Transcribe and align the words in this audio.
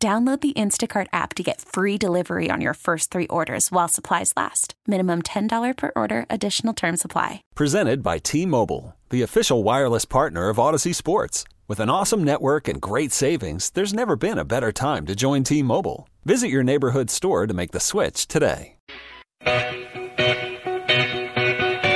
Download 0.00 0.40
the 0.40 0.52
Instacart 0.52 1.08
app 1.12 1.34
to 1.34 1.42
get 1.42 1.60
free 1.60 1.98
delivery 1.98 2.50
on 2.52 2.60
your 2.60 2.74
first 2.74 3.10
three 3.10 3.26
orders 3.26 3.72
while 3.72 3.88
supplies 3.88 4.32
last. 4.36 4.74
Minimum 4.86 5.22
$10 5.22 5.76
per 5.76 5.90
order, 5.96 6.24
additional 6.30 6.72
term 6.72 6.96
supply. 6.96 7.42
Presented 7.56 8.00
by 8.00 8.18
T 8.18 8.46
Mobile, 8.46 8.94
the 9.10 9.22
official 9.22 9.64
wireless 9.64 10.04
partner 10.04 10.50
of 10.50 10.58
Audacy 10.58 10.94
Sports. 10.94 11.42
With 11.66 11.80
an 11.80 11.90
awesome 11.90 12.22
network 12.22 12.68
and 12.68 12.80
great 12.80 13.10
savings, 13.10 13.70
there's 13.70 13.92
never 13.92 14.14
been 14.14 14.38
a 14.38 14.44
better 14.44 14.70
time 14.70 15.04
to 15.06 15.16
join 15.16 15.42
T 15.42 15.64
Mobile. 15.64 16.08
Visit 16.24 16.46
your 16.46 16.62
neighborhood 16.62 17.10
store 17.10 17.48
to 17.48 17.54
make 17.54 17.72
the 17.72 17.80
switch 17.80 18.28
today. 18.28 18.76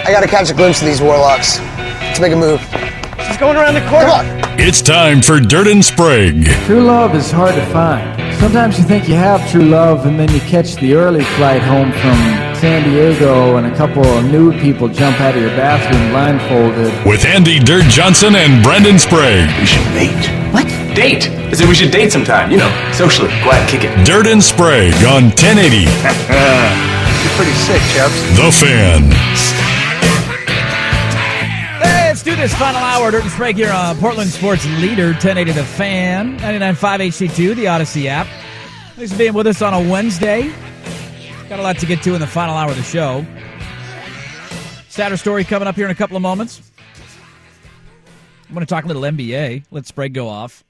I 0.05 0.08
gotta 0.08 0.27
catch 0.27 0.50
a 0.50 0.55
glimpse 0.55 0.80
of 0.80 0.88
these 0.88 1.00
warlocks. 1.00 1.60
Let's 1.60 2.19
make 2.19 2.32
a 2.32 2.36
move. 2.36 2.60
She's 3.32 3.41
going 3.41 3.56
around 3.56 3.72
the 3.72 3.88
corner. 3.88 4.04
Come 4.04 4.28
on! 4.45 4.60
It's 4.60 4.82
time 4.82 5.22
for 5.22 5.41
Dirt 5.41 5.66
and 5.66 5.82
Sprague. 5.82 6.45
True 6.66 6.82
love 6.84 7.14
is 7.14 7.30
hard 7.30 7.55
to 7.55 7.64
find. 7.72 8.05
Sometimes 8.38 8.77
you 8.77 8.84
think 8.84 9.08
you 9.08 9.14
have 9.14 9.41
true 9.50 9.64
love, 9.64 10.05
and 10.05 10.20
then 10.20 10.30
you 10.34 10.41
catch 10.41 10.77
the 10.77 10.92
early 10.92 11.24
flight 11.41 11.62
home 11.62 11.92
from 11.92 12.12
San 12.60 12.91
Diego, 12.91 13.56
and 13.56 13.66
a 13.66 13.75
couple 13.75 14.05
of 14.05 14.30
nude 14.30 14.60
people 14.60 14.86
jump 14.86 15.19
out 15.22 15.34
of 15.34 15.41
your 15.41 15.50
bathroom 15.56 16.10
blindfolded. 16.10 17.06
With 17.06 17.25
Andy 17.25 17.58
Dirt 17.58 17.84
Johnson 17.84 18.34
and 18.34 18.62
Brendan 18.62 18.98
Sprague. 18.98 19.48
We 19.58 19.64
should 19.64 19.88
date. 19.94 20.53
What? 20.53 20.66
Date. 20.94 21.30
I 21.30 21.53
said 21.55 21.70
we 21.70 21.75
should 21.75 21.91
date 21.91 22.12
sometime. 22.12 22.50
You 22.50 22.58
know, 22.58 22.92
socially. 22.92 23.30
Go 23.41 23.48
out 23.48 23.64
and 23.64 23.69
kick 23.70 23.84
it. 23.84 24.05
Dirt 24.05 24.27
and 24.27 24.44
Sprague 24.44 24.92
on 25.08 25.33
1080. 25.33 25.88
You're 25.88 27.34
pretty 27.41 27.56
sick, 27.64 27.80
Chubbs. 27.97 28.20
The 28.36 28.53
Fan. 28.53 29.72
Let's 32.23 32.37
do 32.37 32.41
this 32.41 32.55
final 32.55 32.81
hour. 32.81 33.11
Dirt 33.11 33.23
and 33.25 33.33
Sprague 33.33 33.56
here 33.56 33.73
on 33.73 33.98
Portland 33.98 34.31
Sports 34.31 34.65
Leader, 34.78 35.06
1080 35.06 35.51
The 35.51 35.65
Fan, 35.65 36.39
99.5 36.39 37.09
HD2, 37.09 37.56
the 37.56 37.65
Audacy 37.65 38.06
app. 38.06 38.28
Thanks 38.95 39.11
for 39.11 39.19
being 39.19 39.34
with 39.34 39.48
us 39.48 39.61
on 39.61 39.75
a 39.75 39.91
Wednesday. 39.91 40.55
Got 41.48 41.59
a 41.59 41.62
lot 41.62 41.78
to 41.78 41.87
get 41.87 42.00
to 42.05 42.15
in 42.15 42.20
the 42.20 42.28
final 42.28 42.55
hour 42.55 42.70
of 42.70 42.77
the 42.77 42.84
show. 42.84 43.27
Sadder 44.89 45.17
story 45.17 45.43
coming 45.43 45.67
up 45.67 45.75
here 45.75 45.84
in 45.84 45.91
a 45.91 45.97
couple 45.97 46.15
of 46.15 46.23
moments. 46.23 46.62
I'm 48.47 48.55
going 48.55 48.65
to 48.65 48.73
talk 48.73 48.84
a 48.84 48.87
little 48.87 49.03
NBA. 49.03 49.65
Let 49.73 49.87
Sprague 49.87 50.15
go 50.15 50.28
off. 50.28 50.62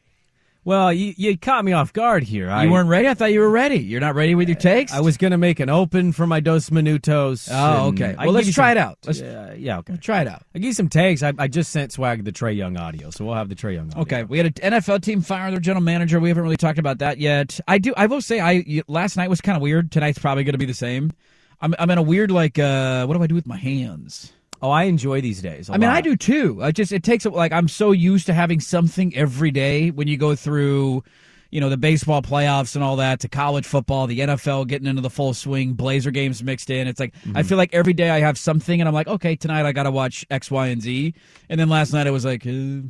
Well, 0.64 0.92
you, 0.92 1.12
you 1.16 1.36
caught 1.36 1.64
me 1.64 1.72
off 1.72 1.92
guard 1.92 2.22
here. 2.22 2.48
I, 2.48 2.64
You 2.64 2.70
weren't 2.70 2.88
ready? 2.88 3.08
I 3.08 3.14
thought 3.14 3.32
you 3.32 3.40
were 3.40 3.50
ready. 3.50 3.78
You're 3.78 4.00
not 4.00 4.14
ready 4.14 4.36
with 4.36 4.48
your 4.48 4.56
takes? 4.56 4.92
I 4.92 5.00
was 5.00 5.16
going 5.16 5.32
to 5.32 5.38
make 5.38 5.58
an 5.58 5.68
open 5.68 6.12
for 6.12 6.24
my 6.24 6.38
Dos 6.38 6.70
Minutos. 6.70 7.48
Oh, 7.50 7.88
okay. 7.88 8.14
Well, 8.16 8.30
let's 8.30 8.52
try 8.54 8.70
some- 8.70 8.78
it 8.78 8.80
out. 8.80 8.98
Let's 9.04 9.20
yeah, 9.20 9.54
yeah, 9.54 9.78
okay. 9.78 9.96
try 9.96 10.20
it 10.20 10.28
out. 10.28 10.42
I 10.54 10.58
give 10.60 10.66
you 10.66 10.72
some 10.72 10.88
takes. 10.88 11.24
I, 11.24 11.32
I 11.36 11.48
just 11.48 11.72
sent 11.72 11.90
Swag 11.90 12.24
the 12.24 12.30
Trae 12.30 12.56
Young 12.56 12.76
audio, 12.76 13.10
so 13.10 13.24
we'll 13.24 13.34
have 13.34 13.48
the 13.48 13.56
Trae 13.56 13.74
Young 13.74 13.88
audio. 13.88 14.02
Okay, 14.02 14.22
we 14.22 14.38
had 14.38 14.46
an 14.46 14.72
NFL 14.72 15.02
team 15.02 15.20
fire 15.20 15.50
their 15.50 15.58
general 15.58 15.82
manager. 15.82 16.20
We 16.20 16.28
haven't 16.28 16.44
really 16.44 16.56
talked 16.56 16.78
about 16.78 16.98
that 16.98 17.18
yet. 17.18 17.58
I 17.66 17.78
do. 17.78 17.92
I 17.96 18.06
will 18.06 18.20
say, 18.20 18.38
I 18.40 18.82
last 18.86 19.16
night 19.16 19.30
was 19.30 19.40
kind 19.40 19.56
of 19.56 19.62
weird. 19.62 19.90
Tonight's 19.90 20.20
probably 20.20 20.44
going 20.44 20.52
to 20.54 20.58
be 20.58 20.66
the 20.66 20.74
same. 20.74 21.12
I'm, 21.60 21.74
I'm 21.78 21.90
in 21.90 21.98
a 21.98 22.02
weird 22.02 22.30
like, 22.30 22.58
uh, 22.58 23.04
what 23.06 23.16
do 23.16 23.22
I 23.22 23.26
do 23.26 23.34
with 23.34 23.46
my 23.46 23.56
hands? 23.56 24.32
Oh, 24.62 24.70
I 24.70 24.84
enjoy 24.84 25.20
these 25.20 25.42
days. 25.42 25.68
I 25.68 25.74
I 25.74 25.78
mean, 25.78 25.90
I 25.90 26.00
do 26.00 26.16
too. 26.16 26.60
I 26.62 26.70
just 26.70 26.92
it 26.92 27.02
takes 27.02 27.26
like 27.26 27.52
I'm 27.52 27.66
so 27.68 27.90
used 27.90 28.26
to 28.26 28.32
having 28.32 28.60
something 28.60 29.14
every 29.16 29.50
day 29.50 29.90
when 29.90 30.06
you 30.06 30.16
go 30.16 30.36
through, 30.36 31.02
you 31.50 31.60
know, 31.60 31.68
the 31.68 31.76
baseball 31.76 32.22
playoffs 32.22 32.76
and 32.76 32.84
all 32.84 32.96
that 32.96 33.18
to 33.20 33.28
college 33.28 33.66
football, 33.66 34.06
the 34.06 34.20
NFL 34.20 34.68
getting 34.68 34.86
into 34.86 35.02
the 35.02 35.10
full 35.10 35.34
swing, 35.34 35.72
Blazer 35.72 36.12
games 36.12 36.44
mixed 36.44 36.70
in. 36.70 36.86
It's 36.86 37.00
like 37.00 37.12
I 37.34 37.42
feel 37.42 37.58
like 37.58 37.74
every 37.74 37.92
day 37.92 38.10
I 38.10 38.20
have 38.20 38.38
something, 38.38 38.80
and 38.80 38.86
I'm 38.86 38.94
like, 38.94 39.08
okay, 39.08 39.34
tonight 39.34 39.66
I 39.66 39.72
got 39.72 39.82
to 39.82 39.90
watch 39.90 40.24
X, 40.30 40.48
Y, 40.48 40.68
and 40.68 40.80
Z. 40.80 41.12
And 41.48 41.58
then 41.58 41.68
last 41.68 41.92
night 41.92 42.06
I 42.06 42.10
was 42.10 42.24
like, 42.24 42.46
uh, 42.46 42.82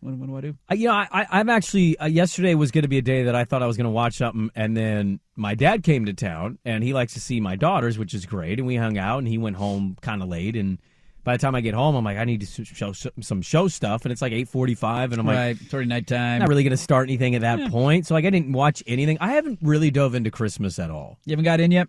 what, 0.00 0.14
what 0.16 0.26
do 0.28 0.36
I 0.36 0.40
do? 0.40 0.56
I, 0.68 0.74
you 0.74 0.86
know, 0.88 0.94
I, 0.94 1.08
I- 1.10 1.26
I'm 1.40 1.48
actually 1.48 1.98
uh, 1.98 2.06
yesterday 2.06 2.54
was 2.54 2.70
going 2.70 2.82
to 2.82 2.88
be 2.88 2.98
a 2.98 3.02
day 3.02 3.24
that 3.24 3.34
I 3.34 3.44
thought 3.44 3.62
I 3.62 3.66
was 3.66 3.76
going 3.76 3.84
to 3.86 3.90
watch 3.90 4.14
something, 4.18 4.50
and 4.54 4.76
then 4.76 5.20
my 5.36 5.54
dad 5.54 5.82
came 5.82 6.06
to 6.06 6.12
town, 6.14 6.58
and 6.64 6.82
he 6.84 6.92
likes 6.92 7.14
to 7.14 7.20
see 7.20 7.40
my 7.40 7.56
daughters, 7.56 7.98
which 7.98 8.14
is 8.14 8.26
great, 8.26 8.58
and 8.58 8.66
we 8.66 8.76
hung 8.76 8.96
out, 8.98 9.18
and 9.18 9.28
he 9.28 9.38
went 9.38 9.56
home 9.56 9.96
kind 10.00 10.22
of 10.22 10.28
late, 10.28 10.56
and 10.56 10.78
by 11.24 11.36
the 11.36 11.40
time 11.42 11.54
I 11.54 11.60
get 11.60 11.74
home, 11.74 11.94
I'm 11.94 12.04
like, 12.04 12.16
I 12.16 12.24
need 12.24 12.40
to 12.40 12.64
show 12.64 12.92
some 12.92 13.42
show 13.42 13.68
stuff, 13.68 14.04
and 14.06 14.12
it's 14.12 14.22
like 14.22 14.32
8:45, 14.32 15.04
and 15.12 15.14
I'm 15.20 15.26
like, 15.26 15.36
right, 15.36 15.56
it's 15.60 15.74
already 15.74 15.88
nighttime. 15.88 16.34
I'm 16.34 16.38
not 16.40 16.48
really 16.48 16.62
going 16.62 16.70
to 16.70 16.76
start 16.78 17.08
anything 17.08 17.34
at 17.34 17.42
that 17.42 17.70
point, 17.70 18.06
so 18.06 18.14
like 18.14 18.24
I 18.24 18.30
didn't 18.30 18.52
watch 18.52 18.82
anything. 18.86 19.18
I 19.20 19.32
haven't 19.32 19.58
really 19.60 19.90
dove 19.90 20.14
into 20.14 20.30
Christmas 20.30 20.78
at 20.78 20.90
all. 20.90 21.18
You 21.26 21.32
haven't 21.32 21.44
got 21.44 21.60
in 21.60 21.70
yet. 21.70 21.88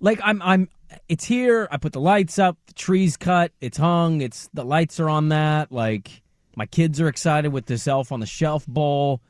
Like 0.00 0.20
I'm, 0.22 0.42
I'm. 0.42 0.68
It's 1.08 1.24
here. 1.24 1.66
I 1.70 1.78
put 1.78 1.92
the 1.94 2.00
lights 2.00 2.38
up. 2.38 2.58
The 2.66 2.74
tree's 2.74 3.16
cut. 3.16 3.52
It's 3.60 3.78
hung. 3.78 4.20
It's 4.20 4.50
the 4.52 4.64
lights 4.64 5.00
are 5.00 5.08
on 5.08 5.30
that. 5.30 5.72
Like 5.72 6.20
my 6.56 6.66
kids 6.66 7.00
are 7.00 7.08
excited 7.08 7.52
with 7.52 7.66
this 7.66 7.86
Elf 7.86 8.12
on 8.12 8.20
the 8.20 8.26
Shelf 8.26 8.66
bowl. 8.66 9.20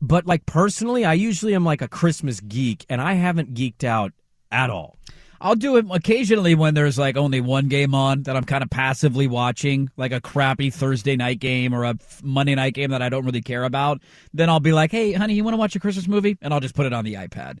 But 0.00 0.26
like 0.26 0.44
personally, 0.46 1.04
I 1.04 1.14
usually 1.14 1.54
am 1.54 1.64
like 1.64 1.82
a 1.82 1.88
Christmas 1.88 2.40
geek, 2.40 2.84
and 2.88 3.00
I 3.00 3.14
haven't 3.14 3.54
geeked 3.54 3.84
out 3.84 4.12
at 4.52 4.70
all. 4.70 4.98
I'll 5.40 5.56
do 5.56 5.76
it 5.76 5.84
occasionally 5.90 6.54
when 6.54 6.74
there's 6.74 6.98
like 6.98 7.16
only 7.16 7.40
one 7.40 7.68
game 7.68 7.94
on 7.94 8.22
that 8.22 8.36
I'm 8.36 8.44
kind 8.44 8.62
of 8.62 8.70
passively 8.70 9.26
watching, 9.26 9.90
like 9.96 10.12
a 10.12 10.20
crappy 10.20 10.70
Thursday 10.70 11.16
night 11.16 11.38
game 11.38 11.74
or 11.74 11.84
a 11.84 11.96
Monday 12.22 12.54
night 12.54 12.74
game 12.74 12.90
that 12.90 13.02
I 13.02 13.08
don't 13.08 13.26
really 13.26 13.42
care 13.42 13.64
about. 13.64 14.00
Then 14.32 14.48
I'll 14.48 14.60
be 14.60 14.72
like, 14.72 14.90
"Hey, 14.90 15.12
honey, 15.12 15.34
you 15.34 15.44
want 15.44 15.54
to 15.54 15.58
watch 15.58 15.76
a 15.76 15.80
Christmas 15.80 16.08
movie?" 16.08 16.38
And 16.40 16.54
I'll 16.54 16.60
just 16.60 16.74
put 16.74 16.86
it 16.86 16.92
on 16.92 17.04
the 17.04 17.14
iPad. 17.14 17.58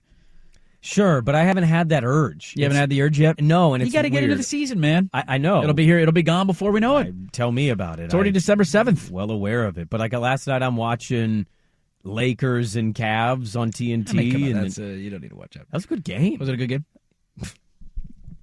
Sure, 0.86 1.22
but 1.22 1.34
I 1.34 1.44
haven't 1.44 1.64
had 1.64 1.88
that 1.88 2.04
urge. 2.04 2.52
You 2.56 2.64
haven't 2.64 2.76
had 2.76 2.90
the 2.90 3.00
urge 3.00 3.18
yet. 3.18 3.40
no, 3.40 3.72
and 3.72 3.82
you 3.86 3.90
got 3.90 4.02
to 4.02 4.10
get 4.10 4.22
into 4.22 4.36
the 4.36 4.42
season, 4.42 4.80
man. 4.80 5.08
I, 5.14 5.24
I 5.26 5.38
know 5.38 5.62
It'll 5.62 5.72
be 5.72 5.86
here. 5.86 5.98
It'll 5.98 6.12
be 6.12 6.22
gone 6.22 6.46
before 6.46 6.72
we 6.72 6.80
know 6.80 6.98
it. 6.98 7.06
I- 7.06 7.12
tell 7.32 7.50
me 7.50 7.70
about 7.70 8.00
it. 8.00 8.04
It's 8.04 8.14
already 8.14 8.28
I- 8.28 8.34
December 8.34 8.64
seventh. 8.64 9.10
well 9.10 9.30
aware 9.30 9.64
of 9.64 9.78
it. 9.78 9.88
But 9.88 10.00
like 10.00 10.12
last 10.12 10.46
night, 10.46 10.62
I'm 10.62 10.76
watching 10.76 11.46
Lakers 12.02 12.76
and 12.76 12.94
Cavs 12.94 13.58
on 13.58 13.70
TNT, 13.70 14.10
I 14.10 14.12
mean, 14.12 14.32
come 14.32 14.42
on, 14.42 14.48
and 14.50 14.64
that's, 14.66 14.78
uh, 14.78 14.82
you 14.82 15.08
don't 15.08 15.22
need 15.22 15.30
to 15.30 15.36
watch 15.36 15.54
that. 15.54 15.60
that 15.70 15.72
was 15.72 15.84
a 15.84 15.88
good 15.88 16.04
game. 16.04 16.38
Was 16.38 16.50
it 16.50 16.52
a 16.54 16.58
good 16.58 16.68
game? 16.68 16.84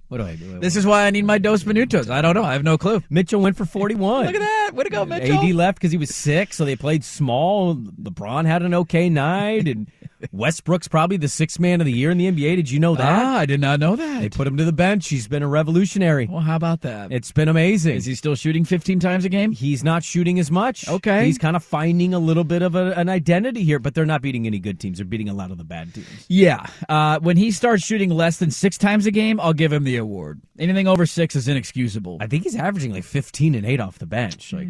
What 0.08 0.18
do 0.18 0.24
I 0.24 0.36
do? 0.36 0.58
This 0.58 0.76
is 0.76 0.84
why 0.84 1.06
I 1.06 1.10
need 1.10 1.24
my 1.24 1.38
Dos 1.38 1.64
Minutos. 1.64 2.10
I 2.10 2.20
don't 2.20 2.34
know. 2.34 2.44
I 2.44 2.52
have 2.52 2.62
no 2.62 2.76
clue. 2.76 3.02
Mitchell 3.08 3.40
went 3.40 3.56
for 3.56 3.64
41. 3.64 4.26
Look 4.26 4.34
at 4.34 4.40
that. 4.40 4.72
Way 4.74 4.84
to 4.84 4.90
go, 4.90 5.06
Mitchell. 5.06 5.38
AD 5.42 5.54
left 5.54 5.78
because 5.78 5.90
he 5.90 5.96
was 5.96 6.14
sick, 6.14 6.52
so 6.52 6.66
they 6.66 6.76
played 6.76 7.02
small. 7.02 7.76
LeBron 7.76 8.44
had 8.44 8.60
an 8.60 8.74
okay 8.74 9.08
night, 9.08 9.66
and 9.68 9.90
Westbrook's 10.30 10.88
probably 10.88 11.16
the 11.16 11.28
sixth 11.28 11.58
man 11.58 11.80
of 11.80 11.86
the 11.86 11.92
year 11.92 12.10
in 12.10 12.18
the 12.18 12.30
NBA. 12.30 12.56
Did 12.56 12.70
you 12.70 12.78
know 12.78 12.94
that? 12.94 13.22
Ah, 13.22 13.38
I 13.38 13.46
did 13.46 13.60
not 13.60 13.80
know 13.80 13.96
that. 13.96 14.20
They 14.20 14.28
put 14.28 14.46
him 14.46 14.56
to 14.58 14.64
the 14.64 14.72
bench. 14.72 15.08
He's 15.08 15.26
been 15.26 15.42
a 15.42 15.48
revolutionary. 15.48 16.26
well, 16.30 16.40
how 16.40 16.56
about 16.56 16.82
that? 16.82 17.10
It's 17.12 17.32
been 17.32 17.48
amazing. 17.48 17.96
Is 17.96 18.04
he 18.04 18.14
still 18.14 18.34
shooting 18.34 18.64
15 18.64 19.00
times 19.00 19.24
a 19.24 19.28
game? 19.28 19.52
He's 19.52 19.82
not 19.82 20.04
shooting 20.04 20.38
as 20.38 20.50
much. 20.50 20.88
Okay. 20.88 21.26
He's 21.26 21.38
kind 21.38 21.56
of 21.56 21.64
finding 21.64 22.14
a 22.14 22.18
little 22.18 22.44
bit 22.44 22.62
of 22.62 22.74
a, 22.74 22.92
an 22.92 23.08
identity 23.08 23.64
here, 23.64 23.78
but 23.78 23.94
they're 23.94 24.06
not 24.06 24.22
beating 24.22 24.46
any 24.46 24.58
good 24.58 24.78
teams. 24.78 24.98
They're 24.98 25.04
beating 25.04 25.28
a 25.28 25.34
lot 25.34 25.50
of 25.50 25.58
the 25.58 25.64
bad 25.64 25.92
teams. 25.94 26.26
Yeah. 26.28 26.66
Uh, 26.88 27.18
when 27.20 27.36
he 27.36 27.50
starts 27.50 27.82
shooting 27.82 28.10
less 28.10 28.36
than 28.38 28.50
six 28.50 28.78
times 28.78 29.06
a 29.06 29.10
game, 29.10 29.40
I'll 29.40 29.52
give 29.52 29.72
him 29.72 29.84
the 29.84 29.96
award. 29.96 30.40
Anything 30.58 30.86
over 30.86 31.06
six 31.06 31.34
is 31.34 31.48
inexcusable. 31.48 32.18
I 32.20 32.26
think 32.26 32.44
he's 32.44 32.56
averaging 32.56 32.92
like 32.92 33.04
15 33.04 33.54
and 33.54 33.66
8 33.66 33.80
off 33.80 33.98
the 33.98 34.06
bench. 34.06 34.52
Like, 34.52 34.68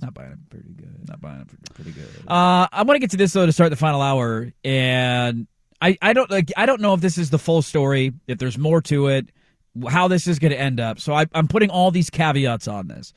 Not 0.00 0.14
buying 0.14 0.30
him 0.30 0.46
pretty 0.50 0.72
good. 0.72 1.08
Not 1.08 1.20
buying 1.20 1.38
him 1.38 1.48
pretty 1.74 1.92
good. 1.92 2.08
Uh, 2.26 2.68
I 2.70 2.82
want 2.82 2.96
to 2.96 3.00
get 3.00 3.10
to 3.12 3.16
this 3.16 3.32
though 3.32 3.46
to 3.46 3.52
start 3.52 3.70
the 3.70 3.76
final 3.76 4.02
hour, 4.02 4.52
and 4.64 5.46
I, 5.80 5.96
I 6.02 6.12
don't 6.12 6.30
like 6.30 6.52
I 6.56 6.66
don't 6.66 6.80
know 6.80 6.94
if 6.94 7.00
this 7.00 7.18
is 7.18 7.30
the 7.30 7.38
full 7.38 7.62
story, 7.62 8.12
if 8.26 8.38
there's 8.38 8.58
more 8.58 8.80
to 8.82 9.08
it, 9.08 9.30
how 9.88 10.08
this 10.08 10.26
is 10.26 10.38
going 10.38 10.52
to 10.52 10.60
end 10.60 10.80
up. 10.80 11.00
So 11.00 11.14
I, 11.14 11.26
I'm 11.34 11.48
putting 11.48 11.70
all 11.70 11.90
these 11.90 12.10
caveats 12.10 12.68
on 12.68 12.88
this. 12.88 13.12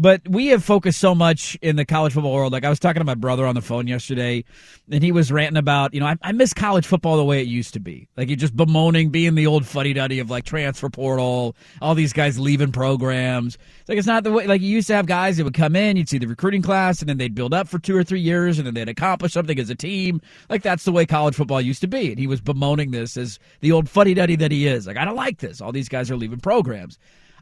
But 0.00 0.22
we 0.28 0.46
have 0.46 0.62
focused 0.62 1.00
so 1.00 1.12
much 1.12 1.58
in 1.60 1.74
the 1.74 1.84
college 1.84 2.12
football 2.12 2.32
world. 2.32 2.52
Like 2.52 2.64
I 2.64 2.68
was 2.68 2.78
talking 2.78 3.00
to 3.00 3.04
my 3.04 3.16
brother 3.16 3.44
on 3.44 3.56
the 3.56 3.60
phone 3.60 3.88
yesterday, 3.88 4.44
and 4.88 5.02
he 5.02 5.10
was 5.10 5.32
ranting 5.32 5.56
about, 5.56 5.92
you 5.92 5.98
know, 5.98 6.06
I, 6.06 6.14
I 6.22 6.30
miss 6.30 6.54
college 6.54 6.86
football 6.86 7.16
the 7.16 7.24
way 7.24 7.40
it 7.40 7.48
used 7.48 7.74
to 7.74 7.80
be. 7.80 8.06
Like 8.16 8.28
you're 8.28 8.36
just 8.36 8.56
bemoaning 8.56 9.10
being 9.10 9.34
the 9.34 9.48
old 9.48 9.66
fuddy 9.66 9.92
duddy 9.92 10.20
of 10.20 10.30
like 10.30 10.44
transfer 10.44 10.88
portal, 10.88 11.56
all 11.82 11.96
these 11.96 12.12
guys 12.12 12.38
leaving 12.38 12.70
programs. 12.70 13.58
It's 13.80 13.88
like 13.88 13.98
it's 13.98 14.06
not 14.06 14.22
the 14.22 14.30
way. 14.30 14.46
Like 14.46 14.60
you 14.60 14.68
used 14.68 14.86
to 14.86 14.94
have 14.94 15.06
guys 15.06 15.36
that 15.36 15.42
would 15.42 15.54
come 15.54 15.74
in, 15.74 15.96
you'd 15.96 16.08
see 16.08 16.18
the 16.18 16.28
recruiting 16.28 16.62
class, 16.62 17.00
and 17.00 17.08
then 17.08 17.18
they'd 17.18 17.34
build 17.34 17.52
up 17.52 17.66
for 17.66 17.80
two 17.80 17.96
or 17.96 18.04
three 18.04 18.20
years, 18.20 18.58
and 18.58 18.68
then 18.68 18.74
they'd 18.74 18.88
accomplish 18.88 19.32
something 19.32 19.58
as 19.58 19.68
a 19.68 19.74
team. 19.74 20.20
Like 20.48 20.62
that's 20.62 20.84
the 20.84 20.92
way 20.92 21.06
college 21.06 21.34
football 21.34 21.60
used 21.60 21.80
to 21.80 21.88
be. 21.88 22.10
And 22.10 22.20
he 22.20 22.28
was 22.28 22.40
bemoaning 22.40 22.92
this 22.92 23.16
as 23.16 23.40
the 23.62 23.72
old 23.72 23.88
fuddy 23.88 24.14
duddy 24.14 24.36
that 24.36 24.52
he 24.52 24.68
is. 24.68 24.86
Like 24.86 24.96
I 24.96 25.04
don't 25.04 25.16
like 25.16 25.38
this. 25.38 25.60
All 25.60 25.72
these 25.72 25.88
guys 25.88 26.08
are 26.08 26.16
leaving 26.16 26.38
programs. 26.38 27.00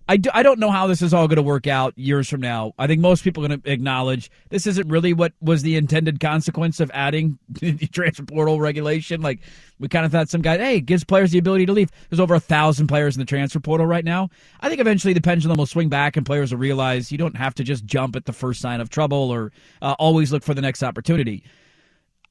I, 0.08 0.16
do, 0.16 0.30
I 0.32 0.44
don't 0.44 0.60
know 0.60 0.70
how 0.70 0.86
this 0.86 1.02
is 1.02 1.12
all 1.12 1.26
going 1.26 1.36
to 1.36 1.42
work 1.42 1.66
out 1.66 1.96
years 1.98 2.28
from 2.28 2.40
now. 2.40 2.72
I 2.78 2.86
think 2.86 3.00
most 3.00 3.24
people 3.24 3.44
are 3.44 3.48
going 3.48 3.60
to 3.60 3.70
acknowledge 3.70 4.30
this 4.50 4.66
isn't 4.66 4.88
really 4.88 5.12
what 5.12 5.32
was 5.40 5.62
the 5.62 5.76
intended 5.76 6.20
consequence 6.20 6.78
of 6.78 6.90
adding 6.94 7.38
the 7.48 7.74
transfer 7.88 8.24
portal 8.24 8.60
regulation. 8.60 9.20
Like 9.20 9.40
we 9.80 9.88
kind 9.88 10.06
of 10.06 10.12
thought 10.12 10.28
some 10.28 10.42
guy, 10.42 10.58
hey, 10.58 10.80
gives 10.80 11.02
players 11.02 11.32
the 11.32 11.38
ability 11.38 11.66
to 11.66 11.72
leave. 11.72 11.90
There's 12.08 12.20
over 12.20 12.34
a 12.34 12.40
thousand 12.40 12.86
players 12.86 13.16
in 13.16 13.20
the 13.20 13.26
transfer 13.26 13.58
portal 13.58 13.86
right 13.86 14.04
now. 14.04 14.30
I 14.60 14.68
think 14.68 14.80
eventually 14.80 15.12
the 15.12 15.20
pendulum 15.20 15.56
will 15.56 15.66
swing 15.66 15.88
back 15.88 16.16
and 16.16 16.24
players 16.24 16.52
will 16.52 16.60
realize 16.60 17.10
you 17.10 17.18
don't 17.18 17.36
have 17.36 17.54
to 17.54 17.64
just 17.64 17.84
jump 17.84 18.14
at 18.14 18.26
the 18.26 18.32
first 18.32 18.60
sign 18.60 18.80
of 18.80 18.90
trouble 18.90 19.30
or 19.30 19.50
uh, 19.82 19.96
always 19.98 20.32
look 20.32 20.44
for 20.44 20.54
the 20.54 20.62
next 20.62 20.84
opportunity. 20.84 21.42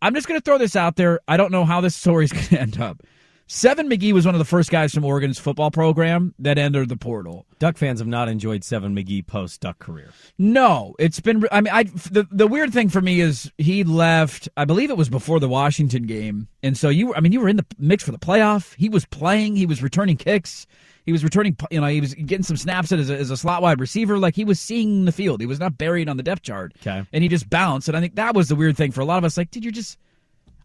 I'm 0.02 0.14
just 0.14 0.28
going 0.28 0.40
to 0.40 0.44
throw 0.44 0.58
this 0.58 0.76
out 0.76 0.96
there. 0.96 1.20
I 1.28 1.36
don't 1.36 1.52
know 1.52 1.66
how 1.66 1.82
this 1.82 1.96
story 1.98 2.26
is 2.26 2.32
going 2.32 2.46
to 2.46 2.62
end 2.62 2.80
up. 2.80 3.02
Seven 3.48 3.88
McGee 3.88 4.12
was 4.12 4.26
one 4.26 4.34
of 4.34 4.40
the 4.40 4.46
first 4.46 4.72
guys 4.72 4.92
from 4.92 5.06
Oregon's 5.06 5.38
football 5.38 5.70
program 5.70 6.34
that 6.40 6.58
entered 6.58 6.90
the 6.90 6.98
portal. 6.98 7.46
Duck 7.60 7.78
fans 7.78 8.00
have 8.00 8.08
not 8.08 8.28
enjoyed 8.28 8.64
Seven 8.64 8.96
McGee 8.96 9.26
post 9.26 9.62
Duck 9.62 9.78
career. 9.78 10.12
No, 10.40 10.96
it's 10.98 11.20
been. 11.20 11.46
I 11.52 11.62
mean, 11.62 11.72
I 11.72 11.84
the 11.84 12.28
the 12.32 12.48
weird 12.48 12.74
thing 12.74 12.90
for 12.90 13.02
me 13.02 13.22
is 13.22 13.52
he 13.60 13.84
left. 13.84 14.50
I 14.58 14.66
believe 14.66 14.90
it 14.90 14.98
was 14.98 15.10
before 15.10 15.40
the 15.40 15.48
Washington 15.48 16.04
game, 16.04 16.48
and 16.64 16.76
so 16.76 16.90
you. 16.90 17.14
I 17.14 17.20
mean, 17.20 17.34
you 17.34 17.40
were 17.40 17.50
in 17.50 17.58
the 17.58 17.66
mix 17.78 18.04
for 18.04 18.12
the 18.12 18.18
playoff. 18.18 18.74
He 18.76 18.90
was 18.90 19.06
playing. 19.06 19.56
He 19.56 19.68
was 19.68 19.84
returning 19.84 20.18
kicks. 20.18 20.66
He 21.06 21.12
was 21.12 21.24
returning. 21.24 21.56
You 21.70 21.82
know, 21.82 21.88
he 21.88 22.02
was 22.02 22.16
getting 22.16 22.44
some 22.44 22.58
snaps 22.58 22.92
as 22.92 23.12
a, 23.12 23.16
as 23.16 23.30
a 23.30 23.38
slot 23.38 23.62
wide 23.62 23.80
receiver. 23.80 24.18
Like 24.18 24.36
he 24.36 24.44
was 24.44 24.60
seeing 24.60 25.06
the 25.06 25.12
field. 25.12 25.40
He 25.40 25.46
was 25.46 25.60
not 25.60 25.78
buried 25.78 26.10
on 26.10 26.18
the 26.18 26.24
depth 26.24 26.42
chart. 26.42 26.74
Okay, 26.82 27.06
and 27.14 27.24
he 27.24 27.30
just 27.30 27.48
bounced. 27.48 27.88
And 27.88 27.96
I 27.96 28.02
think 28.02 28.16
that 28.16 28.34
was 28.34 28.50
the 28.50 28.56
weird 28.56 28.76
thing 28.76 28.92
for 28.92 29.02
a 29.02 29.06
lot 29.06 29.20
of 29.20 29.24
us. 29.24 29.38
Like, 29.38 29.52
did 29.52 29.64
you 29.64 29.72
just 29.72 30.00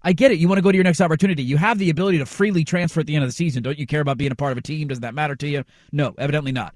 I 0.03 0.13
get 0.13 0.31
it. 0.33 0.39
You 0.39 0.49
want 0.49 0.59
to 0.59 0.63
go 0.63 0.73
to 0.73 0.77
your 0.77 0.85
next 0.85 1.01
opportunity. 1.01 1.43
You 1.43 1.57
have 1.59 1.79
the 1.79 1.91
ability 1.91 2.19
to 2.19 2.27
freely 2.27 2.65
transfer 2.65 3.01
at 3.01 3.07
the 3.07 3.15
end 3.15 3.25
of 3.25 3.29
the 3.29 3.35
season. 3.35 3.63
Don't 3.63 3.79
you 3.79 3.87
care 3.87 4.01
about 4.01 4.17
being 4.17 4.33
a 4.33 4.37
part 4.37 4.53
of 4.53 4.59
a 4.59 4.63
team? 4.63 4.89
Doesn't 4.89 5.03
that 5.03 5.15
matter 5.15 5.37
to 5.37 5.49
you? 5.49 5.65
No, 5.93 6.15
evidently 6.17 6.53
not. 6.53 6.75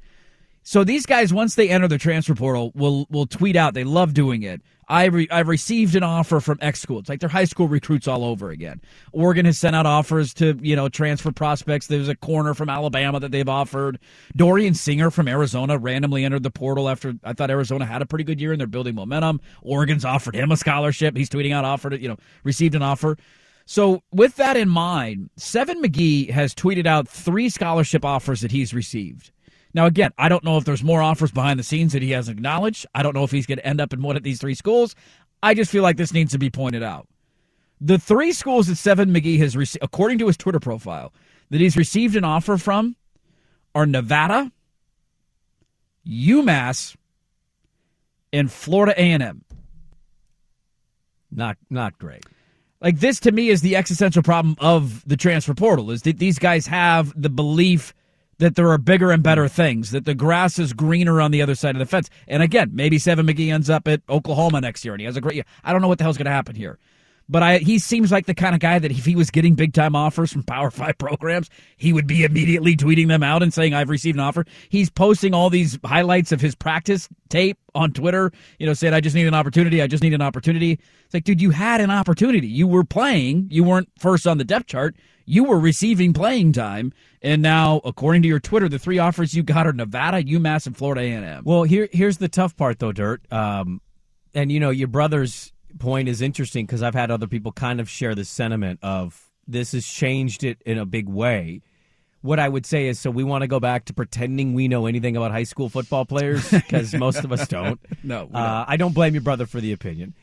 So 0.66 0.82
these 0.82 1.04
guys, 1.04 1.32
once 1.32 1.54
they 1.54 1.68
enter 1.68 1.86
the 1.88 1.98
transfer 1.98 2.34
portal, 2.34 2.72
will 2.74 3.06
will 3.10 3.26
tweet 3.26 3.54
out. 3.54 3.74
They 3.74 3.84
love 3.84 4.14
doing 4.14 4.42
it. 4.42 4.62
I 4.88 5.04
re- 5.04 5.28
I've 5.30 5.48
received 5.48 5.94
an 5.94 6.02
offer 6.02 6.40
from 6.40 6.58
X 6.62 6.80
school. 6.80 6.98
It's 6.98 7.08
like 7.08 7.20
their 7.20 7.28
high 7.28 7.44
school 7.44 7.68
recruits 7.68 8.08
all 8.08 8.24
over 8.24 8.48
again. 8.50 8.80
Oregon 9.12 9.44
has 9.44 9.58
sent 9.58 9.76
out 9.76 9.84
offers 9.84 10.32
to 10.34 10.58
you 10.62 10.74
know 10.74 10.88
transfer 10.88 11.32
prospects. 11.32 11.86
There's 11.86 12.08
a 12.08 12.16
corner 12.16 12.54
from 12.54 12.70
Alabama 12.70 13.20
that 13.20 13.30
they've 13.30 13.48
offered. 13.48 13.98
Dorian 14.36 14.72
Singer 14.72 15.10
from 15.10 15.28
Arizona 15.28 15.76
randomly 15.76 16.24
entered 16.24 16.42
the 16.42 16.50
portal 16.50 16.88
after 16.88 17.12
I 17.22 17.34
thought 17.34 17.50
Arizona 17.50 17.84
had 17.84 18.00
a 18.00 18.06
pretty 18.06 18.24
good 18.24 18.40
year 18.40 18.52
and 18.52 18.58
they're 18.58 18.66
building 18.66 18.94
momentum. 18.94 19.42
Oregon's 19.60 20.06
offered 20.06 20.34
him 20.34 20.50
a 20.50 20.56
scholarship. 20.56 21.14
He's 21.14 21.28
tweeting 21.28 21.52
out 21.52 21.66
offered 21.66 21.92
it. 21.92 22.00
you 22.00 22.08
know 22.08 22.16
received 22.42 22.74
an 22.74 22.82
offer. 22.82 23.18
So 23.66 24.02
with 24.12 24.36
that 24.36 24.56
in 24.56 24.70
mind, 24.70 25.28
Seven 25.36 25.82
McGee 25.82 26.30
has 26.30 26.54
tweeted 26.54 26.86
out 26.86 27.06
three 27.06 27.50
scholarship 27.50 28.02
offers 28.02 28.40
that 28.40 28.50
he's 28.50 28.72
received. 28.72 29.30
Now, 29.74 29.86
again, 29.86 30.12
I 30.16 30.28
don't 30.28 30.44
know 30.44 30.56
if 30.56 30.64
there's 30.64 30.84
more 30.84 31.02
offers 31.02 31.32
behind 31.32 31.58
the 31.58 31.64
scenes 31.64 31.92
that 31.92 32.02
he 32.02 32.12
hasn't 32.12 32.38
acknowledged. 32.38 32.86
I 32.94 33.02
don't 33.02 33.14
know 33.14 33.24
if 33.24 33.32
he's 33.32 33.46
going 33.46 33.58
to 33.58 33.66
end 33.66 33.80
up 33.80 33.92
in 33.92 34.00
one 34.00 34.16
of 34.16 34.22
these 34.22 34.40
three 34.40 34.54
schools. 34.54 34.94
I 35.42 35.52
just 35.52 35.70
feel 35.70 35.82
like 35.82 35.96
this 35.96 36.12
needs 36.12 36.32
to 36.32 36.38
be 36.38 36.48
pointed 36.48 36.82
out. 36.82 37.08
The 37.80 37.98
three 37.98 38.32
schools 38.32 38.68
that 38.68 38.76
Seven 38.76 39.12
McGee 39.12 39.38
has 39.40 39.56
received, 39.56 39.84
according 39.84 40.18
to 40.18 40.28
his 40.28 40.36
Twitter 40.36 40.60
profile, 40.60 41.12
that 41.50 41.60
he's 41.60 41.76
received 41.76 42.14
an 42.14 42.24
offer 42.24 42.56
from 42.56 42.96
are 43.74 43.84
Nevada, 43.84 44.52
UMass, 46.06 46.96
and 48.32 48.50
Florida 48.50 48.94
A&M. 48.96 49.44
Not 51.30 51.56
not 51.68 51.98
great. 51.98 52.24
Like 52.80 53.00
this 53.00 53.18
to 53.20 53.32
me 53.32 53.48
is 53.48 53.60
the 53.60 53.74
existential 53.76 54.22
problem 54.22 54.56
of 54.60 55.06
the 55.06 55.16
transfer 55.16 55.54
portal 55.54 55.90
is 55.90 56.02
that 56.02 56.18
these 56.18 56.38
guys 56.38 56.66
have 56.68 57.12
the 57.20 57.30
belief 57.30 57.92
that 58.38 58.56
there 58.56 58.68
are 58.70 58.78
bigger 58.78 59.10
and 59.10 59.22
better 59.22 59.48
things, 59.48 59.90
that 59.90 60.04
the 60.04 60.14
grass 60.14 60.58
is 60.58 60.72
greener 60.72 61.20
on 61.20 61.30
the 61.30 61.42
other 61.42 61.54
side 61.54 61.74
of 61.74 61.78
the 61.78 61.86
fence. 61.86 62.10
And 62.26 62.42
again, 62.42 62.70
maybe 62.72 62.98
Seven 62.98 63.26
McGee 63.26 63.52
ends 63.52 63.70
up 63.70 63.88
at 63.88 64.02
Oklahoma 64.08 64.60
next 64.60 64.84
year 64.84 64.94
and 64.94 65.00
he 65.00 65.06
has 65.06 65.16
a 65.16 65.20
great 65.20 65.34
year. 65.34 65.44
I 65.62 65.72
don't 65.72 65.82
know 65.82 65.88
what 65.88 65.98
the 65.98 66.04
hell's 66.04 66.18
going 66.18 66.26
to 66.26 66.32
happen 66.32 66.54
here. 66.54 66.78
But 67.28 67.42
I, 67.42 67.58
he 67.58 67.78
seems 67.78 68.12
like 68.12 68.26
the 68.26 68.34
kind 68.34 68.54
of 68.54 68.60
guy 68.60 68.78
that 68.78 68.90
if 68.90 69.06
he 69.06 69.16
was 69.16 69.30
getting 69.30 69.54
big 69.54 69.72
time 69.72 69.96
offers 69.96 70.32
from 70.32 70.42
Power 70.42 70.70
Five 70.70 70.98
programs, 70.98 71.48
he 71.76 71.92
would 71.92 72.06
be 72.06 72.24
immediately 72.24 72.76
tweeting 72.76 73.08
them 73.08 73.22
out 73.22 73.42
and 73.42 73.52
saying, 73.52 73.72
I've 73.72 73.88
received 73.88 74.16
an 74.16 74.20
offer. 74.20 74.44
He's 74.68 74.90
posting 74.90 75.32
all 75.32 75.48
these 75.48 75.78
highlights 75.84 76.32
of 76.32 76.40
his 76.40 76.54
practice 76.54 77.08
tape 77.30 77.58
on 77.74 77.92
Twitter, 77.92 78.30
you 78.58 78.66
know, 78.66 78.74
saying, 78.74 78.92
I 78.92 79.00
just 79.00 79.16
need 79.16 79.26
an 79.26 79.34
opportunity. 79.34 79.80
I 79.80 79.86
just 79.86 80.02
need 80.02 80.12
an 80.12 80.22
opportunity. 80.22 80.72
It's 80.72 81.14
like, 81.14 81.24
dude, 81.24 81.40
you 81.40 81.50
had 81.50 81.80
an 81.80 81.90
opportunity. 81.90 82.46
You 82.46 82.68
were 82.68 82.84
playing. 82.84 83.48
You 83.50 83.64
weren't 83.64 83.88
first 83.98 84.26
on 84.26 84.36
the 84.36 84.44
depth 84.44 84.66
chart. 84.66 84.94
You 85.24 85.44
were 85.44 85.58
receiving 85.58 86.12
playing 86.12 86.52
time. 86.52 86.92
And 87.22 87.40
now, 87.40 87.80
according 87.86 88.20
to 88.22 88.28
your 88.28 88.40
Twitter, 88.40 88.68
the 88.68 88.78
three 88.78 88.98
offers 88.98 89.34
you 89.34 89.42
got 89.42 89.66
are 89.66 89.72
Nevada, 89.72 90.22
UMass, 90.22 90.66
and 90.66 90.76
Florida 90.76 91.00
A&M. 91.00 91.44
Well, 91.44 91.62
here 91.62 91.88
here's 91.90 92.18
the 92.18 92.28
tough 92.28 92.54
part, 92.54 92.78
though, 92.78 92.92
Dirt. 92.92 93.22
Um, 93.32 93.80
and 94.34 94.52
you 94.52 94.60
know, 94.60 94.68
your 94.68 94.88
brother's 94.88 95.53
point 95.78 96.08
is 96.08 96.22
interesting 96.22 96.66
because 96.66 96.82
I've 96.82 96.94
had 96.94 97.10
other 97.10 97.26
people 97.26 97.52
kind 97.52 97.80
of 97.80 97.88
share 97.88 98.14
the 98.14 98.24
sentiment 98.24 98.80
of 98.82 99.30
this 99.46 99.72
has 99.72 99.86
changed 99.86 100.44
it 100.44 100.60
in 100.64 100.78
a 100.78 100.86
big 100.86 101.08
way. 101.08 101.62
What 102.22 102.40
I 102.40 102.48
would 102.48 102.64
say 102.64 102.86
is, 102.86 102.98
so 102.98 103.10
we 103.10 103.22
want 103.22 103.42
to 103.42 103.48
go 103.48 103.60
back 103.60 103.84
to 103.86 103.92
pretending 103.92 104.54
we 104.54 104.66
know 104.66 104.86
anything 104.86 105.16
about 105.16 105.30
high 105.30 105.42
school 105.42 105.68
football 105.68 106.06
players 106.06 106.50
because 106.50 106.94
most 106.94 107.22
of 107.22 107.32
us 107.32 107.46
don't. 107.46 107.78
no, 108.02 108.30
uh, 108.32 108.64
I 108.66 108.76
don't 108.76 108.94
blame 108.94 109.12
your 109.12 109.22
brother 109.22 109.46
for 109.46 109.60
the 109.60 109.72
opinion 109.72 110.14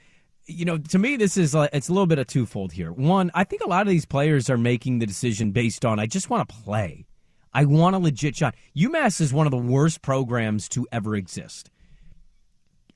you 0.47 0.65
know, 0.65 0.77
to 0.77 0.99
me, 0.99 1.15
this 1.15 1.37
is 1.37 1.53
like, 1.53 1.69
it's 1.73 1.89
a 1.89 1.93
little 1.93 2.07
bit 2.07 2.19
of 2.19 2.27
twofold 2.27 2.71
here. 2.71 2.91
One, 2.91 3.31
I 3.33 3.43
think 3.43 3.63
a 3.63 3.69
lot 3.69 3.83
of 3.83 3.87
these 3.87 4.05
players 4.05 4.49
are 4.49 4.57
making 4.57 4.99
the 4.99 5.05
decision 5.05 5.51
based 5.51 5.85
on 5.85 5.99
I 5.99 6.05
just 6.05 6.29
want 6.29 6.47
to 6.47 6.55
play. 6.55 7.05
I 7.53 7.65
want 7.65 7.95
a 7.95 7.99
legit 7.99 8.35
shot. 8.35 8.55
UMass 8.75 9.19
is 9.19 9.33
one 9.33 9.45
of 9.45 9.51
the 9.51 9.57
worst 9.57 10.01
programs 10.01 10.69
to 10.69 10.87
ever 10.91 11.15
exist. 11.15 11.69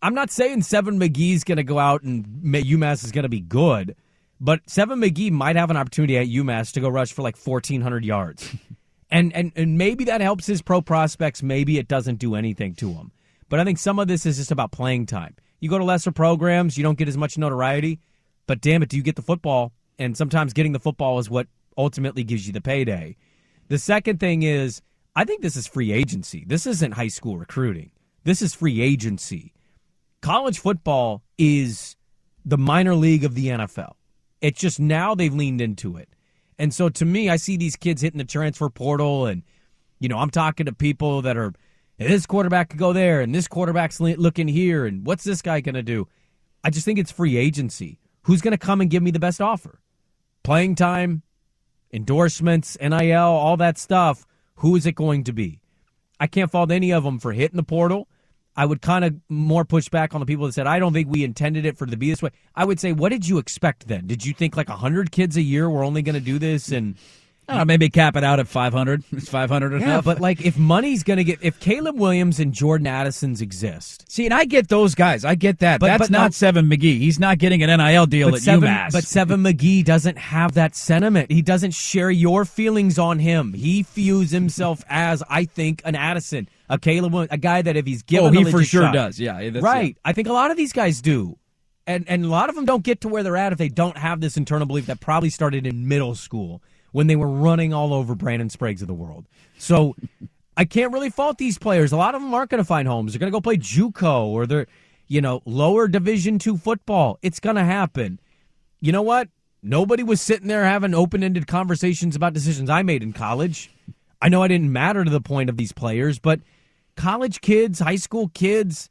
I'm 0.01 0.13
not 0.13 0.31
saying 0.31 0.63
Seven 0.63 0.99
McGee's 0.99 1.43
going 1.43 1.57
to 1.57 1.63
go 1.63 1.79
out 1.79 2.03
and 2.03 2.25
UMass 2.43 3.03
is 3.03 3.11
going 3.11 3.23
to 3.23 3.29
be 3.29 3.41
good, 3.41 3.95
but 4.39 4.61
Seven 4.67 4.99
McGee 4.99 5.31
might 5.31 5.55
have 5.55 5.69
an 5.69 5.77
opportunity 5.77 6.17
at 6.17 6.27
UMass 6.27 6.71
to 6.73 6.81
go 6.81 6.89
rush 6.89 7.13
for 7.13 7.21
like 7.21 7.37
1,400 7.37 8.05
yards. 8.05 8.55
and, 9.11 9.33
and, 9.33 9.51
and 9.55 9.77
maybe 9.77 10.03
that 10.05 10.21
helps 10.21 10.45
his 10.45 10.61
pro 10.61 10.81
prospects. 10.81 11.41
Maybe 11.41 11.77
it 11.77 11.87
doesn't 11.87 12.19
do 12.19 12.35
anything 12.35 12.75
to 12.75 12.91
him. 12.93 13.11
But 13.49 13.59
I 13.59 13.63
think 13.63 13.77
some 13.77 13.99
of 13.99 14.07
this 14.07 14.25
is 14.25 14.37
just 14.37 14.51
about 14.51 14.71
playing 14.71 15.05
time. 15.05 15.35
You 15.59 15.69
go 15.69 15.77
to 15.77 15.83
lesser 15.83 16.11
programs, 16.11 16.77
you 16.77 16.83
don't 16.83 16.97
get 16.97 17.07
as 17.07 17.17
much 17.17 17.37
notoriety, 17.37 17.99
but 18.47 18.61
damn 18.61 18.83
it, 18.83 18.89
do 18.89 18.97
you 18.97 19.03
get 19.03 19.15
the 19.15 19.21
football? 19.21 19.71
And 19.97 20.17
sometimes 20.17 20.53
getting 20.53 20.73
the 20.73 20.79
football 20.79 21.19
is 21.19 21.29
what 21.29 21.47
ultimately 21.77 22.23
gives 22.23 22.45
you 22.45 22.53
the 22.53 22.61
payday. 22.61 23.15
The 23.67 23.77
second 23.77 24.19
thing 24.19 24.43
is, 24.43 24.81
I 25.15 25.23
think 25.23 25.41
this 25.41 25.55
is 25.55 25.65
free 25.65 25.91
agency. 25.91 26.43
This 26.45 26.67
isn't 26.67 26.91
high 26.93 27.07
school 27.07 27.37
recruiting. 27.37 27.91
This 28.25 28.41
is 28.41 28.53
free 28.53 28.81
agency. 28.81 29.53
College 30.25 30.57
football 30.57 31.21
is 31.37 31.95
the 32.43 32.57
minor 32.57 32.95
league 32.95 33.23
of 33.23 33.35
the 33.35 33.49
NFL. 33.49 33.91
It's 34.41 34.59
just 34.59 34.79
now 34.79 35.13
they've 35.13 35.31
leaned 35.31 35.61
into 35.61 35.97
it. 35.97 36.09
And 36.57 36.73
so 36.73 36.89
to 36.89 37.05
me, 37.05 37.29
I 37.29 37.35
see 37.35 37.57
these 37.57 37.75
kids 37.75 38.01
hitting 38.01 38.17
the 38.17 38.23
transfer 38.23 38.67
portal, 38.71 39.27
and, 39.27 39.43
you 39.99 40.09
know, 40.09 40.17
I'm 40.17 40.31
talking 40.31 40.65
to 40.65 40.73
people 40.73 41.21
that 41.21 41.37
are 41.37 41.53
this 41.99 42.25
quarterback 42.25 42.69
could 42.69 42.79
go 42.79 42.91
there, 42.91 43.21
and 43.21 43.35
this 43.35 43.47
quarterback's 43.47 43.99
looking 43.99 44.47
here, 44.47 44.87
and 44.87 45.05
what's 45.05 45.23
this 45.23 45.43
guy 45.43 45.61
going 45.61 45.75
to 45.75 45.83
do? 45.83 46.07
I 46.63 46.71
just 46.71 46.85
think 46.85 46.97
it's 46.97 47.11
free 47.11 47.37
agency. 47.37 47.99
Who's 48.23 48.41
going 48.41 48.53
to 48.53 48.57
come 48.57 48.81
and 48.81 48.89
give 48.89 49.03
me 49.03 49.11
the 49.11 49.19
best 49.19 49.41
offer? 49.41 49.79
Playing 50.41 50.73
time, 50.73 51.21
endorsements, 51.93 52.75
NIL, 52.81 53.19
all 53.19 53.57
that 53.57 53.77
stuff. 53.77 54.25
Who 54.55 54.75
is 54.75 54.87
it 54.87 54.95
going 54.95 55.23
to 55.25 55.33
be? 55.33 55.59
I 56.19 56.25
can't 56.25 56.49
fault 56.49 56.71
any 56.71 56.91
of 56.91 57.03
them 57.03 57.19
for 57.19 57.31
hitting 57.31 57.57
the 57.57 57.63
portal. 57.63 58.07
I 58.57 58.65
would 58.65 58.81
kind 58.81 59.03
of 59.03 59.15
more 59.29 59.65
push 59.65 59.89
back 59.89 60.13
on 60.13 60.19
the 60.19 60.25
people 60.25 60.45
that 60.45 60.53
said, 60.53 60.67
I 60.67 60.79
don't 60.79 60.93
think 60.93 61.09
we 61.09 61.23
intended 61.23 61.65
it 61.65 61.77
for 61.77 61.85
it 61.85 61.91
to 61.91 61.97
be 61.97 62.09
this 62.09 62.21
way. 62.21 62.31
I 62.55 62.65
would 62.65 62.79
say, 62.79 62.93
what 62.93 63.09
did 63.09 63.27
you 63.27 63.37
expect 63.37 63.87
then? 63.87 64.07
Did 64.07 64.25
you 64.25 64.33
think 64.33 64.55
like 64.55 64.69
100 64.69 65.11
kids 65.11 65.35
a 65.37 65.41
year 65.41 65.69
were 65.69 65.83
only 65.83 66.01
going 66.01 66.15
to 66.15 66.21
do 66.21 66.39
this? 66.39 66.71
And 66.71 66.95
Know, 67.47 67.63
maybe 67.63 67.89
cap 67.89 68.15
it 68.15 68.23
out 68.23 68.39
at 68.39 68.47
500. 68.47 69.03
It's 69.11 69.29
500 69.29 69.73
enough? 69.73 69.87
Yeah, 69.87 70.01
but 70.01 70.19
like 70.19 70.45
if 70.45 70.57
money's 70.57 71.03
going 71.03 71.17
to 71.17 71.23
get, 71.23 71.39
if 71.41 71.59
Caleb 71.59 71.97
Williams 71.97 72.39
and 72.39 72.53
Jordan 72.53 72.87
Addison's 72.87 73.41
exist. 73.41 74.11
See, 74.11 74.25
and 74.25 74.33
I 74.33 74.45
get 74.45 74.67
those 74.67 74.95
guys. 74.95 75.23
I 75.23 75.35
get 75.35 75.59
that. 75.59 75.79
But, 75.79 75.87
That's 75.87 75.99
but 76.03 76.11
not 76.11 76.23
no, 76.23 76.29
Seven 76.31 76.65
McGee. 76.65 76.97
He's 76.97 77.19
not 77.19 77.37
getting 77.37 77.63
an 77.63 77.77
NIL 77.77 78.07
deal 78.07 78.33
at 78.33 78.41
Seven, 78.41 78.67
UMass. 78.67 78.91
But 78.91 79.03
Seven 79.03 79.41
McGee 79.43 79.85
doesn't 79.85 80.17
have 80.17 80.53
that 80.53 80.75
sentiment. 80.75 81.31
He 81.31 81.41
doesn't 81.41 81.71
share 81.71 82.09
your 82.09 82.45
feelings 82.45 82.97
on 82.97 83.19
him. 83.19 83.53
He 83.53 83.83
views 83.83 84.31
himself 84.31 84.83
as, 84.89 85.23
I 85.29 85.45
think, 85.45 85.81
an 85.85 85.95
Addison, 85.95 86.49
a 86.69 86.79
Caleb 86.79 87.13
Williams, 87.13 87.31
a 87.31 87.37
guy 87.37 87.61
that 87.61 87.75
if 87.75 87.85
he's 87.85 88.03
given 88.03 88.35
oh, 88.35 88.43
he 88.43 88.51
for 88.51 88.63
sure 88.63 88.83
shot, 88.83 88.93
does. 88.93 89.19
Yeah. 89.19 89.49
right. 89.59 89.97
I 90.03 90.13
think 90.13 90.27
a 90.27 90.33
lot 90.33 90.51
of 90.51 90.57
these 90.57 90.73
guys 90.73 91.01
do. 91.01 91.37
And, 91.87 92.05
and 92.09 92.25
a 92.25 92.27
lot 92.27 92.49
of 92.49 92.55
them 92.55 92.65
don't 92.65 92.83
get 92.83 93.01
to 93.01 93.07
where 93.07 93.21
they're 93.21 93.37
at 93.37 93.51
if 93.51 93.59
they 93.59 93.69
don't 93.69 93.97
have 93.97 94.19
this 94.19 94.37
internal 94.37 94.65
belief 94.65 94.87
that 94.87 94.99
probably 94.99 95.29
started 95.29 95.67
in 95.67 95.87
middle 95.87 96.15
school 96.15 96.63
when 96.91 97.07
they 97.07 97.15
were 97.15 97.27
running 97.27 97.73
all 97.73 97.93
over 97.93 98.15
Brandon 98.15 98.49
Spragues 98.49 98.81
of 98.81 98.87
the 98.87 98.93
world. 98.93 99.25
So 99.57 99.95
I 100.57 100.65
can't 100.65 100.91
really 100.93 101.09
fault 101.09 101.37
these 101.37 101.57
players. 101.59 101.91
A 101.91 101.97
lot 101.97 102.15
of 102.15 102.21
them 102.21 102.33
aren't 102.33 102.49
going 102.49 102.63
to 102.63 102.67
find 102.67 102.87
homes. 102.87 103.13
They're 103.13 103.19
going 103.19 103.31
to 103.31 103.35
go 103.35 103.41
play 103.41 103.57
JUCO 103.57 104.25
or 104.27 104.47
they're, 104.47 104.67
you 105.07 105.21
know, 105.21 105.41
lower 105.45 105.87
Division 105.87 106.39
two 106.39 106.57
football. 106.57 107.19
It's 107.21 107.39
going 107.39 107.57
to 107.57 107.63
happen. 107.63 108.19
You 108.79 108.91
know 108.91 109.03
what? 109.03 109.29
Nobody 109.61 110.03
was 110.03 110.21
sitting 110.21 110.47
there 110.47 110.63
having 110.63 110.93
open 110.93 111.23
ended 111.23 111.47
conversations 111.47 112.15
about 112.15 112.33
decisions 112.33 112.69
I 112.69 112.81
made 112.81 113.03
in 113.03 113.13
college. 113.13 113.71
I 114.21 114.29
know 114.29 114.41
I 114.41 114.47
didn't 114.47 114.71
matter 114.71 115.03
to 115.03 115.09
the 115.11 115.21
point 115.21 115.49
of 115.49 115.57
these 115.57 115.71
players, 115.71 116.17
but 116.17 116.39
college 116.95 117.41
kids, 117.41 117.79
high 117.79 117.95
school 117.95 118.29
kids. 118.29 118.89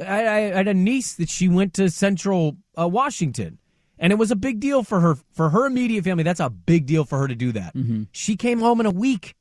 I, 0.00 0.26
I 0.26 0.40
had 0.40 0.68
a 0.68 0.74
niece 0.74 1.14
that 1.14 1.28
she 1.28 1.48
went 1.48 1.74
to 1.74 1.88
Central 1.88 2.56
uh, 2.78 2.88
Washington, 2.88 3.58
and 3.98 4.12
it 4.12 4.16
was 4.16 4.30
a 4.30 4.36
big 4.36 4.60
deal 4.60 4.82
for 4.82 5.00
her 5.00 5.16
for 5.32 5.50
her 5.50 5.66
immediate 5.66 6.04
family. 6.04 6.24
That's 6.24 6.40
a 6.40 6.50
big 6.50 6.86
deal 6.86 7.04
for 7.04 7.18
her 7.18 7.28
to 7.28 7.34
do 7.34 7.52
that. 7.52 7.74
Mm-hmm. 7.74 8.04
She 8.12 8.36
came 8.36 8.60
home 8.60 8.80
in 8.80 8.86
a 8.86 8.90
week. 8.90 9.34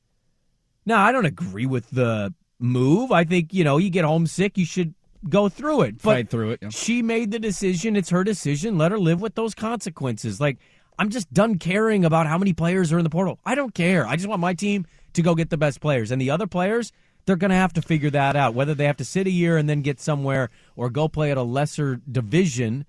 Now 0.86 1.04
I 1.04 1.12
don't 1.12 1.26
agree 1.26 1.66
with 1.66 1.90
the 1.90 2.34
move. 2.60 3.12
I 3.12 3.24
think 3.24 3.54
you 3.54 3.64
know 3.64 3.78
you 3.78 3.90
get 3.90 4.06
homesick, 4.06 4.58
you 4.58 4.66
should 4.66 4.94
go 5.28 5.50
through 5.50 5.82
it. 5.82 5.96
But 5.96 6.04
Fight 6.04 6.30
through 6.30 6.52
it. 6.52 6.60
yeah. 6.62 6.70
she 6.70 7.02
made 7.02 7.32
the 7.32 7.40
decision. 7.40 7.96
It's 7.96 8.10
her 8.10 8.24
decision. 8.24 8.78
Let 8.78 8.92
her 8.92 9.00
live 9.00 9.22
with 9.22 9.36
those 9.36 9.56
consequences. 9.56 10.40
Like, 10.42 10.58
I'm 11.00 11.10
just 11.10 11.34
done 11.34 11.58
caring 11.58 12.06
about 12.06 12.28
how 12.28 12.38
many 12.38 12.54
players 12.54 12.92
are 12.94 12.98
in 12.98 13.04
the 13.04 13.10
portal. 13.10 13.40
I 13.46 13.56
don't 13.56 13.74
care. 13.74 14.06
I 14.06 14.16
just 14.18 14.28
want 14.28 14.42
my 14.42 14.54
team 14.54 14.86
to 15.14 15.22
go 15.22 15.34
get 15.34 15.50
the 15.50 15.58
best 15.58 15.80
players. 15.80 16.12
And 16.12 16.22
the 16.22 16.30
other 16.30 16.46
players, 16.46 16.92
they're 17.26 17.36
going 17.36 17.50
to 17.50 17.56
have 17.56 17.74
to 17.74 17.82
figure 17.82 18.10
that 18.10 18.36
out. 18.36 18.54
Whether 18.54 18.74
they 18.74 18.86
have 18.86 18.98
to 18.98 19.06
sit 19.06 19.28
a 19.28 19.32
year 19.32 19.58
and 19.58 19.70
then 19.70 19.82
get 19.82 20.00
somewhere 20.00 20.50
or 20.76 20.90
go 20.90 21.08
play 21.08 21.32
at 21.32 21.38
a 21.38 21.44
lesser 21.44 22.02
division, 22.10 22.86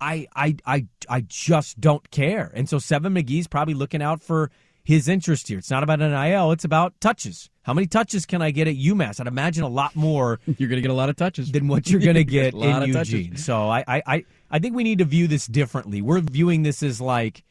I, 0.00 0.26
I, 0.34 0.56
I, 0.66 0.86
I 1.08 1.20
just 1.22 1.80
don't 1.80 2.10
care. 2.10 2.50
And 2.54 2.68
so 2.68 2.78
Seven 2.78 3.14
McGee's 3.14 3.46
probably 3.46 3.74
looking 3.74 4.02
out 4.02 4.22
for 4.22 4.50
his 4.84 5.08
interest 5.08 5.48
here. 5.48 5.58
It's 5.58 5.70
not 5.70 5.82
about 5.82 5.98
NIL, 6.00 6.52
it's 6.52 6.64
about 6.64 7.00
touches. 7.00 7.50
How 7.62 7.72
many 7.72 7.86
touches 7.86 8.26
can 8.26 8.42
I 8.42 8.50
get 8.50 8.68
at 8.68 8.74
UMass? 8.76 9.18
I'd 9.18 9.26
imagine 9.26 9.64
a 9.64 9.68
lot 9.68 9.96
more 9.96 10.38
You're 10.46 10.68
going 10.68 10.76
to 10.76 10.82
get 10.82 10.90
a 10.90 10.94
lot 10.94 11.08
of 11.08 11.16
touches. 11.16 11.50
than 11.50 11.66
what 11.68 11.88
you're 11.88 12.00
going 12.00 12.14
to 12.16 12.24
get 12.24 12.52
A 12.52 12.56
lot 12.58 12.82
in 12.82 12.90
of 12.90 12.94
touches. 12.96 13.14
Eugene. 13.14 13.36
So 13.38 13.68
I, 13.70 13.82
I, 13.88 14.02
I, 14.06 14.24
I 14.50 14.58
think 14.58 14.76
we 14.76 14.84
need 14.84 14.98
to 14.98 15.06
view 15.06 15.26
this 15.26 15.46
differently. 15.46 16.02
We're 16.02 16.20
viewing 16.20 16.62
this 16.62 16.82
as 16.82 17.00
like, 17.00 17.42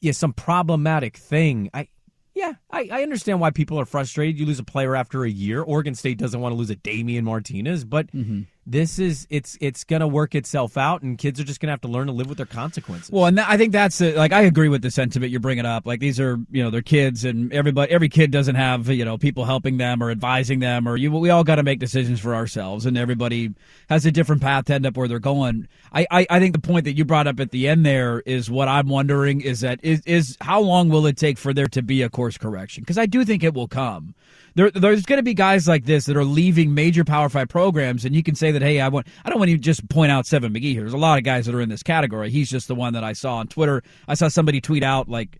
yeah, 0.00 0.12
some 0.12 0.34
problematic 0.34 1.16
thing. 1.16 1.70
I, 1.72 1.88
yeah, 2.34 2.52
I, 2.70 2.88
I 2.92 3.02
understand 3.02 3.40
why 3.40 3.50
people 3.50 3.78
are 3.80 3.84
frustrated. 3.84 4.38
You 4.38 4.46
lose 4.46 4.58
a 4.58 4.64
player 4.64 4.94
after 4.96 5.24
a 5.24 5.30
year. 5.30 5.62
Oregon 5.62 5.94
State 5.94 6.18
doesn't 6.18 6.40
want 6.40 6.52
to 6.52 6.56
lose 6.56 6.70
a 6.70 6.76
Damien 6.76 7.24
Martinez, 7.24 7.84
but 7.84 8.06
Mm-hmm. 8.12 8.42
This 8.66 8.98
is 8.98 9.26
it's 9.30 9.56
it's 9.60 9.84
going 9.84 10.00
to 10.00 10.06
work 10.06 10.34
itself 10.34 10.76
out, 10.76 11.02
and 11.02 11.16
kids 11.16 11.40
are 11.40 11.44
just 11.44 11.60
going 11.60 11.68
to 11.68 11.72
have 11.72 11.80
to 11.80 11.88
learn 11.88 12.06
to 12.06 12.12
live 12.12 12.28
with 12.28 12.36
their 12.36 12.46
consequences. 12.46 13.10
Well, 13.10 13.26
and 13.26 13.40
I 13.40 13.56
think 13.56 13.72
that's 13.72 13.98
the, 13.98 14.12
like 14.12 14.32
I 14.32 14.42
agree 14.42 14.68
with 14.68 14.82
the 14.82 14.90
sentiment 14.90 15.30
you're 15.30 15.40
bringing 15.40 15.66
up. 15.66 15.86
Like 15.86 15.98
these 15.98 16.20
are 16.20 16.38
you 16.50 16.62
know 16.62 16.70
they're 16.70 16.82
kids, 16.82 17.24
and 17.24 17.52
everybody 17.52 17.90
every 17.90 18.08
kid 18.08 18.30
doesn't 18.30 18.56
have 18.56 18.88
you 18.88 19.04
know 19.04 19.16
people 19.16 19.44
helping 19.44 19.78
them 19.78 20.02
or 20.02 20.10
advising 20.10 20.60
them, 20.60 20.86
or 20.86 20.96
you 20.96 21.10
we 21.10 21.30
all 21.30 21.42
got 21.42 21.56
to 21.56 21.62
make 21.62 21.78
decisions 21.78 22.20
for 22.20 22.34
ourselves, 22.34 22.86
and 22.86 22.98
everybody 22.98 23.54
has 23.88 24.04
a 24.04 24.12
different 24.12 24.42
path 24.42 24.66
to 24.66 24.74
end 24.74 24.86
up 24.86 24.96
where 24.96 25.08
they're 25.08 25.18
going. 25.18 25.66
I, 25.92 26.06
I 26.10 26.26
I 26.28 26.38
think 26.38 26.54
the 26.54 26.60
point 26.60 26.84
that 26.84 26.92
you 26.92 27.04
brought 27.04 27.26
up 27.26 27.40
at 27.40 27.50
the 27.50 27.66
end 27.66 27.86
there 27.86 28.20
is 28.20 28.50
what 28.50 28.68
I'm 28.68 28.88
wondering 28.88 29.40
is 29.40 29.60
that 29.60 29.80
is 29.82 30.02
is 30.06 30.36
how 30.40 30.60
long 30.60 30.90
will 30.90 31.06
it 31.06 31.16
take 31.16 31.38
for 31.38 31.54
there 31.54 31.68
to 31.68 31.82
be 31.82 32.02
a 32.02 32.10
course 32.10 32.36
correction? 32.36 32.82
Because 32.82 32.98
I 32.98 33.06
do 33.06 33.24
think 33.24 33.42
it 33.42 33.54
will 33.54 33.68
come. 33.68 34.14
There, 34.54 34.70
there's 34.70 35.06
going 35.06 35.18
to 35.18 35.22
be 35.22 35.34
guys 35.34 35.68
like 35.68 35.84
this 35.84 36.06
that 36.06 36.16
are 36.16 36.24
leaving 36.24 36.74
major 36.74 37.04
Power 37.04 37.28
Five 37.28 37.48
programs, 37.48 38.04
and 38.04 38.14
you 38.14 38.22
can 38.22 38.34
say 38.34 38.49
that, 38.52 38.62
hey, 38.62 38.80
I 38.80 38.88
want. 38.88 39.06
I 39.24 39.30
don't 39.30 39.38
want 39.38 39.50
to 39.50 39.58
just 39.58 39.88
point 39.88 40.12
out 40.12 40.26
Seven 40.26 40.52
McGee 40.52 40.72
here. 40.72 40.82
There's 40.82 40.92
a 40.92 40.98
lot 40.98 41.18
of 41.18 41.24
guys 41.24 41.46
that 41.46 41.54
are 41.54 41.60
in 41.60 41.68
this 41.68 41.82
category. 41.82 42.30
He's 42.30 42.50
just 42.50 42.68
the 42.68 42.74
one 42.74 42.92
that 42.94 43.04
I 43.04 43.12
saw 43.12 43.36
on 43.36 43.48
Twitter. 43.48 43.82
I 44.08 44.14
saw 44.14 44.28
somebody 44.28 44.60
tweet 44.60 44.82
out 44.82 45.08
like, 45.08 45.38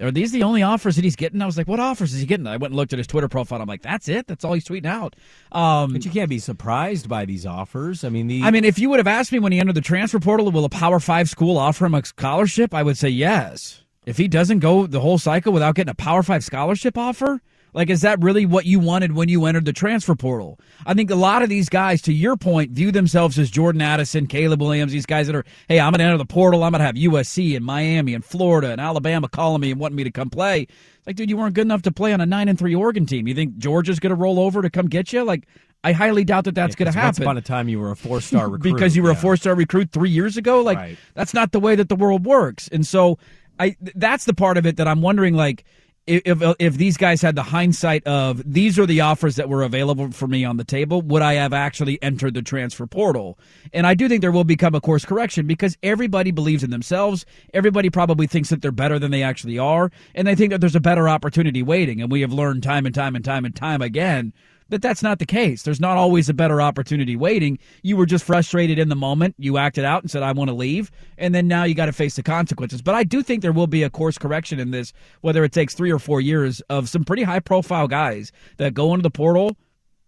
"Are 0.00 0.10
these 0.10 0.32
the 0.32 0.42
only 0.42 0.62
offers 0.62 0.96
that 0.96 1.04
he's 1.04 1.16
getting?" 1.16 1.42
I 1.42 1.46
was 1.46 1.56
like, 1.56 1.68
"What 1.68 1.80
offers 1.80 2.14
is 2.14 2.20
he 2.20 2.26
getting?" 2.26 2.46
I 2.46 2.56
went 2.56 2.72
and 2.72 2.76
looked 2.76 2.92
at 2.92 2.98
his 2.98 3.06
Twitter 3.06 3.28
profile. 3.28 3.60
I'm 3.60 3.68
like, 3.68 3.82
"That's 3.82 4.08
it. 4.08 4.26
That's 4.26 4.44
all 4.44 4.52
he's 4.52 4.64
tweeting 4.64 4.86
out." 4.86 5.16
Um, 5.52 5.92
but 5.92 6.04
you 6.04 6.10
can't 6.10 6.28
be 6.28 6.38
surprised 6.38 7.08
by 7.08 7.24
these 7.24 7.46
offers. 7.46 8.04
I 8.04 8.08
mean, 8.08 8.26
the 8.26 8.42
I 8.42 8.50
mean, 8.50 8.64
if 8.64 8.78
you 8.78 8.90
would 8.90 8.98
have 8.98 9.06
asked 9.06 9.32
me 9.32 9.38
when 9.38 9.52
he 9.52 9.60
entered 9.60 9.74
the 9.74 9.80
transfer 9.80 10.18
portal, 10.20 10.50
will 10.50 10.64
a 10.64 10.68
Power 10.68 11.00
Five 11.00 11.28
school 11.28 11.58
offer 11.58 11.86
him 11.86 11.94
a 11.94 12.04
scholarship? 12.04 12.74
I 12.74 12.82
would 12.82 12.98
say 12.98 13.08
yes. 13.08 13.82
If 14.06 14.16
he 14.16 14.26
doesn't 14.26 14.60
go 14.60 14.86
the 14.86 15.00
whole 15.00 15.18
cycle 15.18 15.52
without 15.52 15.74
getting 15.74 15.90
a 15.90 15.94
Power 15.94 16.22
Five 16.22 16.42
scholarship 16.42 16.96
offer, 16.96 17.42
like, 17.78 17.90
is 17.90 18.00
that 18.00 18.20
really 18.20 18.44
what 18.44 18.66
you 18.66 18.80
wanted 18.80 19.12
when 19.12 19.28
you 19.28 19.46
entered 19.46 19.64
the 19.64 19.72
transfer 19.72 20.16
portal? 20.16 20.58
I 20.84 20.94
think 20.94 21.12
a 21.12 21.14
lot 21.14 21.42
of 21.42 21.48
these 21.48 21.68
guys, 21.68 22.02
to 22.02 22.12
your 22.12 22.36
point, 22.36 22.72
view 22.72 22.90
themselves 22.90 23.38
as 23.38 23.50
Jordan 23.52 23.80
Addison, 23.80 24.26
Caleb 24.26 24.60
Williams, 24.60 24.90
these 24.90 25.06
guys 25.06 25.28
that 25.28 25.36
are, 25.36 25.44
hey, 25.68 25.78
I'm 25.78 25.92
going 25.92 26.00
to 26.00 26.04
enter 26.04 26.18
the 26.18 26.24
portal. 26.26 26.64
I'm 26.64 26.72
going 26.72 26.80
to 26.80 26.86
have 26.86 26.96
USC 26.96 27.54
and 27.54 27.64
Miami 27.64 28.14
and 28.14 28.24
Florida 28.24 28.72
and 28.72 28.80
Alabama 28.80 29.28
calling 29.28 29.60
me 29.60 29.70
and 29.70 29.78
wanting 29.78 29.94
me 29.94 30.02
to 30.02 30.10
come 30.10 30.28
play. 30.28 30.62
It's 30.62 31.06
like, 31.06 31.14
dude, 31.14 31.30
you 31.30 31.36
weren't 31.36 31.54
good 31.54 31.68
enough 31.68 31.82
to 31.82 31.92
play 31.92 32.12
on 32.12 32.20
a 32.20 32.26
nine 32.26 32.48
and 32.48 32.58
three 32.58 32.74
Oregon 32.74 33.06
team. 33.06 33.28
You 33.28 33.34
think 33.36 33.58
Georgia's 33.58 34.00
going 34.00 34.10
to 34.10 34.16
roll 34.16 34.40
over 34.40 34.60
to 34.60 34.70
come 34.70 34.88
get 34.88 35.12
you? 35.12 35.22
Like, 35.22 35.46
I 35.84 35.92
highly 35.92 36.24
doubt 36.24 36.46
that 36.46 36.56
that's 36.56 36.74
going 36.74 36.90
to 36.90 36.98
Once 36.98 37.18
happen 37.18 37.22
upon 37.22 37.36
a 37.36 37.42
time, 37.42 37.68
you 37.68 37.78
were 37.78 37.92
a 37.92 37.96
four 37.96 38.20
star 38.20 38.48
recruit 38.48 38.72
because 38.74 38.96
you 38.96 39.04
were 39.04 39.12
a 39.12 39.16
four 39.16 39.36
star 39.36 39.54
recruit 39.54 39.92
three 39.92 40.10
years 40.10 40.36
ago. 40.36 40.62
Like 40.62 40.78
Right. 40.78 40.98
that's 41.14 41.32
not 41.32 41.52
the 41.52 41.60
way 41.60 41.76
that 41.76 41.88
the 41.88 41.94
world 41.94 42.26
works. 42.26 42.66
And 42.72 42.84
so 42.84 43.20
I 43.60 43.76
that's 43.94 44.24
the 44.24 44.34
part 44.34 44.58
of 44.58 44.66
it 44.66 44.76
that 44.78 44.88
I'm 44.88 45.00
wondering 45.00 45.34
like 45.34 45.64
if, 46.08 46.54
if 46.58 46.76
these 46.76 46.96
guys 46.96 47.22
had 47.22 47.36
the 47.36 47.42
hindsight 47.42 48.06
of 48.06 48.42
these 48.50 48.78
are 48.78 48.86
the 48.86 49.00
offers 49.00 49.36
that 49.36 49.48
were 49.48 49.62
available 49.62 50.10
for 50.10 50.26
me 50.26 50.44
on 50.44 50.56
the 50.56 50.64
table, 50.64 51.02
would 51.02 51.22
I 51.22 51.34
have 51.34 51.52
actually 51.52 52.02
entered 52.02 52.34
the 52.34 52.42
transfer 52.42 52.86
portal? 52.86 53.38
And 53.72 53.86
I 53.86 53.94
do 53.94 54.08
think 54.08 54.22
there 54.22 54.32
will 54.32 54.44
become 54.44 54.74
a 54.74 54.80
course 54.80 55.04
correction 55.04 55.46
because 55.46 55.76
everybody 55.82 56.30
believes 56.30 56.64
in 56.64 56.70
themselves. 56.70 57.26
Everybody 57.52 57.90
probably 57.90 58.26
thinks 58.26 58.48
that 58.48 58.62
they're 58.62 58.72
better 58.72 58.98
than 58.98 59.10
they 59.10 59.22
actually 59.22 59.58
are, 59.58 59.90
and 60.14 60.26
they 60.26 60.34
think 60.34 60.50
that 60.50 60.60
there's 60.60 60.76
a 60.76 60.80
better 60.80 61.08
opportunity 61.08 61.62
waiting. 61.62 62.00
And 62.00 62.10
we 62.10 62.22
have 62.22 62.32
learned 62.32 62.62
time 62.62 62.86
and 62.86 62.94
time 62.94 63.14
and 63.14 63.24
time 63.24 63.44
and 63.44 63.54
time 63.54 63.82
again 63.82 64.32
that 64.68 64.82
that's 64.82 65.02
not 65.02 65.18
the 65.18 65.26
case. 65.26 65.62
There's 65.62 65.80
not 65.80 65.96
always 65.96 66.28
a 66.28 66.34
better 66.34 66.60
opportunity 66.60 67.16
waiting. 67.16 67.58
You 67.82 67.96
were 67.96 68.06
just 68.06 68.24
frustrated 68.24 68.78
in 68.78 68.88
the 68.88 68.96
moment. 68.96 69.34
You 69.38 69.58
acted 69.58 69.84
out 69.84 70.02
and 70.02 70.10
said, 70.10 70.22
I 70.22 70.32
want 70.32 70.48
to 70.48 70.54
leave. 70.54 70.90
And 71.16 71.34
then 71.34 71.48
now 71.48 71.64
you 71.64 71.74
got 71.74 71.86
to 71.86 71.92
face 71.92 72.16
the 72.16 72.22
consequences. 72.22 72.82
But 72.82 72.94
I 72.94 73.04
do 73.04 73.22
think 73.22 73.42
there 73.42 73.52
will 73.52 73.66
be 73.66 73.82
a 73.82 73.90
course 73.90 74.18
correction 74.18 74.60
in 74.60 74.70
this, 74.70 74.92
whether 75.20 75.44
it 75.44 75.52
takes 75.52 75.74
three 75.74 75.90
or 75.90 75.98
four 75.98 76.20
years 76.20 76.60
of 76.68 76.88
some 76.88 77.04
pretty 77.04 77.22
high 77.22 77.40
profile 77.40 77.88
guys 77.88 78.32
that 78.58 78.74
go 78.74 78.92
into 78.94 79.02
the 79.02 79.10
portal. 79.10 79.56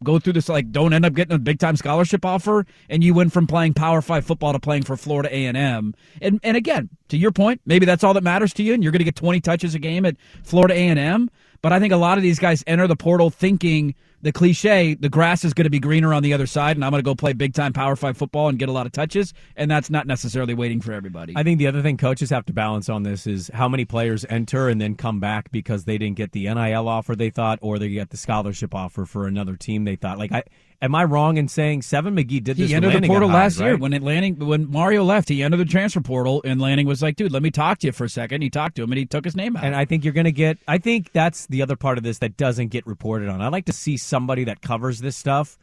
Go 0.02 0.18
through 0.18 0.32
this 0.32 0.48
like 0.48 0.72
don't 0.72 0.94
end 0.94 1.04
up 1.04 1.12
getting 1.12 1.34
a 1.34 1.38
big 1.38 1.58
time 1.58 1.76
scholarship 1.76 2.24
offer, 2.24 2.64
and 2.88 3.04
you 3.04 3.12
went 3.12 3.34
from 3.34 3.46
playing 3.46 3.74
Power 3.74 4.00
Five 4.00 4.24
football 4.24 4.54
to 4.54 4.58
playing 4.58 4.84
for 4.84 4.96
Florida 4.96 5.28
A 5.30 5.44
and. 5.44 5.94
And 6.22 6.56
again, 6.56 6.88
to 7.08 7.18
your 7.18 7.32
point, 7.32 7.60
maybe 7.66 7.84
that's 7.84 8.02
all 8.02 8.14
that 8.14 8.24
matters 8.24 8.54
to 8.54 8.62
you, 8.62 8.72
and 8.72 8.82
you're 8.82 8.92
going 8.92 9.00
to 9.00 9.04
get 9.04 9.16
20 9.16 9.42
touches 9.42 9.74
a 9.74 9.78
game 9.78 10.06
at 10.06 10.16
Florida 10.42 10.72
A 10.72 10.88
and 10.88 10.98
M. 10.98 11.30
But 11.62 11.72
I 11.72 11.78
think 11.78 11.92
a 11.92 11.96
lot 11.96 12.16
of 12.18 12.22
these 12.22 12.38
guys 12.38 12.64
enter 12.66 12.86
the 12.86 12.96
portal 12.96 13.30
thinking 13.30 13.94
the 14.22 14.32
cliche, 14.32 14.94
the 14.94 15.08
grass 15.08 15.44
is 15.44 15.54
going 15.54 15.64
to 15.64 15.70
be 15.70 15.78
greener 15.78 16.12
on 16.12 16.22
the 16.22 16.34
other 16.34 16.46
side, 16.46 16.76
and 16.76 16.84
I'm 16.84 16.90
going 16.90 17.02
to 17.02 17.04
go 17.04 17.14
play 17.14 17.32
big 17.32 17.54
time 17.54 17.72
Power 17.72 17.96
Five 17.96 18.16
football 18.16 18.48
and 18.48 18.58
get 18.58 18.68
a 18.68 18.72
lot 18.72 18.86
of 18.86 18.92
touches, 18.92 19.32
and 19.56 19.70
that's 19.70 19.88
not 19.88 20.06
necessarily 20.06 20.52
waiting 20.52 20.80
for 20.80 20.92
everybody. 20.92 21.32
I 21.36 21.42
think 21.42 21.58
the 21.58 21.66
other 21.66 21.80
thing 21.80 21.96
coaches 21.96 22.28
have 22.30 22.44
to 22.46 22.52
balance 22.52 22.88
on 22.88 23.02
this 23.02 23.26
is 23.26 23.50
how 23.54 23.68
many 23.68 23.84
players 23.84 24.26
enter 24.28 24.68
and 24.68 24.80
then 24.80 24.94
come 24.94 25.20
back 25.20 25.50
because 25.50 25.84
they 25.84 25.96
didn't 25.96 26.16
get 26.16 26.32
the 26.32 26.52
NIL 26.52 26.88
offer 26.88 27.16
they 27.16 27.30
thought, 27.30 27.58
or 27.62 27.78
they 27.78 27.88
get 27.88 28.10
the 28.10 28.16
scholarship 28.16 28.74
offer 28.74 29.06
for 29.06 29.26
another 29.26 29.56
team 29.56 29.84
they 29.84 29.96
thought. 29.96 30.18
Like, 30.18 30.32
I 30.32 30.42
am 30.82 30.94
I 30.94 31.04
wrong 31.04 31.36
in 31.36 31.48
saying 31.48 31.82
Seven 31.82 32.16
McGee 32.16 32.42
did 32.42 32.56
this? 32.56 32.70
He 32.70 32.74
entered 32.74 33.02
the 33.02 33.06
portal 33.06 33.28
last 33.28 33.58
year 33.58 33.72
right? 33.72 33.80
when 33.80 33.92
it 33.92 34.02
Lanning 34.02 34.38
when 34.38 34.70
Mario 34.70 35.04
left. 35.04 35.28
He 35.28 35.42
entered 35.42 35.58
the 35.58 35.64
transfer 35.64 36.00
portal, 36.00 36.42
and 36.44 36.60
Lanning 36.60 36.86
was 36.86 37.02
like, 37.02 37.16
"Dude, 37.16 37.32
let 37.32 37.42
me 37.42 37.50
talk 37.50 37.78
to 37.78 37.86
you 37.86 37.92
for 37.92 38.04
a 38.04 38.08
second. 38.08 38.42
He 38.42 38.50
talked 38.50 38.76
to 38.76 38.82
him, 38.82 38.90
and 38.92 38.98
he 38.98 39.06
took 39.06 39.24
his 39.24 39.36
name 39.36 39.56
out. 39.56 39.64
And 39.64 39.74
I 39.74 39.84
think 39.84 40.04
you're 40.04 40.14
going 40.14 40.24
to 40.24 40.32
get. 40.32 40.58
I 40.66 40.78
think 40.78 41.12
that's 41.12 41.46
the 41.46 41.62
other 41.62 41.76
part 41.76 41.98
of 41.98 42.04
this 42.04 42.18
that 42.18 42.36
doesn't 42.36 42.68
get 42.68 42.86
reported 42.86 43.28
on. 43.28 43.40
I 43.40 43.48
like 43.48 43.66
to 43.66 43.72
see 43.72 43.96
somebody 43.96 44.44
that 44.44 44.62
covers 44.62 45.00
this 45.00 45.16
stuff, 45.16 45.58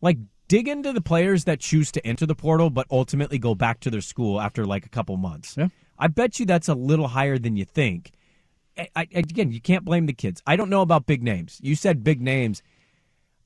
like 0.00 0.18
dig 0.48 0.66
into 0.66 0.92
the 0.92 1.00
players 1.00 1.44
that 1.44 1.60
choose 1.60 1.92
to 1.92 2.06
enter 2.06 2.26
the 2.26 2.34
portal, 2.34 2.70
but 2.70 2.86
ultimately 2.90 3.38
go 3.38 3.54
back 3.54 3.80
to 3.80 3.90
their 3.90 4.00
school 4.00 4.40
after 4.40 4.64
like 4.64 4.86
a 4.86 4.88
couple 4.88 5.16
months. 5.16 5.56
Yeah. 5.56 5.68
I 5.98 6.06
bet 6.08 6.38
you 6.40 6.46
that's 6.46 6.68
a 6.68 6.74
little 6.74 7.08
higher 7.08 7.38
than 7.38 7.56
you 7.56 7.64
think. 7.64 8.12
I, 8.78 8.88
I, 8.94 9.08
again, 9.12 9.50
you 9.50 9.60
can't 9.60 9.84
blame 9.84 10.06
the 10.06 10.12
kids. 10.12 10.42
I 10.46 10.56
don't 10.56 10.70
know 10.70 10.82
about 10.82 11.06
big 11.06 11.22
names. 11.22 11.58
You 11.62 11.74
said 11.74 12.04
big 12.04 12.20
names. 12.20 12.62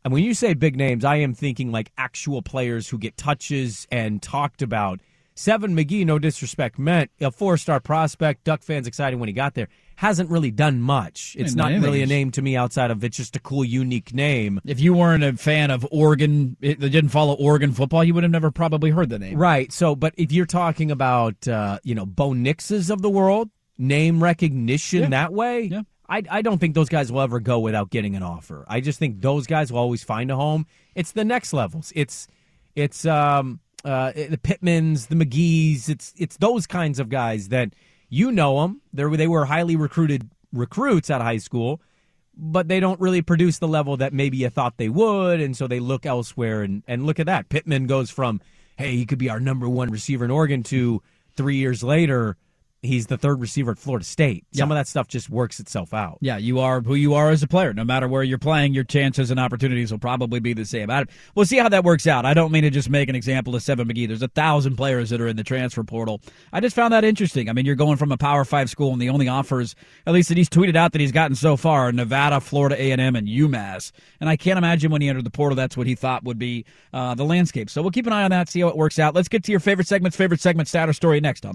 And 0.04 0.12
when 0.12 0.25
you 0.25 0.35
say 0.35 0.54
big 0.54 0.76
names, 0.76 1.04
I 1.04 1.16
am 1.16 1.32
thinking 1.35 1.71
like 1.71 1.92
actual 1.97 2.42
players 2.42 2.88
who 2.88 2.99
get 2.99 3.16
touches 3.16 3.87
and 3.90 4.21
talked 4.23 4.62
about. 4.62 5.00
Seven 5.35 5.75
McGee, 5.75 6.04
no 6.04 6.18
disrespect 6.18 6.78
meant, 6.78 7.11
a 7.21 7.30
four 7.30 7.56
star 7.56 7.80
prospect. 7.80 8.44
Duck 8.44 8.62
fans 8.62 8.87
excited 8.87 9.18
when 9.18 9.28
he 9.28 9.32
got 9.32 9.54
there. 9.54 9.68
Hasn't 9.97 10.28
really 10.28 10.50
done 10.50 10.80
much. 10.80 11.35
It's 11.38 11.54
not 11.54 11.73
no, 11.73 11.78
really 11.80 12.02
a 12.02 12.06
name 12.06 12.32
to 12.32 12.42
me 12.42 12.54
outside 12.56 12.90
of 12.90 13.02
it's 13.04 13.16
just 13.16 13.37
a 13.37 13.40
cool, 13.40 13.64
unique 13.64 14.12
name. 14.12 14.61
if 14.66 14.78
you 14.80 14.92
weren't 14.92 15.23
a 15.25 15.32
fan 15.35 15.71
of 15.71 15.87
Oregon, 15.90 16.56
that 16.61 16.80
didn't 16.80 17.09
follow 17.11 17.35
Oregon 17.35 17.73
football, 17.73 18.02
you 18.04 18.12
would 18.12 18.25
have 18.25 18.32
never 18.32 18.50
probably 18.50 18.90
heard 18.90 19.09
the 19.09 19.18
name. 19.18 19.38
Right. 19.38 19.73
So, 19.73 19.94
but 19.94 20.12
if 20.18 20.32
you're 20.32 20.44
talking 20.44 20.90
about, 20.90 21.47
uh, 21.49 21.78
you 21.85 21.94
know, 21.94 22.04
Bo 22.04 22.30
Nixes 22.30 22.90
of 22.90 23.00
the 23.00 23.11
world, 23.11 23.49
name 23.78 24.23
recognition 24.23 25.02
Yeah. 25.02 25.09
that 25.11 25.32
way, 25.32 25.62
Yeah. 25.62 25.82
I, 26.12 26.23
I 26.28 26.42
don't 26.42 26.59
think 26.59 26.75
those 26.75 26.90
guys 26.90 27.11
will 27.11 27.23
ever 27.23 27.40
go 27.40 27.59
without 27.59 27.88
getting 27.88 28.14
an 28.16 28.23
offer. 28.23 28.66
I 28.69 28.81
just 28.81 28.99
think 28.99 29.23
those 29.23 29.47
guys 29.47 29.73
will 29.73 29.78
always 29.78 30.04
find 30.04 30.31
a 30.31 30.37
home. 30.37 30.66
It's 30.95 31.12
the 31.12 31.25
next 31.25 31.54
levels. 31.54 31.90
It's 31.97 32.28
it's 32.76 33.07
um 33.07 33.61
uh 33.83 34.12
the 34.12 34.37
Pittmans, 34.37 35.09
the 35.09 35.14
McGee's. 35.14 35.88
It's 35.88 36.12
it's 36.19 36.37
those 36.37 36.66
kinds 36.66 37.00
of 37.00 37.09
guys 37.09 37.49
that 37.49 37.73
you 38.11 38.31
know 38.31 38.61
them. 38.61 38.83
They 38.92 39.04
they 39.16 39.26
were 39.26 39.47
highly 39.47 39.75
recruited 39.75 40.31
recruits 40.52 41.09
out 41.09 41.23
of 41.23 41.26
high 41.26 41.38
school, 41.38 41.81
but 42.37 42.69
they 42.69 42.78
don't 42.78 43.00
really 43.00 43.23
produce 43.23 43.59
the 43.59 43.69
level 43.69 43.97
that 43.97 44.12
maybe 44.12 44.37
you 44.37 44.50
thought 44.50 44.76
they 44.76 44.90
would, 44.90 45.40
and 45.40 45.57
so 45.57 45.66
they 45.66 45.81
look 45.81 46.04
elsewhere. 46.04 46.62
And 46.62 46.83
and 46.87 47.07
look 47.07 47.21
at 47.21 47.26
that, 47.26 47.49
Pittman 47.49 47.87
goes 47.87 48.11
from 48.11 48.42
hey 48.76 48.97
he 48.97 49.07
could 49.07 49.19
be 49.19 49.31
our 49.31 49.40
number 49.40 49.66
one 49.66 49.90
receiver 49.90 50.26
in 50.26 50.31
Oregon 50.31 50.62
to 50.64 51.02
three 51.35 51.57
years 51.57 51.83
later 51.83 52.37
he's 52.82 53.06
the 53.06 53.16
third 53.16 53.40
receiver 53.40 53.70
at 53.70 53.78
Florida 53.78 54.04
State. 54.04 54.44
Some 54.52 54.68
Yeah. 54.68 54.74
of 54.74 54.78
that 54.80 54.88
stuff 54.88 55.06
just 55.06 55.30
works 55.30 55.60
itself 55.60 55.94
out. 55.94 56.18
Yeah, 56.20 56.36
you 56.36 56.58
are 56.58 56.80
who 56.80 56.94
you 56.94 57.14
are 57.14 57.30
as 57.30 57.42
a 57.42 57.46
player. 57.46 57.72
No 57.72 57.84
matter 57.84 58.08
where 58.08 58.22
you're 58.24 58.38
playing, 58.38 58.74
your 58.74 58.82
chances 58.84 59.30
and 59.30 59.38
opportunities 59.38 59.92
will 59.92 59.98
probably 60.00 60.40
be 60.40 60.52
the 60.52 60.64
same. 60.64 60.90
I, 60.90 61.04
we'll 61.34 61.46
see 61.46 61.58
how 61.58 61.68
that 61.68 61.84
works 61.84 62.06
out. 62.08 62.26
I 62.26 62.34
don't 62.34 62.50
mean 62.50 62.64
to 62.64 62.70
just 62.70 62.90
make 62.90 63.08
an 63.08 63.14
example 63.14 63.54
of 63.54 63.62
Seven 63.62 63.86
McGee. 63.88 64.08
There's 64.08 64.22
a 64.22 64.28
thousand 64.28 64.76
players 64.76 65.10
that 65.10 65.20
are 65.20 65.28
in 65.28 65.36
the 65.36 65.44
transfer 65.44 65.84
portal. 65.84 66.20
I 66.52 66.60
just 66.60 66.74
found 66.74 66.92
that 66.92 67.04
interesting. 67.04 67.48
I 67.48 67.52
mean, 67.52 67.66
you're 67.66 67.76
going 67.76 67.96
from 67.98 68.10
a 68.10 68.16
Power 68.16 68.44
Five 68.44 68.68
school, 68.68 68.92
and 68.92 69.00
the 69.00 69.08
only 69.10 69.28
offers, 69.28 69.74
at 70.06 70.12
least 70.12 70.28
that 70.30 70.36
he's 70.36 70.48
tweeted 70.48 70.74
out 70.76 70.90
that 70.92 71.00
he's 71.00 71.12
gotten 71.12 71.36
so 71.36 71.56
far, 71.56 71.88
are 71.88 71.92
Nevada, 71.92 72.40
Florida 72.40 72.74
A&M, 72.80 73.14
and 73.16 73.28
UMass. 73.28 73.92
And 74.20 74.28
I 74.28 74.36
can't 74.36 74.58
imagine 74.58 74.90
when 74.90 75.02
he 75.02 75.08
entered 75.08 75.24
the 75.24 75.30
portal, 75.30 75.54
that's 75.56 75.76
what 75.76 75.86
he 75.86 75.94
thought 75.94 76.24
would 76.24 76.38
be 76.38 76.64
uh, 76.92 77.14
the 77.14 77.24
landscape. 77.24 77.70
So 77.70 77.80
we'll 77.80 77.90
keep 77.92 78.06
an 78.08 78.12
eye 78.12 78.24
on 78.24 78.30
that, 78.32 78.48
see 78.48 78.60
how 78.60 78.68
it 78.68 78.76
works 78.76 78.98
out. 78.98 79.14
Let's 79.14 79.28
get 79.28 79.44
to 79.44 79.52
your 79.52 79.60
favorite 79.60 79.86
segments, 79.86 80.16
favorite 80.16 80.40
segment, 80.40 80.68
stat 80.68 80.88
or 80.88 80.92
story 80.92 81.20
next 81.20 81.46
on. 81.46 81.54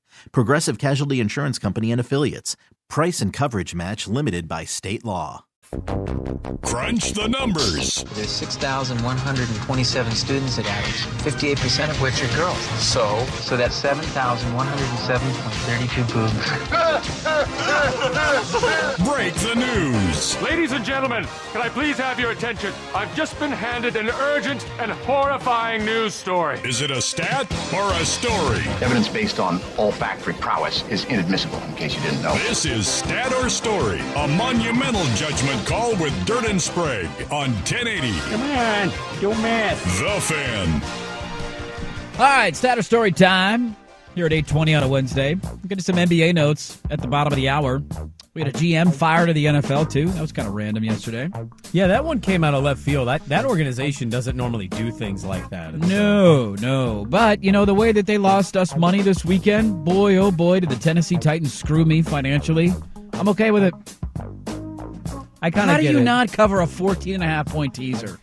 Progressive 0.31 0.77
Casualty 0.77 1.19
Insurance 1.19 1.57
Company 1.59 1.91
and 1.91 1.99
Affiliates. 1.99 2.55
Price 2.89 3.21
and 3.21 3.33
coverage 3.33 3.73
match 3.73 4.07
limited 4.07 4.47
by 4.47 4.65
state 4.65 5.03
law. 5.05 5.45
Crunch 6.63 7.13
the 7.13 7.29
numbers. 7.29 8.03
There's 8.15 8.29
6,127 8.29 10.11
students 10.11 10.59
at 10.59 10.65
Adams, 10.65 11.05
58% 11.23 11.89
of 11.89 12.01
which 12.01 12.21
are 12.21 12.27
girls. 12.35 12.57
So? 12.81 13.23
So 13.39 13.55
that's 13.55 13.81
7,107.32 13.81 16.13
boobs. 16.13 17.51
Break 17.81 19.33
the 19.35 19.55
news. 19.55 20.39
Ladies 20.41 20.71
and 20.71 20.85
gentlemen, 20.85 21.25
can 21.51 21.61
I 21.61 21.69
please 21.69 21.97
have 21.97 22.19
your 22.19 22.31
attention? 22.31 22.71
I've 22.93 23.13
just 23.15 23.39
been 23.39 23.51
handed 23.51 23.95
an 23.95 24.09
urgent 24.09 24.63
and 24.79 24.91
horrifying 24.91 25.83
news 25.83 26.13
story. 26.13 26.59
Is 26.63 26.81
it 26.81 26.91
a 26.91 27.01
stat 27.01 27.51
or 27.73 27.91
a 27.93 28.05
story? 28.05 28.61
Evidence 28.81 29.07
based 29.07 29.39
on 29.39 29.59
olfactory 29.79 30.33
prowess 30.35 30.83
is 30.89 31.05
inadmissible, 31.05 31.57
in 31.63 31.75
case 31.75 31.95
you 31.95 32.01
didn't 32.01 32.21
know. 32.21 32.35
This 32.35 32.65
is 32.65 32.87
Stat 32.87 33.33
or 33.33 33.49
Story, 33.49 33.99
a 34.15 34.27
monumental 34.27 35.05
judgment 35.15 35.65
call 35.65 35.95
with 35.95 36.13
Dirt 36.25 36.45
and 36.45 36.61
Sprague 36.61 37.09
on 37.31 37.51
1080. 37.65 38.11
Come 38.29 38.41
on, 38.41 38.91
do 39.19 39.29
math. 39.41 39.83
The 39.99 40.21
Fan. 40.21 40.81
All 42.19 42.25
right, 42.25 42.55
stat 42.55 42.77
or 42.77 42.83
story 42.83 43.11
time 43.11 43.75
here 44.15 44.25
at 44.25 44.33
820 44.33 44.75
on 44.75 44.83
a 44.83 44.87
Wednesday. 44.87 45.35
We'll 45.35 45.57
get 45.67 45.77
to 45.77 45.83
some 45.83 45.95
NBA 45.95 46.33
notes 46.33 46.81
at 46.89 47.01
the 47.01 47.07
bottom 47.07 47.33
of 47.33 47.37
the 47.37 47.49
hour. 47.49 47.81
We 48.33 48.41
had 48.41 48.55
a 48.55 48.57
GM 48.57 48.93
fired 48.93 49.27
to 49.27 49.33
the 49.33 49.45
NFL, 49.45 49.91
too. 49.91 50.07
That 50.09 50.21
was 50.21 50.31
kind 50.31 50.47
of 50.47 50.53
random 50.53 50.85
yesterday. 50.85 51.29
Yeah, 51.73 51.87
that 51.87 52.05
one 52.05 52.21
came 52.21 52.45
out 52.45 52.53
of 52.53 52.63
left 52.63 52.79
field. 52.79 53.09
That 53.09 53.25
that 53.25 53.43
organization 53.45 54.09
doesn't 54.09 54.37
normally 54.37 54.69
do 54.69 54.89
things 54.91 55.25
like 55.25 55.49
that. 55.49 55.73
Uh, 55.73 55.77
no, 55.77 56.55
no. 56.55 57.05
But, 57.09 57.43
you 57.43 57.51
know, 57.51 57.65
the 57.65 57.75
way 57.75 57.91
that 57.91 58.05
they 58.05 58.17
lost 58.17 58.55
us 58.55 58.75
money 58.77 59.01
this 59.01 59.25
weekend, 59.25 59.83
boy, 59.83 60.15
oh 60.15 60.31
boy, 60.31 60.61
did 60.61 60.69
the 60.69 60.77
Tennessee 60.77 61.17
Titans 61.17 61.53
screw 61.53 61.83
me 61.83 62.01
financially. 62.01 62.71
I'm 63.13 63.27
okay 63.29 63.51
with 63.51 63.63
it. 63.63 63.73
I 65.41 65.49
kind 65.49 65.69
of. 65.69 65.75
How 65.75 65.81
do 65.81 65.83
you 65.83 65.99
it. 65.99 66.03
not 66.03 66.31
cover 66.31 66.61
a 66.61 66.67
14 66.67 67.15
and 67.15 67.23
a 67.23 67.27
half 67.27 67.47
point 67.47 67.73
teaser? 67.73 68.17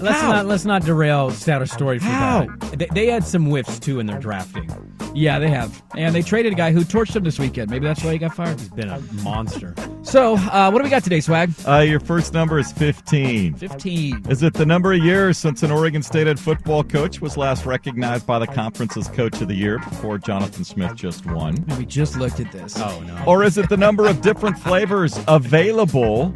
Let's 0.00 0.20
How? 0.20 0.32
not 0.32 0.46
let's 0.46 0.64
not 0.64 0.82
derail 0.84 1.30
status 1.30 1.70
story 1.70 1.98
for 1.98 2.06
How? 2.06 2.46
that. 2.46 2.78
They, 2.78 2.86
they 2.92 3.06
had 3.06 3.24
some 3.24 3.46
whiffs 3.46 3.78
too 3.78 4.00
in 4.00 4.06
their 4.06 4.18
drafting. 4.18 4.70
Yeah, 5.14 5.38
they 5.38 5.48
have. 5.48 5.82
And 5.96 6.14
they 6.14 6.22
traded 6.22 6.52
a 6.52 6.56
guy 6.56 6.72
who 6.72 6.80
torched 6.80 7.12
them 7.12 7.22
this 7.22 7.38
weekend. 7.38 7.70
Maybe 7.70 7.86
that's 7.86 8.02
why 8.02 8.12
he 8.12 8.18
got 8.18 8.34
fired. 8.34 8.58
He's 8.58 8.68
been 8.68 8.88
a 8.88 9.00
monster. 9.22 9.74
So, 10.02 10.34
uh, 10.36 10.70
what 10.70 10.78
do 10.80 10.84
we 10.84 10.90
got 10.90 11.04
today, 11.04 11.20
Swag? 11.20 11.52
Uh, 11.66 11.78
your 11.78 12.00
first 12.00 12.34
number 12.34 12.58
is 12.58 12.72
15. 12.72 13.54
15. 13.54 14.26
Is 14.28 14.42
it 14.42 14.54
the 14.54 14.66
number 14.66 14.92
of 14.92 14.98
years 14.98 15.38
since 15.38 15.62
an 15.62 15.70
Oregon 15.70 16.02
State 16.02 16.26
head 16.26 16.40
football 16.40 16.82
coach 16.82 17.20
was 17.20 17.36
last 17.36 17.64
recognized 17.64 18.26
by 18.26 18.40
the 18.40 18.46
conference 18.46 18.96
as 18.96 19.08
Coach 19.08 19.40
of 19.40 19.48
the 19.48 19.54
Year 19.54 19.78
before 19.78 20.18
Jonathan 20.18 20.64
Smith 20.64 20.96
just 20.96 21.24
won? 21.26 21.64
We 21.78 21.86
just 21.86 22.16
looked 22.16 22.40
at 22.40 22.50
this. 22.50 22.76
Oh 22.76 23.00
no. 23.06 23.22
Or 23.24 23.44
is 23.44 23.56
it 23.56 23.68
the 23.68 23.76
number 23.76 24.08
of 24.08 24.20
different 24.20 24.58
flavors 24.58 25.18
available 25.28 26.34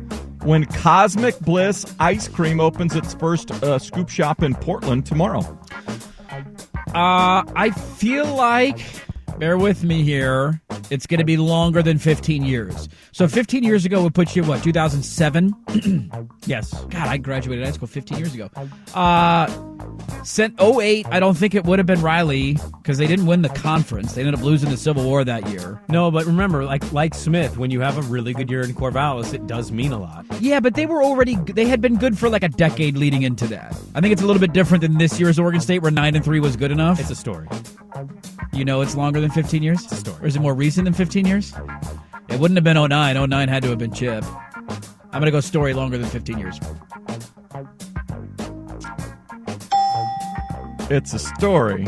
when 0.49 0.65
Cosmic 0.65 1.39
Bliss 1.41 1.85
ice 2.01 2.27
cream 2.27 2.59
opens 2.59 2.97
its 2.97 3.13
first 3.13 3.51
uh, 3.63 3.79
scoop 3.79 4.09
shop 4.09 4.43
in 4.43 4.55
Portland 4.55 5.05
tomorrow? 5.05 5.41
Uh, 6.95 7.45
I 7.55 7.71
feel 7.71 8.25
like, 8.35 8.81
bear 9.39 9.59
with 9.59 9.85
me 9.85 10.03
here, 10.03 10.63
it's 10.89 11.07
going 11.07 11.19
to 11.19 11.27
be 11.27 11.37
longer 11.37 11.83
than 11.83 11.99
15 11.99 12.43
years. 12.45 12.89
So 13.13 13.29
15 13.29 13.63
years 13.63 13.85
ago 13.85 14.03
would 14.03 14.15
put 14.15 14.35
you, 14.35 14.43
what, 14.43 14.63
2007? 14.63 15.55
yes. 16.47 16.73
God, 16.85 17.09
I 17.09 17.19
graduated 17.19 17.67
high 17.67 17.73
school 17.73 17.87
15 17.87 18.17
years 18.17 18.35
ago. 18.35 18.49
Uh, 18.95 19.49
sent 20.25 20.61
08, 20.61 21.07
I 21.11 21.21
don't 21.21 21.37
think 21.37 21.55
it 21.55 21.65
would 21.65 21.79
have 21.79 21.87
been 21.87 22.01
Riley 22.03 22.55
because 22.79 22.99
they 22.99 23.07
didn't 23.07 23.27
win 23.27 23.43
the 23.43 23.49
conference. 23.49 24.15
They 24.15 24.23
ended 24.23 24.35
up 24.35 24.43
losing 24.43 24.71
the 24.71 24.77
Civil 24.77 25.05
War 25.05 25.25
that 25.25 25.49
year. 25.49 25.81
No, 25.89 26.11
but 26.11 26.27
remember, 26.27 26.65
like 26.65 26.93
like 26.93 27.15
Smith, 27.15 27.57
when 27.59 27.71
you 27.71 27.81
have 27.81 27.99
a 27.99 28.03
really 28.03 28.33
good 28.33 28.51
year 28.51 28.63
in 28.63 28.75
Corvallis, 28.75 29.35
it 29.35 29.47
does 29.47 29.73
mean 29.73 29.93
a 29.93 29.99
lot. 29.99 30.27
Yeah, 30.41 30.61
but 30.61 30.75
they 30.75 30.87
were 30.87 31.03
already 31.03 31.37
they 31.37 31.67
had 31.67 31.81
been 31.81 31.97
good 31.97 32.19
for 32.19 32.29
like 32.29 32.43
a 32.43 32.49
decade 32.49 32.97
leading 32.97 33.23
into 33.23 33.47
that. 33.49 33.77
I 33.95 34.01
think 34.01 34.13
it's 34.13 34.23
a 34.23 34.27
little 34.27 34.41
bit 34.41 34.53
different 34.53 34.83
than 34.83 34.99
this 34.99 35.19
year's 35.19 35.39
Oregon 35.39 35.61
State 35.61 35.81
where 35.81 35.91
9 35.91 36.15
and 36.17 36.25
3 36.25 36.41
was 36.41 36.57
good 36.57 36.71
enough. 36.71 37.01
It's 37.01 37.11
a 37.11 37.15
story. 37.15 37.49
You 38.53 38.65
know 38.65 38.81
it's 38.81 38.95
longer 38.95 39.21
than 39.21 39.31
15 39.31 39.63
years? 39.63 39.83
It's 39.85 39.93
a 39.93 39.97
story. 39.97 40.23
Or 40.23 40.27
is 40.27 40.37
it 40.37 40.41
more 40.41 40.55
recent 40.55 40.85
than 40.85 40.95
15 40.95 41.27
years? 41.27 41.53
It 42.29 42.39
wouldn't 42.39 42.57
have 42.57 42.65
been 42.65 42.77
09. 42.77 43.31
09 43.31 43.49
had 43.49 43.63
to 43.63 43.71
have 43.71 43.79
been 43.79 43.93
Chip. 43.93 44.25
I'm 45.11 45.21
going 45.21 45.25
to 45.25 45.31
go 45.31 45.41
story 45.41 45.73
longer 45.73 45.97
than 45.97 46.09
15 46.09 46.39
years. 46.39 46.61
It's 50.91 51.13
a 51.13 51.19
story. 51.19 51.87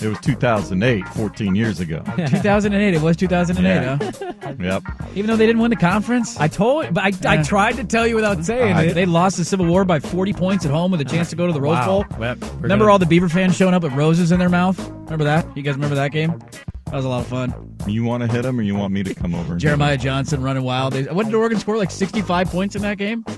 It 0.00 0.06
was 0.08 0.18
2008, 0.20 1.06
14 1.08 1.54
years 1.54 1.78
ago. 1.80 2.02
2008. 2.16 2.94
It 2.94 3.02
was 3.02 3.16
2008, 3.16 3.68
Yeah. 3.68 3.98
huh? 4.00 4.54
Yep. 4.58 4.82
Even 5.14 5.26
though 5.26 5.36
they 5.36 5.44
didn't 5.46 5.60
win 5.60 5.70
the 5.70 5.76
conference? 5.76 6.38
I 6.40 6.48
told, 6.48 6.94
but 6.94 7.04
I, 7.26 7.38
I 7.40 7.42
tried 7.42 7.76
to 7.76 7.84
tell 7.84 8.06
you 8.06 8.14
without 8.14 8.42
saying 8.44 8.74
Uh, 8.76 8.80
it. 8.80 8.94
they 8.94 9.04
lost 9.04 9.36
the 9.36 9.44
Civil 9.44 9.66
War 9.66 9.84
by 9.84 10.00
40 10.00 10.32
points 10.32 10.64
at 10.64 10.70
home 10.70 10.90
with 10.90 11.02
a 11.02 11.04
chance 11.04 11.28
to 11.30 11.36
go 11.36 11.46
to 11.46 11.52
the 11.52 11.60
Rose 11.60 11.74
Wow. 11.76 11.86
Bowl. 11.86 12.04
We're 12.18 12.34
Remember 12.60 12.66
gonna- 12.84 12.92
all 12.92 12.98
the 12.98 13.04
Beaver 13.06 13.28
fans 13.28 13.56
showing 13.56 13.74
up 13.74 13.82
with 13.82 13.92
roses 13.92 14.32
in 14.32 14.38
their 14.38 14.48
mouth? 14.48 14.78
Remember 14.88 15.24
that? 15.24 15.46
You 15.54 15.62
guys 15.62 15.74
remember 15.74 15.96
that 15.96 16.12
game? 16.12 16.38
That 16.86 16.94
was 16.94 17.04
a 17.04 17.08
lot 17.08 17.20
of 17.20 17.26
fun. 17.26 17.52
You 17.86 18.04
want 18.04 18.22
to 18.22 18.26
hit 18.32 18.46
him 18.46 18.58
or 18.58 18.62
you 18.62 18.74
want 18.74 18.94
me 18.94 19.02
to 19.02 19.14
come 19.14 19.34
over? 19.34 19.56
Jeremiah 19.56 19.98
Johnson 19.98 20.40
running 20.42 20.62
wild. 20.62 20.94
They- 20.94 21.02
What 21.04 21.26
did 21.26 21.34
Oregon 21.34 21.58
score? 21.58 21.76
Like 21.76 21.90
65 21.90 22.48
points 22.50 22.74
in 22.74 22.80
that 22.82 22.96
game? 22.96 23.22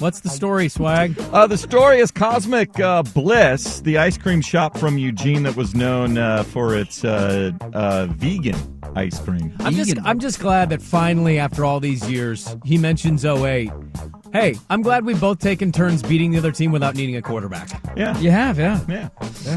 What's 0.00 0.20
the 0.20 0.30
story, 0.30 0.68
Swag? 0.68 1.14
Uh, 1.32 1.46
the 1.46 1.58
story 1.58 1.98
is 2.00 2.10
Cosmic 2.10 2.80
uh, 2.80 3.02
Bliss, 3.02 3.80
the 3.82 3.98
ice 3.98 4.16
cream 4.16 4.40
shop 4.40 4.78
from 4.78 4.96
Eugene 4.96 5.42
that 5.42 5.56
was 5.56 5.74
known 5.74 6.16
uh, 6.16 6.42
for 6.42 6.74
its 6.74 7.04
uh, 7.04 7.52
uh, 7.74 8.06
vegan 8.06 8.56
ice 8.96 9.20
cream. 9.20 9.54
I'm 9.60 9.74
just 9.74 9.94
I'm 10.04 10.18
just 10.18 10.40
glad 10.40 10.70
that 10.70 10.80
finally, 10.80 11.38
after 11.38 11.64
all 11.66 11.80
these 11.80 12.10
years, 12.10 12.56
he 12.64 12.78
mentions 12.78 13.24
08. 13.26 13.70
Hey, 14.32 14.56
I'm 14.70 14.80
glad 14.80 15.04
we've 15.04 15.20
both 15.20 15.38
taken 15.40 15.70
turns 15.72 16.02
beating 16.02 16.30
the 16.30 16.38
other 16.38 16.52
team 16.52 16.70
without 16.72 16.94
needing 16.94 17.16
a 17.16 17.22
quarterback. 17.22 17.68
Yeah, 17.96 18.16
You 18.20 18.30
have, 18.30 18.58
yeah. 18.60 18.80
yeah. 18.88 19.08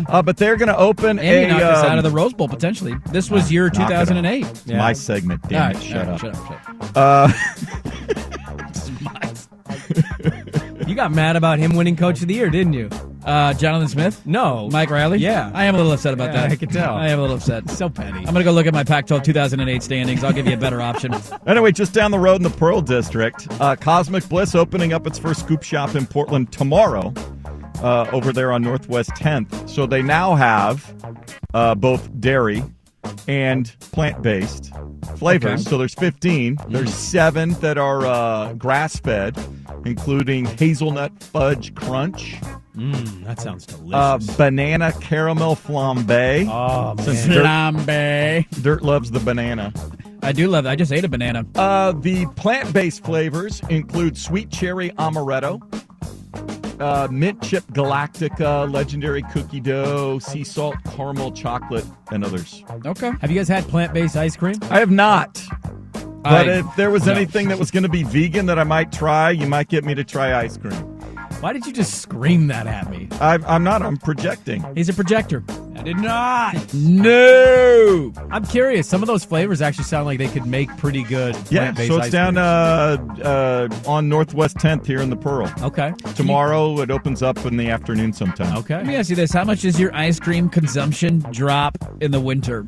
Uh, 0.10 0.22
but 0.24 0.36
they're 0.38 0.56
going 0.58 0.68
to 0.68 0.78
open 0.78 1.20
And 1.20 1.28
a. 1.28 1.48
knocked 1.48 1.64
us 1.64 1.84
um, 1.86 1.92
out 1.92 1.98
of 2.00 2.04
the 2.04 2.10
Rose 2.10 2.34
Bowl 2.34 2.50
potentially. 2.50 2.96
This 3.12 3.30
was 3.30 3.52
year 3.52 3.68
it 3.68 3.78
off. 3.80 3.88
2008. 3.90 4.46
It's 4.48 4.66
My 4.68 4.92
segment, 4.94 5.48
damn 5.48 5.62
All 5.62 5.70
it! 5.70 5.74
right, 5.76 5.84
Shut, 5.84 6.08
all 6.08 6.14
up. 6.16 6.20
shut 6.22 6.36
up. 6.36 6.48
Shut 6.48 6.96
up. 6.98 6.98
Uh, 6.98 7.32
got 11.04 11.12
mad 11.12 11.36
about 11.36 11.60
him 11.60 11.76
winning 11.76 11.98
Coach 11.98 12.22
of 12.22 12.30
the 12.30 12.34
Year, 12.34 12.50
didn't 12.50 12.72
you? 12.72 12.90
Uh, 13.26 13.54
Jonathan 13.54 13.90
Smith, 13.90 14.26
No, 14.26 14.70
Mike 14.70 14.90
Riley. 14.90 15.18
Yeah. 15.18 15.52
I 15.54 15.66
am 15.66 15.76
a 15.76 15.78
little 15.78 15.92
upset 15.92 16.14
about 16.14 16.34
Yeah, 16.34 16.44
that. 16.44 16.52
I 16.52 16.56
can 16.56 16.70
tell. 16.70 16.96
I 16.96 17.10
am 17.10 17.20
a 17.20 17.22
little 17.22 17.36
upset. 17.38 17.70
so 17.70 17.90
petty. 17.90 18.20
I'm 18.20 18.26
gonna 18.26 18.44
go 18.46 18.52
look 18.54 18.68
at 18.68 18.74
my 18.74 18.86
Pac-12 18.86 19.22
2008 19.24 19.84
standings. 19.84 20.24
I'll 20.24 20.32
give 20.32 20.48
you 20.48 20.54
a 20.54 20.58
better 20.58 20.82
option. 20.82 21.14
Anyway, 21.46 21.72
just 21.74 21.94
down 21.94 22.10
the 22.12 22.20
road 22.20 22.38
in 22.38 22.44
the 22.44 22.50
Pearl 22.50 22.80
District, 22.82 23.48
uh, 23.60 23.76
Cosmic 23.76 24.28
Bliss 24.30 24.56
opening 24.56 24.94
up 24.94 25.06
its 25.06 25.20
first 25.20 25.42
scoop 25.42 25.62
shop 25.62 25.94
in 25.96 26.06
Portland 26.06 26.52
tomorrow. 26.54 27.14
Uh, 27.82 28.08
over 28.14 28.32
there 28.32 28.52
on 28.54 28.62
Northwest 28.62 29.10
10th. 29.12 29.70
So 29.70 29.86
they 29.86 30.02
now 30.02 30.36
have 30.36 30.96
uh, 31.54 31.76
both 31.76 32.08
dairy 32.22 32.64
and 33.28 33.74
plant-based 33.92 34.72
flavors. 35.18 35.62
Okay. 35.62 35.70
So 35.70 35.78
there's 35.78 35.94
15. 35.96 36.58
There's 36.70 36.94
seven 36.94 37.52
that 37.62 37.78
are 37.78 38.06
uh, 38.06 38.54
grass-fed, 38.54 39.38
including 39.86 40.46
hazelnut 40.46 41.12
fudge 41.24 41.74
crunch, 41.76 42.36
Mm, 42.76 43.24
that 43.26 43.40
sounds 43.40 43.68
delicious. 43.68 43.94
uh, 43.94 44.18
banana 44.36 44.92
caramel 45.00 45.56
flambe. 45.56 46.48
oh 46.50 46.96
Since 47.04 47.28
man. 47.28 47.38
Dirt, 47.38 47.46
Flambe. 47.46 48.64
Dirt 48.64 48.82
loves 48.82 49.12
the 49.12 49.20
banana. 49.20 49.72
I 50.24 50.32
do 50.32 50.48
love 50.48 50.64
that. 50.64 50.72
I 50.72 50.76
just 50.76 50.92
ate 50.92 51.04
a 51.06 51.08
banana. 51.08 51.46
Uh, 51.54 51.92
the 51.92 52.26
plant 52.36 52.74
based 52.74 53.04
flavors 53.04 53.62
include 53.70 54.18
sweet 54.18 54.50
cherry 54.50 54.90
amaretto, 54.92 55.62
uh, 56.84 57.08
mint 57.10 57.42
chip 57.42 57.64
galactica, 57.74 58.72
legendary 58.72 59.24
cookie 59.24 59.60
dough, 59.62 60.20
sea 60.20 60.44
salt 60.44 60.76
caramel 60.86 61.32
chocolate, 61.32 61.86
and 62.12 62.24
others. 62.24 62.64
Okay. 62.86 63.12
Have 63.22 63.32
you 63.32 63.40
guys 63.40 63.48
had 63.48 63.68
plant-based 63.68 64.18
ice 64.18 64.36
cream? 64.36 64.56
I 64.70 64.80
have 64.80 64.92
not. 64.92 65.42
But 66.24 66.50
I- 66.50 66.60
if 66.60 66.66
there 66.76 66.90
was 66.92 67.06
no. 67.06 67.14
anything 67.14 67.48
that 67.50 67.60
was 67.60 67.72
going 67.72 67.84
to 67.84 67.90
be 67.90 68.04
vegan 68.04 68.46
that 68.48 68.60
I 68.60 68.64
might 68.64 68.92
try, 68.92 69.32
you 69.32 69.48
might 69.48 69.70
get 69.70 69.84
me 69.86 69.96
to 69.96 70.04
try 70.04 70.38
ice 70.38 70.58
cream. 70.58 70.93
Why 71.44 71.52
did 71.52 71.66
you 71.66 71.74
just 71.74 72.02
scream 72.02 72.48
that 72.48 72.68
at 72.68 72.90
me? 72.90 73.10
I'm, 73.20 73.44
I'm 73.44 73.66
not. 73.66 73.82
I'm 73.82 73.98
projecting. 73.98 74.66
He's 74.76 74.88
a 74.88 74.94
projector. 74.94 75.44
I 75.76 75.84
did 75.84 75.98
not. 75.98 76.74
No. 76.74 78.14
I'm 78.32 78.46
curious. 78.46 78.88
Some 78.88 79.04
of 79.04 79.08
those 79.08 79.26
flavors 79.26 79.62
actually 79.62 79.84
sound 79.84 80.06
like 80.06 80.20
they 80.20 80.30
could 80.30 80.46
make 80.46 80.70
pretty 80.78 81.04
good 81.04 81.36
Yeah. 81.50 81.74
So 81.74 81.98
it's 81.98 82.06
ice 82.06 82.12
down 82.14 82.38
uh, 82.38 82.96
uh, 83.22 83.68
on 83.86 84.08
Northwest 84.08 84.56
10th 84.56 84.86
here 84.86 85.02
in 85.02 85.10
the 85.10 85.18
Pearl. 85.18 85.54
Okay. 85.62 85.94
Tomorrow 86.16 86.80
it 86.80 86.90
opens 86.90 87.22
up 87.22 87.46
in 87.46 87.58
the 87.58 87.70
afternoon 87.70 88.14
sometime. 88.14 88.56
Okay. 88.60 88.78
Let 88.78 88.86
me 88.86 88.96
ask 88.96 89.10
you 89.10 89.18
this: 89.18 89.34
How 89.34 89.44
much 89.44 89.64
does 89.64 89.78
your 89.78 89.94
ice 89.94 90.22
cream 90.22 90.48
consumption 90.48 91.20
drop 91.34 91.78
in 92.00 92.12
the 92.12 92.22
winter? 92.22 92.66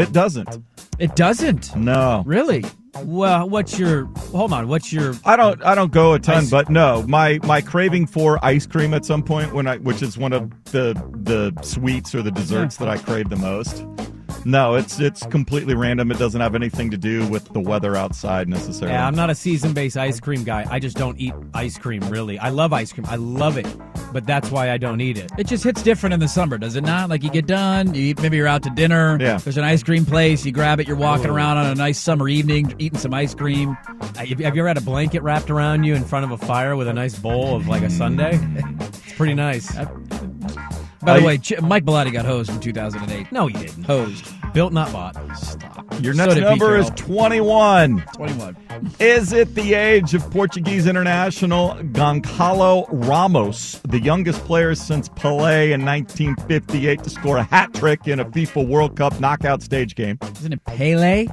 It 0.00 0.12
doesn't. 0.12 0.62
It 0.98 1.16
doesn't. 1.16 1.74
No. 1.76 2.22
Really? 2.26 2.64
Well, 3.04 3.48
what's 3.48 3.78
your? 3.78 4.06
Hold 4.32 4.52
on. 4.52 4.66
What's 4.68 4.92
your? 4.92 5.14
I 5.24 5.36
don't 5.36 5.62
I 5.64 5.74
don't 5.74 5.92
go 5.92 6.14
a 6.14 6.18
ton, 6.18 6.38
Ice- 6.38 6.50
but 6.50 6.68
no, 6.68 7.04
my 7.06 7.38
my 7.44 7.60
craving 7.60 8.06
for 8.06 8.44
ice 8.44 8.66
cream 8.66 8.94
at 8.94 9.04
some 9.04 9.22
point 9.22 9.54
when 9.54 9.66
I 9.66 9.76
which 9.78 10.02
is 10.02 10.18
one 10.18 10.32
of 10.32 10.50
the 10.64 10.94
the 11.22 11.52
sweets 11.62 12.14
or 12.14 12.22
the 12.22 12.32
desserts 12.32 12.76
that 12.78 12.88
I 12.88 12.98
crave 12.98 13.28
the 13.30 13.36
most. 13.36 13.84
No, 14.44 14.74
it's 14.74 14.98
it's 15.00 15.26
completely 15.26 15.74
random. 15.74 16.10
It 16.10 16.18
doesn't 16.18 16.40
have 16.40 16.54
anything 16.54 16.90
to 16.90 16.96
do 16.96 17.26
with 17.28 17.52
the 17.52 17.60
weather 17.60 17.94
outside 17.96 18.48
necessarily. 18.48 18.94
Yeah, 18.94 19.06
I'm 19.06 19.14
not 19.14 19.28
a 19.30 19.34
season-based 19.34 19.96
ice 19.96 20.18
cream 20.18 20.44
guy. 20.44 20.66
I 20.70 20.78
just 20.78 20.96
don't 20.96 21.18
eat 21.20 21.34
ice 21.54 21.76
cream. 21.78 22.00
Really, 22.08 22.38
I 22.38 22.48
love 22.48 22.72
ice 22.72 22.92
cream. 22.92 23.06
I 23.08 23.16
love 23.16 23.58
it, 23.58 23.66
but 24.12 24.26
that's 24.26 24.50
why 24.50 24.70
I 24.70 24.78
don't 24.78 25.00
eat 25.00 25.18
it. 25.18 25.30
It 25.38 25.46
just 25.46 25.62
hits 25.64 25.82
different 25.82 26.14
in 26.14 26.20
the 26.20 26.28
summer, 26.28 26.56
does 26.58 26.76
it 26.76 26.84
not? 26.84 27.10
Like 27.10 27.22
you 27.22 27.30
get 27.30 27.46
done, 27.46 27.94
you 27.94 28.02
eat, 28.02 28.22
maybe 28.22 28.36
you're 28.38 28.46
out 28.46 28.62
to 28.62 28.70
dinner. 28.70 29.18
Yeah. 29.20 29.36
There's 29.36 29.58
an 29.58 29.64
ice 29.64 29.82
cream 29.82 30.06
place. 30.06 30.44
You 30.46 30.52
grab 30.52 30.80
it. 30.80 30.88
You're 30.88 30.96
walking 30.96 31.26
Ooh. 31.28 31.34
around 31.34 31.58
on 31.58 31.66
a 31.66 31.74
nice 31.74 31.98
summer 31.98 32.28
evening, 32.28 32.74
eating 32.78 32.98
some 32.98 33.12
ice 33.12 33.34
cream. 33.34 33.76
Uh, 33.88 34.06
Have 34.16 34.26
you 34.28 34.36
have 34.44 34.56
you 34.56 34.62
ever 34.62 34.68
had 34.68 34.78
a 34.78 34.82
blanket 34.82 35.20
wrapped 35.22 35.50
around 35.50 35.84
you 35.84 35.94
in 35.94 36.04
front 36.04 36.24
of 36.24 36.30
a 36.30 36.38
fire 36.46 36.76
with 36.76 36.88
a 36.88 36.92
nice 36.94 37.18
bowl 37.18 37.56
of 37.56 37.68
like 37.68 37.82
a 37.82 37.90
sundae? 37.90 38.38
It's 39.10 39.16
pretty 39.16 39.34
nice. 39.34 39.76
By 41.02 41.14
the 41.18 41.22
I- 41.22 41.26
way, 41.26 41.38
Ch- 41.38 41.60
Mike 41.62 41.84
Bellotti 41.84 42.12
got 42.12 42.24
hosed 42.26 42.50
in 42.50 42.60
2008. 42.60 43.32
No, 43.32 43.46
he 43.46 43.54
didn't. 43.54 43.84
Hosed. 43.84 44.26
Built, 44.52 44.72
not 44.72 44.92
bought. 44.92 45.14
Your 46.02 46.12
next 46.14 46.34
Pete 46.34 46.42
number 46.42 46.76
is 46.76 46.90
21. 46.96 48.02
21. 48.14 48.56
Is 48.98 49.32
it 49.32 49.54
the 49.54 49.74
age 49.74 50.12
of 50.14 50.28
Portuguese 50.30 50.86
international 50.86 51.74
Goncalo 51.92 52.86
Ramos, 52.90 53.80
the 53.88 54.00
youngest 54.00 54.44
player 54.44 54.74
since 54.74 55.08
Pelé 55.10 55.70
in 55.72 55.84
1958 55.84 57.02
to 57.04 57.10
score 57.10 57.36
a 57.36 57.42
hat 57.44 57.72
trick 57.74 58.08
in 58.08 58.20
a 58.20 58.24
FIFA 58.24 58.66
World 58.66 58.96
Cup 58.96 59.18
knockout 59.20 59.62
stage 59.62 59.94
game? 59.94 60.18
Isn't 60.38 60.52
it 60.52 60.64
Pele? 60.64 61.26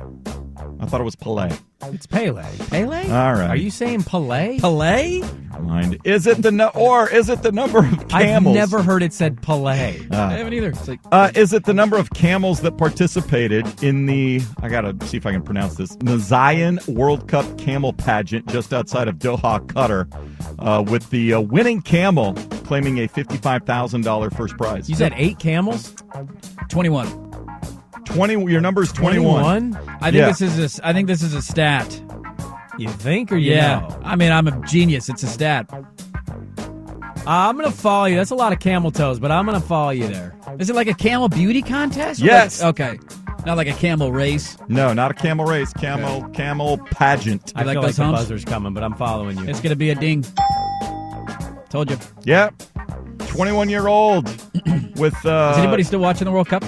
I 0.80 0.86
thought 0.86 1.02
it 1.02 1.06
was 1.06 1.16
Pelé. 1.16 1.60
It's 1.84 2.08
Pele. 2.08 2.44
Pele? 2.70 3.04
All 3.12 3.34
right. 3.34 3.50
Are 3.50 3.56
you 3.56 3.70
saying 3.70 4.04
Pele? 4.04 4.60
Pele? 4.60 5.22
Mind. 5.62 5.98
Is 6.04 6.28
it 6.28 6.42
the 6.42 6.52
nu- 6.52 6.70
or 6.76 7.10
is 7.10 7.30
it 7.30 7.42
the 7.44 7.52
number 7.52 7.80
of 7.80 8.06
I've 8.14 8.44
never 8.44 8.82
heard 8.84 9.02
it 9.04 9.14
said 9.14 9.42
Pele. 9.42 9.70
I 9.72 10.08
Uh, 10.12 10.30
haven't 10.30 10.54
either. 10.54 10.70
It's 10.70 10.88
like 10.88 11.00
uh, 11.12 11.32
is 11.36 11.54
it 11.54 11.66
the 11.66 11.74
number 11.74 11.98
of 11.98 12.10
camels 12.12 12.62
that 12.62 12.78
participated 12.78 13.66
in 13.84 14.06
the? 14.08 14.42
I 14.62 14.70
gotta 14.70 14.96
see 15.08 15.18
if 15.18 15.26
I 15.26 15.32
can 15.32 15.42
pronounce 15.44 15.76
this. 15.76 15.96
Nazayan 15.98 16.86
World 16.88 17.28
Cup 17.28 17.58
Camel 17.58 17.94
Pageant 17.94 18.48
just 18.48 18.74
outside 18.74 19.08
of 19.08 19.16
Doha, 19.16 19.66
Qatar, 19.68 20.08
uh, 20.60 20.84
with 20.84 21.10
the 21.12 21.34
uh, 21.34 21.42
winning 21.42 21.82
camel 21.82 22.34
claiming 22.66 23.00
a 23.00 23.08
fifty-five 23.08 23.64
thousand 23.64 24.02
dollar 24.04 24.30
first 24.30 24.58
prize. 24.58 24.90
You 24.90 24.96
said 24.96 25.14
eight 25.16 25.40
camels? 25.40 25.96
21. 26.70 27.27
Twenty. 28.08 28.34
Your 28.52 28.62
number 28.62 28.82
is 28.84 28.92
twenty-one. 28.92 29.72
21? 29.74 29.98
I 30.02 30.12
think 30.12 30.16
Yeah. 30.16 30.28
this 30.28 30.42
is 30.42 30.60
a, 30.60 30.64
s- 30.64 30.80
I 30.84 30.94
think 30.94 31.08
this 31.08 31.22
is 31.22 31.34
a 31.34 31.42
stat. 31.42 32.02
You 32.78 32.90
think 32.90 33.32
or 33.32 33.38
you 33.38 33.54
Yeah. 33.54 33.80
know? 33.80 34.00
I 34.04 34.16
mean, 34.16 34.32
I'm 34.32 34.48
a 34.48 34.60
genius. 34.68 35.10
It's 35.10 35.24
a 35.24 35.28
stat. 35.28 35.70
I'm 37.26 37.58
going 37.58 37.70
to 37.70 37.76
follow 37.78 38.06
you. 38.06 38.16
That's 38.16 38.32
a 38.32 38.36
lot 38.36 38.54
of 38.54 38.60
camel 38.60 38.92
toes, 38.92 39.20
but 39.20 39.32
I'm 39.32 39.46
going 39.46 39.60
to 39.60 39.68
follow 39.68 39.90
you 39.90 40.08
there. 40.08 40.34
Is 40.60 40.70
it 40.70 40.76
like 40.76 40.88
a 40.88 40.94
camel 40.94 41.28
beauty 41.28 41.62
contest? 41.62 42.22
Or 42.22 42.26
Yes. 42.26 42.62
like- 42.62 42.80
okay. 42.80 43.00
Not 43.46 43.58
like 43.58 43.68
a 43.68 43.74
camel 43.74 44.12
race. 44.12 44.58
No, 44.68 44.94
not 44.94 45.12
a 45.12 45.14
camel 45.14 45.46
race. 45.46 45.72
Camel 45.74 46.24
camel 46.30 46.78
pageant. 46.92 47.54
I 47.56 47.64
like 47.64 47.76
feel 47.76 47.82
those 47.82 47.90
like 47.92 47.96
the 47.96 48.04
humps? 48.04 48.22
buzzer's 48.22 48.46
coming, 48.46 48.74
but 48.74 48.84
I'm 48.84 48.94
following 48.96 49.38
you. 49.38 49.46
It's 49.46 49.62
gonna 49.62 49.76
be 49.78 49.90
a 49.90 49.96
ding. 49.96 50.26
Told 51.70 51.90
you. 51.90 51.98
Yep. 52.26 52.54
Twenty-one 53.28 53.70
year 53.70 53.88
old 53.88 54.28
with. 54.98 55.14
Uh, 55.26 55.52
Is 55.54 55.60
anybody 55.60 55.84
still 55.84 56.00
watching 56.00 56.26
the 56.26 56.32
World 56.32 56.48
Cup? 56.50 56.64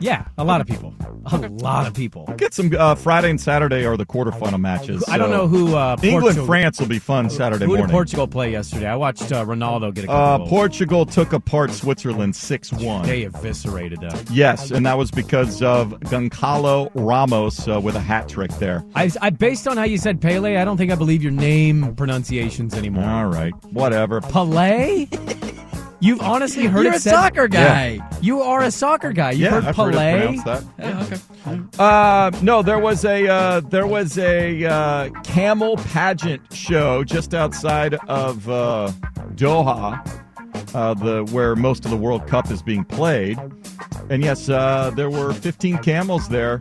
Yeah, 0.00 0.26
a 0.38 0.44
lot 0.44 0.60
of 0.60 0.66
people. 0.66 0.94
A 1.26 1.36
lot 1.36 1.86
of 1.86 1.94
people. 1.94 2.24
Get 2.36 2.54
some 2.54 2.72
uh, 2.76 2.94
Friday 2.94 3.30
and 3.30 3.40
Saturday 3.40 3.84
are 3.84 3.96
the 3.96 4.06
quarterfinal 4.06 4.58
matches. 4.60 5.04
I 5.08 5.18
don't 5.18 5.30
so- 5.30 5.36
know 5.36 5.48
who 5.48 5.76
uh, 5.76 5.96
England 6.02 6.22
Portugal, 6.22 6.46
France 6.46 6.80
will 6.80 6.86
be 6.88 6.98
fun 6.98 7.28
Saturday 7.30 7.64
Who 7.66 7.72
did 7.72 7.78
morning. 7.78 7.92
Portugal 7.92 8.26
play 8.26 8.52
yesterday? 8.52 8.86
I 8.86 8.96
watched 8.96 9.30
uh, 9.30 9.44
Ronaldo 9.44 9.92
get 9.94 10.04
a 10.04 10.06
couple 10.06 10.22
uh, 10.22 10.38
goals. 10.38 10.48
Portugal 10.48 11.06
took 11.06 11.32
apart 11.32 11.70
Switzerland 11.70 12.34
six 12.34 12.72
one. 12.72 13.06
They 13.06 13.24
eviscerated 13.24 14.00
them. 14.00 14.24
Yes, 14.30 14.70
and 14.70 14.84
that 14.86 14.96
was 14.98 15.10
because 15.10 15.62
of 15.62 15.90
Goncalo 16.00 16.90
Ramos 16.94 17.68
uh, 17.68 17.80
with 17.80 17.96
a 17.96 18.00
hat 18.00 18.28
trick 18.28 18.50
there. 18.58 18.84
I, 18.94 19.10
I, 19.20 19.30
based 19.30 19.68
on 19.68 19.76
how 19.76 19.84
you 19.84 19.98
said 19.98 20.20
Pele, 20.20 20.56
I 20.56 20.64
don't 20.64 20.76
think 20.76 20.90
I 20.90 20.94
believe 20.94 21.22
your 21.22 21.32
name 21.32 21.94
pronunciations 21.96 22.74
anymore. 22.74 23.04
All 23.04 23.26
right, 23.26 23.52
whatever. 23.66 24.20
Pele? 24.20 25.06
You've 26.00 26.20
honestly 26.22 26.64
heard 26.66 26.84
You're 26.84 26.94
it 26.94 26.96
a 26.96 27.00
said- 27.00 27.12
soccer 27.12 27.46
guy. 27.46 28.00
You 28.22 28.40
are 28.40 28.62
a 28.62 28.70
soccer 28.70 29.12
guy. 29.12 29.32
You've 29.32 29.40
yeah, 29.40 29.50
heard 29.50 29.64
I've 29.66 29.76
heard 29.76 29.94
it 29.94 29.98
Pele? 29.98 30.18
pronounced 30.40 30.44
that. 30.46 30.64
Yeah, 30.78 31.02
okay. 31.54 31.60
Uh, 31.78 32.30
no, 32.42 32.62
there 32.62 32.78
was 32.78 33.04
a 33.04 33.28
uh, 33.28 33.60
there 33.60 33.86
was 33.86 34.16
a 34.18 34.64
uh, 34.64 35.10
camel 35.24 35.76
pageant 35.76 36.40
show 36.54 37.04
just 37.04 37.34
outside 37.34 37.94
of 38.08 38.48
uh, 38.48 38.90
Doha, 39.34 40.00
uh, 40.74 40.94
the 40.94 41.24
where 41.32 41.54
most 41.54 41.84
of 41.84 41.90
the 41.90 41.96
World 41.96 42.26
Cup 42.26 42.50
is 42.50 42.62
being 42.62 42.84
played. 42.84 43.38
And 44.08 44.22
yes, 44.24 44.48
uh, 44.48 44.90
there 44.96 45.08
were 45.10 45.32
15 45.32 45.78
camels 45.78 46.28
there 46.28 46.58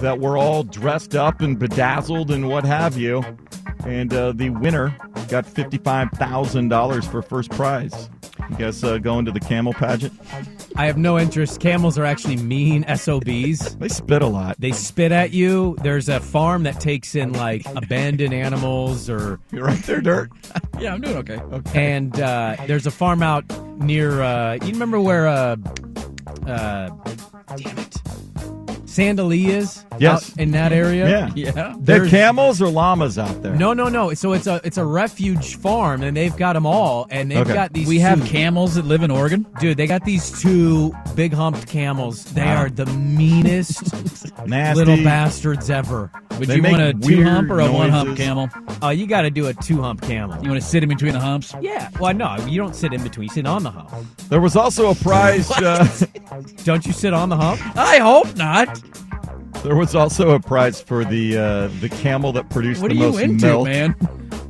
that 0.00 0.18
were 0.18 0.36
all 0.36 0.62
dressed 0.64 1.14
up 1.14 1.40
and 1.40 1.58
bedazzled 1.58 2.30
and 2.30 2.48
what 2.48 2.64
have 2.64 2.96
you. 2.96 3.22
And 3.86 4.12
uh, 4.12 4.32
the 4.32 4.50
winner 4.50 4.96
got 5.28 5.44
$55,000 5.46 7.10
for 7.10 7.22
first 7.22 7.50
prize. 7.50 8.10
You 8.52 8.58
guys 8.58 8.84
uh, 8.84 8.98
going 8.98 9.24
to 9.24 9.32
the 9.32 9.40
camel 9.40 9.72
pageant? 9.72 10.12
I 10.76 10.84
have 10.84 10.98
no 10.98 11.18
interest. 11.18 11.58
Camels 11.58 11.96
are 11.96 12.04
actually 12.04 12.36
mean 12.36 12.84
SOBs. 12.84 13.76
They 13.76 13.88
spit 13.88 14.20
a 14.20 14.26
lot. 14.26 14.56
They 14.58 14.72
spit 14.72 15.10
at 15.10 15.32
you. 15.32 15.74
There's 15.82 16.10
a 16.10 16.20
farm 16.20 16.64
that 16.64 16.78
takes 16.78 17.14
in 17.14 17.32
like 17.32 17.64
abandoned 17.74 18.34
animals 18.34 19.08
or. 19.08 19.40
You're 19.52 19.64
right 19.64 19.82
there, 19.84 20.02
Dirt. 20.02 20.30
yeah, 20.78 20.92
I'm 20.92 21.00
doing 21.00 21.16
okay. 21.16 21.38
Okay. 21.38 21.94
And 21.94 22.20
uh, 22.20 22.56
there's 22.66 22.86
a 22.86 22.90
farm 22.90 23.22
out 23.22 23.44
near. 23.78 24.20
Uh, 24.20 24.54
you 24.56 24.72
remember 24.72 25.00
where? 25.00 25.28
Uh, 25.28 25.56
uh, 26.46 26.90
damn 27.56 27.78
it. 27.78 28.01
Sandalee 28.92 29.48
is 29.48 29.84
Yes. 29.98 30.30
out 30.32 30.38
in 30.38 30.50
that 30.52 30.72
area. 30.72 31.08
Yeah. 31.08 31.30
Yeah. 31.34 31.50
They're 31.52 31.98
There's- 31.98 32.10
camels 32.10 32.60
or 32.60 32.68
llamas 32.68 33.18
out 33.18 33.42
there? 33.42 33.54
No, 33.54 33.72
no, 33.72 33.88
no. 33.88 34.12
So 34.14 34.32
it's 34.32 34.46
a 34.46 34.60
it's 34.64 34.76
a 34.78 34.84
refuge 34.84 35.56
farm, 35.56 36.02
and 36.02 36.16
they've 36.16 36.36
got 36.36 36.52
them 36.54 36.66
all, 36.66 37.06
and 37.10 37.30
they've 37.30 37.38
Okay. 37.38 37.54
got 37.54 37.72
these. 37.72 37.88
We 37.88 37.98
have 38.00 38.24
camels 38.26 38.74
that 38.74 38.84
live 38.86 39.02
in 39.02 39.10
Oregon. 39.10 39.46
dude. 39.60 39.76
They 39.76 39.86
got 39.86 40.04
these 40.04 40.30
two 40.42 40.92
big 41.14 41.32
humped 41.32 41.66
camels. 41.68 42.24
They 42.24 42.42
Wow. 42.44 42.62
are 42.64 42.70
the 42.70 42.86
meanest 42.86 43.92
little 44.46 44.96
bastards 45.02 45.70
ever. 45.70 46.10
Would 46.38 46.48
They 46.48 46.56
you 46.56 46.62
want 46.62 46.82
a 46.82 46.92
two 46.94 47.22
hump 47.24 47.50
or 47.50 47.60
a 47.60 47.64
weird 47.64 47.74
one 47.74 47.90
hump 47.90 48.16
camel? 48.16 48.48
Oh, 48.82 48.88
you 48.90 49.06
got 49.06 49.22
to 49.22 49.30
do 49.30 49.46
a 49.48 49.54
two 49.54 49.80
hump 49.82 50.02
camel. 50.02 50.42
You 50.42 50.50
want 50.50 50.60
to 50.62 50.66
sit 50.66 50.82
in 50.82 50.88
between 50.88 51.12
the 51.12 51.20
humps? 51.20 51.54
Yeah. 51.60 51.88
Well, 52.00 52.14
no, 52.14 52.36
you 52.46 52.58
don't 52.58 52.74
sit 52.74 52.92
in 52.92 53.02
between. 53.02 53.28
You 53.28 53.34
sit 53.34 53.46
on 53.46 53.62
the 53.62 53.70
hump. 53.70 53.90
There 54.28 54.40
was 54.40 54.56
also 54.56 54.90
a 54.90 54.94
prize. 54.94 55.50
uh, 55.62 55.86
Don't 56.64 56.84
you 56.86 56.92
sit 56.92 57.12
on 57.12 57.28
the 57.28 57.36
hump? 57.36 57.60
I 57.76 57.98
hope 57.98 58.34
not. 58.36 58.81
There 59.62 59.76
was 59.76 59.94
also 59.94 60.30
a 60.30 60.40
prize 60.40 60.80
for 60.80 61.04
the 61.04 61.36
uh, 61.38 61.68
the 61.80 61.88
camel 61.88 62.32
that 62.32 62.50
produced 62.50 62.82
What 62.82 62.90
the 62.90 62.96
are 62.96 63.00
you 63.06 63.12
most 63.12 63.20
into, 63.20 63.46
milk. 63.46 63.64
man? 63.68 63.94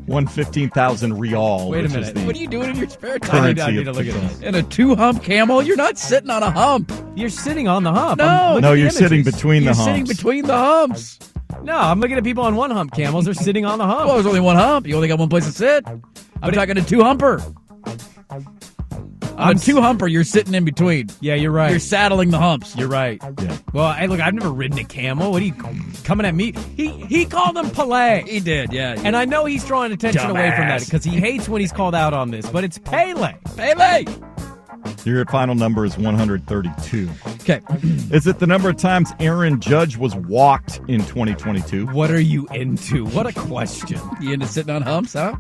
Won 0.07 0.27
fifteen 0.27 0.69
thousand 0.71 1.19
real. 1.19 1.69
Wait 1.71 1.85
a 1.85 1.89
minute. 1.89 2.17
What 2.27 2.35
are 2.35 2.39
you 2.39 2.49
doing 2.49 2.71
in 2.71 2.77
your 2.77 2.89
spare 2.89 3.19
time? 3.19 3.45
I 3.45 3.49
need, 3.49 3.61
I 3.61 3.71
need 3.71 3.85
to 3.85 3.93
look 3.93 4.07
at 4.07 4.15
the- 4.15 4.21
this. 4.21 4.41
In 4.41 4.55
a 4.55 4.63
two 4.63 4.97
hump 4.97 5.23
camel? 5.23 5.63
You're 5.63 5.77
not 5.77 5.97
sitting 5.99 6.31
on 6.31 6.43
a 6.43 6.51
hump. 6.51 6.91
You're 7.15 7.29
sitting 7.29 7.69
on 7.69 7.83
the 7.85 7.93
hump. 7.93 8.19
No. 8.19 8.59
No, 8.59 8.73
you're 8.73 8.89
the 8.89 8.95
sitting 8.95 9.21
images. 9.21 9.35
between 9.35 9.63
You're 9.63 9.75
the 9.75 9.77
humps. 9.79 9.91
sitting 9.93 10.05
between 10.07 10.47
the 10.47 10.57
humps. 10.57 11.19
No, 11.63 11.77
I'm 11.77 12.01
looking 12.01 12.17
at 12.17 12.25
people 12.25 12.43
on 12.43 12.57
one 12.57 12.71
hump 12.73 12.93
camels. 12.93 13.27
They're 13.27 13.35
sitting 13.35 13.65
on 13.65 13.79
the 13.79 13.87
hump. 13.87 14.07
Well, 14.07 14.15
there's 14.15 14.27
only 14.27 14.41
one 14.41 14.57
hump. 14.57 14.87
You 14.87 14.97
only 14.97 15.07
got 15.09 15.19
one 15.21 15.29
place 15.29 15.45
to 15.47 15.53
sit. 15.53 15.87
I'm 16.43 16.53
talking 16.53 16.75
to 16.75 16.83
two 16.83 17.03
humper. 17.05 17.41
On 19.33 19.49
I'm 19.49 19.57
a 19.57 19.61
two 19.61 19.81
humper, 19.81 20.07
you're 20.07 20.25
sitting 20.25 20.55
in 20.55 20.65
between. 20.65 21.09
yeah, 21.21 21.35
you're 21.35 21.51
right. 21.53 21.71
You're 21.71 21.81
saddling 21.81 22.31
the 22.31 22.39
humps. 22.39 22.77
You're 22.77 22.89
right. 22.89 23.21
Yeah. 23.41 23.57
Well, 23.73 23.93
hey, 23.93 24.07
look, 24.07 24.21
I've 24.21 24.35
never 24.35 24.51
ridden 24.51 24.79
a 24.79 24.85
camel. 24.85 25.31
What 25.33 25.43
are 25.43 25.45
you 25.45 25.55
coming 26.05 26.27
at 26.27 26.35
me? 26.35 26.53
He 26.77 26.89
he 27.07 27.25
called 27.25 27.57
them 27.57 27.71
Pele. 27.71 28.23
He 28.23 28.41
did, 28.41 28.73
yeah. 28.73 29.01
And 29.05 29.17
I 29.17 29.25
know 29.25 29.45
he's 29.45 29.65
drawing 29.65 29.91
attention 29.93 30.29
away 30.31 30.51
from 30.57 30.69
that 30.69 30.85
because 30.85 31.03
he 31.05 31.13
hates 31.19 31.49
when 31.49 31.61
he's 31.61 31.73
called 31.73 31.95
out 31.95 32.13
on 32.15 32.31
this, 32.31 32.49
but 32.51 32.63
it's 32.65 32.79
Pele. 32.79 33.35
Pele. 33.57 34.05
Your 35.05 35.25
final 35.27 35.55
number 35.55 35.85
is 35.85 35.97
132. 35.97 37.11
Okay. 37.27 37.61
Is 38.13 38.27
it 38.27 38.39
the 38.39 38.47
number 38.47 38.69
of 38.69 38.77
times 38.77 39.13
Aaron 39.19 39.61
Judge 39.61 39.97
was 39.97 40.15
walked 40.15 40.81
in 40.89 41.01
2022? 41.01 41.87
What 41.87 42.11
are 42.11 42.21
you 42.21 42.47
into? 42.53 43.05
What 43.07 43.27
a 43.27 43.33
question. 43.33 44.01
You 44.21 44.33
into 44.33 44.47
sitting 44.47 44.75
on 44.75 44.83
humps, 44.83 45.15
huh? 45.15 45.37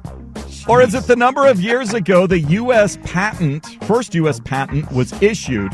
Or 0.68 0.80
is 0.82 0.94
it 0.94 1.04
the 1.04 1.16
number 1.16 1.46
of 1.46 1.60
years 1.60 1.94
ago 1.94 2.26
the 2.26 2.40
U.S. 2.40 2.98
patent, 3.04 3.66
first 3.84 4.14
U.S. 4.14 4.40
patent, 4.40 4.90
was 4.92 5.12
issued 5.22 5.72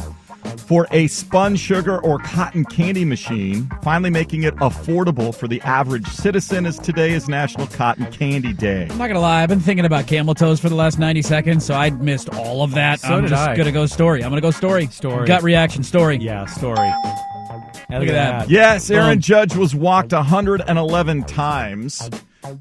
for 0.56 0.86
a 0.90 1.06
spun 1.06 1.56
sugar 1.56 1.98
or 1.98 2.18
cotton 2.18 2.64
candy 2.64 3.04
machine, 3.04 3.70
finally 3.82 4.10
making 4.10 4.42
it 4.42 4.54
affordable 4.56 5.34
for 5.34 5.48
the 5.48 5.60
average 5.62 6.06
citizen 6.06 6.66
as 6.66 6.78
today 6.78 7.12
is 7.12 7.28
National 7.28 7.66
Cotton 7.66 8.10
Candy 8.12 8.52
Day? 8.52 8.86
I'm 8.90 8.98
not 8.98 9.08
gonna 9.08 9.20
lie, 9.20 9.42
I've 9.42 9.48
been 9.48 9.60
thinking 9.60 9.84
about 9.84 10.06
camel 10.06 10.34
toes 10.34 10.60
for 10.60 10.68
the 10.68 10.74
last 10.74 10.98
90 10.98 11.22
seconds, 11.22 11.64
so 11.64 11.74
I 11.74 11.90
missed 11.90 12.28
all 12.30 12.62
of 12.62 12.72
that. 12.72 13.00
So 13.00 13.08
I'm 13.08 13.22
did 13.22 13.30
just 13.30 13.56
gonna 13.56 13.72
go 13.72 13.86
story. 13.86 14.22
I'm 14.22 14.30
gonna 14.30 14.40
go 14.40 14.50
story. 14.50 14.86
Story. 14.86 15.26
Gut 15.26 15.42
reaction 15.42 15.82
story. 15.82 16.18
Yeah, 16.18 16.46
story. 16.46 16.78
Hey, 17.88 17.98
Look 17.98 18.08
at 18.08 18.12
that. 18.12 18.50
Yes, 18.50 18.90
Aaron 18.90 19.20
Judge 19.20 19.56
was 19.56 19.74
walked 19.74 20.12
111 20.12 21.24
times 21.24 22.08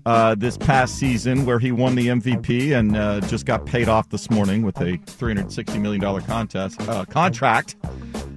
uh, 0.06 0.36
this 0.36 0.58
past 0.58 0.96
season, 0.96 1.46
where 1.46 1.60
he 1.60 1.72
won 1.72 1.96
the 1.96 2.08
MVP 2.08 2.78
and 2.78 2.96
uh, 2.96 3.22
just 3.22 3.46
got 3.46 3.66
paid 3.66 3.88
off 3.90 4.10
this 4.10 4.30
morning 4.30 4.64
with 4.64 4.80
a 4.82 4.98
360 5.06 5.80
million 5.80 6.02
dollar 6.02 6.22
contest 6.22 6.82
uh, 6.88 7.06
contract. 7.06 7.76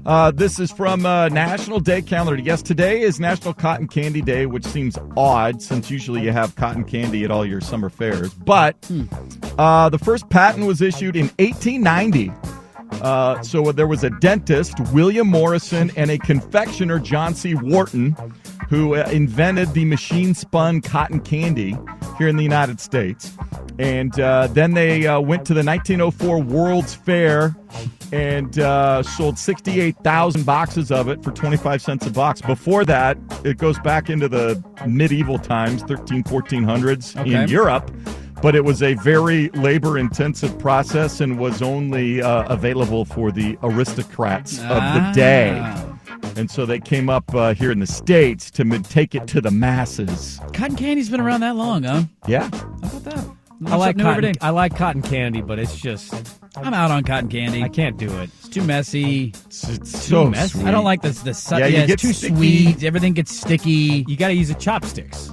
Uh, 0.07 0.31
this 0.31 0.59
is 0.59 0.73
from 0.73 1.05
uh, 1.05 1.29
National 1.29 1.79
Day 1.79 2.01
Calendar. 2.01 2.41
Yes, 2.43 2.63
today 2.63 3.03
is 3.03 3.21
National 3.21 3.53
Cotton 3.53 3.87
Candy 3.87 4.23
Day, 4.23 4.47
which 4.47 4.65
seems 4.65 4.99
odd 5.17 5.61
since 5.61 5.91
usually 5.91 6.23
you 6.23 6.33
have 6.33 6.57
cotton 6.57 6.85
candy 6.85 7.23
at 7.25 7.31
all 7.31 7.45
your 7.45 7.61
summer 7.61 7.91
fairs. 7.91 8.33
But 8.33 8.77
uh, 9.59 9.91
the 9.91 9.99
first 9.99 10.29
patent 10.31 10.67
was 10.67 10.81
issued 10.81 11.17
in 11.17 11.27
1890. 11.39 12.33
Uh, 13.03 13.41
so 13.43 13.73
there 13.73 13.87
was 13.87 14.03
a 14.03 14.11
dentist, 14.11 14.79
William 14.93 15.29
Morrison, 15.29 15.91
and 15.97 16.11
a 16.11 16.19
confectioner, 16.19 16.99
John 16.99 17.35
C. 17.35 17.55
Wharton, 17.55 18.17
who 18.71 18.95
uh, 18.95 19.07
invented 19.13 19.75
the 19.75 19.85
machine 19.85 20.33
spun 20.33 20.81
cotton 20.81 21.19
candy 21.21 21.77
here 22.17 22.29
in 22.29 22.37
the 22.37 22.43
United 22.45 22.81
States. 22.81 23.33
And 23.81 24.19
uh, 24.21 24.47
then 24.47 24.75
they 24.75 25.09
uh, 25.09 25.19
went 25.19 25.45
to 25.47 25.55
the 25.55 25.65
1904 25.65 26.41
World's 26.41 26.95
Fair 26.95 27.57
and 28.13 28.57
uh, 28.61 29.03
sold 29.03 29.39
68,000 29.39 30.47
boxes 30.47 30.93
of 30.93 31.09
it 31.09 31.23
for 31.25 31.33
25 31.33 31.83
cents 31.83 32.07
a 32.07 32.11
box. 32.11 32.41
Before 32.43 32.85
that, 32.85 33.19
it 33.45 33.59
goes 33.59 33.79
back 33.81 34.09
into 34.09 34.29
the 34.29 34.63
medieval 34.87 35.39
times, 35.39 35.83
13, 35.83 36.23
1400s 36.23 37.27
in 37.27 37.49
Europe 37.49 37.91
but 38.43 38.55
it 38.55 38.65
was 38.65 38.83
a 38.83 38.95
very 38.95 39.51
labor 39.51 39.99
intensive 39.99 40.59
process 40.59 41.21
and 41.21 41.39
was 41.39 41.61
only 41.61 42.23
uh, 42.23 42.45
available 42.45 43.05
for 43.05 43.31
the 43.31 43.59
aristocrats 43.63 44.59
of 44.61 44.83
the 44.95 45.13
day. 45.15 45.90
And 46.37 46.51
so 46.51 46.65
they 46.65 46.79
came 46.79 47.09
up 47.11 47.35
uh, 47.35 47.55
here 47.55 47.71
in 47.71 47.81
the 47.81 47.87
States 47.87 48.51
to 48.53 48.63
m- 48.63 48.83
take 48.85 49.15
it 49.15 49.27
to 49.29 49.41
the 49.41 49.51
masses. 49.51 50.41
Cotton 50.55 50.77
candy's 50.77 51.11
been 51.11 51.21
around 51.21 51.41
that 51.41 51.57
long, 51.57 51.83
huh? 51.83 52.05
Yeah. 52.27 52.49
How 52.53 52.59
about 52.79 53.05
that? 53.05 53.27
I 53.67 53.77
like 53.77 53.89
Something 53.91 53.97
new 54.05 54.11
every 54.11 54.23
cotton. 54.23 54.33
day. 54.33 54.39
I 54.41 54.51
like 54.51 54.77
cotton 54.77 55.03
candy, 55.03 55.43
but 55.43 55.59
it's 55.59 55.77
just 55.79 56.15
I'm 56.57 56.73
out 56.73 56.91
on 56.91 57.05
cotton 57.05 57.29
candy. 57.29 57.63
I 57.63 57.69
can't 57.69 57.99
do 57.99 58.09
it. 58.21 58.31
It's 58.39 58.49
too 58.49 58.63
messy. 58.63 59.35
It's, 59.47 59.69
it's 59.69 59.91
so 60.03 60.27
messy. 60.31 60.59
sweet. 60.61 60.67
I 60.67 60.71
don't 60.71 60.85
like 60.85 61.03
this. 61.03 61.21
The 61.21 61.35
su- 61.35 61.57
Yeah, 61.59 61.67
yeah, 61.67 61.81
you 61.83 61.87
get 61.89 61.91
it's 61.91 62.03
too 62.03 62.13
sticky. 62.15 62.35
sweet. 62.37 62.85
Everything 62.85 63.13
gets 63.13 63.37
sticky. 63.39 64.05
You 64.09 64.17
got 64.17 64.29
to 64.29 64.35
use 64.35 64.49
a 64.49 64.55
chopsticks. 64.55 65.31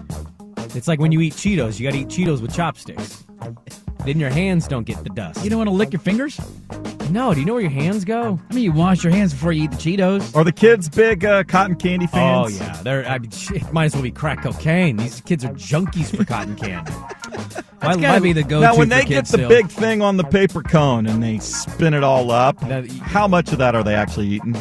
It's 0.76 0.89
like 0.89 1.00
when 1.00 1.13
you 1.13 1.21
eat 1.21 1.34
Cheetos. 1.36 1.80
You 1.80 1.88
got 1.89 1.93
to 1.95 2.02
eat 2.02 2.10
Cheetos 2.10 2.41
with 2.41 2.54
chopsticks. 2.54 3.23
Then 4.07 4.21
your 4.21 4.29
hands 4.29 4.69
don't 4.69 4.85
get 4.85 5.03
the 5.03 5.09
dust. 5.09 5.43
You 5.43 5.49
don't 5.49 5.57
want 5.57 5.69
to 5.69 5.75
lick 5.75 5.91
your 5.91 5.99
fingers? 5.99 6.39
no, 7.11 7.33
do 7.33 7.39
you 7.41 7.45
know 7.45 7.53
where 7.53 7.61
your 7.61 7.71
hands 7.71 8.05
go? 8.05 8.39
I 8.49 8.53
mean, 8.53 8.63
you 8.63 8.71
wash 8.71 9.03
your 9.03 9.11
hands 9.11 9.33
before 9.33 9.51
you 9.51 9.63
eat 9.65 9.71
the 9.71 9.75
Cheetos. 9.77 10.33
Are 10.33 10.45
the 10.45 10.51
kids 10.53 10.87
big 10.87 11.25
uh, 11.25 11.43
cotton 11.43 11.75
candy 11.75 12.07
fans? 12.07 12.45
Oh 12.61 12.65
yeah, 12.65 12.81
they're. 12.83 13.05
I 13.05 13.17
mean, 13.17 13.31
shit, 13.31 13.69
might 13.73 13.85
as 13.85 13.93
well 13.95 14.03
be 14.03 14.11
crack 14.11 14.43
cocaine. 14.43 14.95
These 14.95 15.19
kids 15.21 15.43
are 15.43 15.53
junkies 15.55 16.15
for 16.15 16.23
cotton 16.23 16.55
candy. 16.55 16.91
That's 17.79 17.97
got 17.97 18.15
to 18.15 18.21
be 18.21 18.31
the 18.33 18.43
go-to 18.43 18.61
Now, 18.65 18.77
when 18.77 18.89
for 18.89 18.95
they 18.95 19.03
get 19.05 19.25
the 19.25 19.37
still. 19.37 19.49
big 19.49 19.67
thing 19.69 20.01
on 20.01 20.15
the 20.15 20.23
paper 20.23 20.63
cone 20.63 21.05
and 21.05 21.21
they 21.21 21.39
spin 21.39 21.93
it 21.93 22.03
all 22.03 22.31
up, 22.31 22.61
Now, 22.63 22.83
how 23.01 23.27
much 23.27 23.51
of 23.51 23.57
that 23.59 23.75
are 23.75 23.83
they 23.83 23.93
actually 23.93 24.27
eating? 24.27 24.55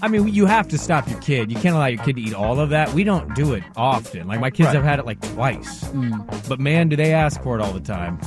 I 0.00 0.08
mean, 0.08 0.26
you 0.28 0.46
have 0.46 0.66
to 0.68 0.78
stop 0.78 1.08
your 1.10 1.20
kid. 1.20 1.50
You 1.52 1.58
can't 1.58 1.76
allow 1.76 1.86
your 1.86 2.02
kid 2.02 2.16
to 2.16 2.22
eat 2.22 2.32
all 2.34 2.58
of 2.60 2.70
that. 2.70 2.94
We 2.94 3.04
don't 3.04 3.34
do 3.34 3.52
it 3.52 3.62
often. 3.76 4.26
Like 4.26 4.40
my 4.40 4.48
kids 4.50 4.68
Right. 4.68 4.76
have 4.76 4.84
had 4.84 4.98
it 5.00 5.04
like 5.06 5.20
twice. 5.34 5.84
But 6.48 6.58
man, 6.60 6.88
do 6.88 6.96
they 6.96 7.12
ask 7.12 7.42
for 7.42 7.58
it 7.58 7.62
all 7.62 7.72
the 7.72 7.80
time. 7.80 8.18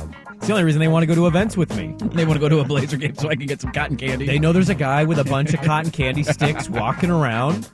It's 0.44 0.50
the 0.50 0.56
only 0.56 0.66
reason 0.66 0.82
they 0.82 0.90
want 0.90 1.04
to 1.04 1.08
go 1.08 1.16
to 1.16 1.26
events 1.26 1.56
with 1.56 1.74
me. 1.78 1.96
They 2.10 2.26
want 2.26 2.34
to 2.34 2.40
go 2.42 2.50
to 2.50 2.60
a 2.60 2.66
Blazer 2.66 2.98
game 2.98 3.16
so 3.16 3.30
I 3.30 3.36
can 3.38 3.46
get 3.46 3.62
some 3.62 3.72
cotton 3.72 3.96
candy. 3.96 4.26
They 4.26 4.40
know 4.40 4.52
there's 4.52 4.68
a 4.68 4.76
guy 4.76 5.06
with 5.06 5.18
a 5.18 5.24
bunch 5.24 5.54
of 5.54 5.62
cotton 5.62 5.90
candy 5.90 6.22
sticks 6.24 6.70
walking 6.70 7.10
around. 7.10 7.70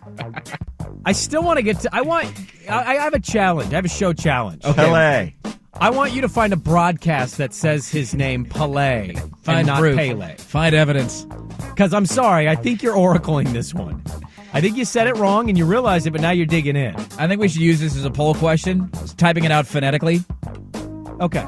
I 1.04 1.14
still 1.14 1.42
want 1.42 1.58
to 1.58 1.64
get 1.64 1.80
to. 1.80 1.90
I 1.92 2.02
want. 2.02 2.32
I, 2.70 2.96
I 2.96 2.96
have 2.98 3.16
a 3.16 3.20
challenge. 3.20 3.74
I 3.74 3.78
have 3.78 3.86
a 3.86 3.90
show 3.90 4.14
challenge. 4.14 4.62
Pele. 4.62 5.34
I 5.82 5.90
want 5.90 6.14
you 6.14 6.22
to 6.22 6.30
find 6.30 6.54
a 6.54 6.58
broadcast 6.58 7.40
that 7.40 7.56
says 7.56 7.90
his 7.90 8.14
name 8.14 8.46
Pele 8.46 9.16
Find 9.16 9.48
and 9.48 9.66
not 9.66 9.80
proof. 9.80 9.98
Pele. 9.98 10.36
Find 10.36 10.76
evidence. 10.76 11.26
Because 11.72 11.92
I'm 11.92 12.06
sorry, 12.06 12.48
I 12.48 12.56
think 12.56 12.84
you're 12.84 12.96
oracling 12.96 13.52
this 13.52 13.74
one. 13.74 14.04
I 14.54 14.62
think 14.62 14.78
you 14.78 14.86
said 14.86 15.08
it 15.08 15.18
wrong 15.18 15.50
and 15.50 15.58
you 15.58 15.66
realized 15.66 16.06
it, 16.06 16.12
but 16.12 16.22
now 16.22 16.30
you're 16.30 16.46
digging 16.46 16.76
in. 16.76 16.96
I 17.18 17.28
think 17.28 17.42
we 17.42 17.48
should 17.48 17.62
use 17.62 17.80
this 17.80 17.96
as 17.96 18.06
a 18.06 18.12
poll 18.12 18.36
question. 18.36 18.92
Just 18.94 19.18
typing 19.18 19.44
it 19.44 19.52
out 19.52 19.66
phonetically. 19.66 20.20
Okay. 21.20 21.48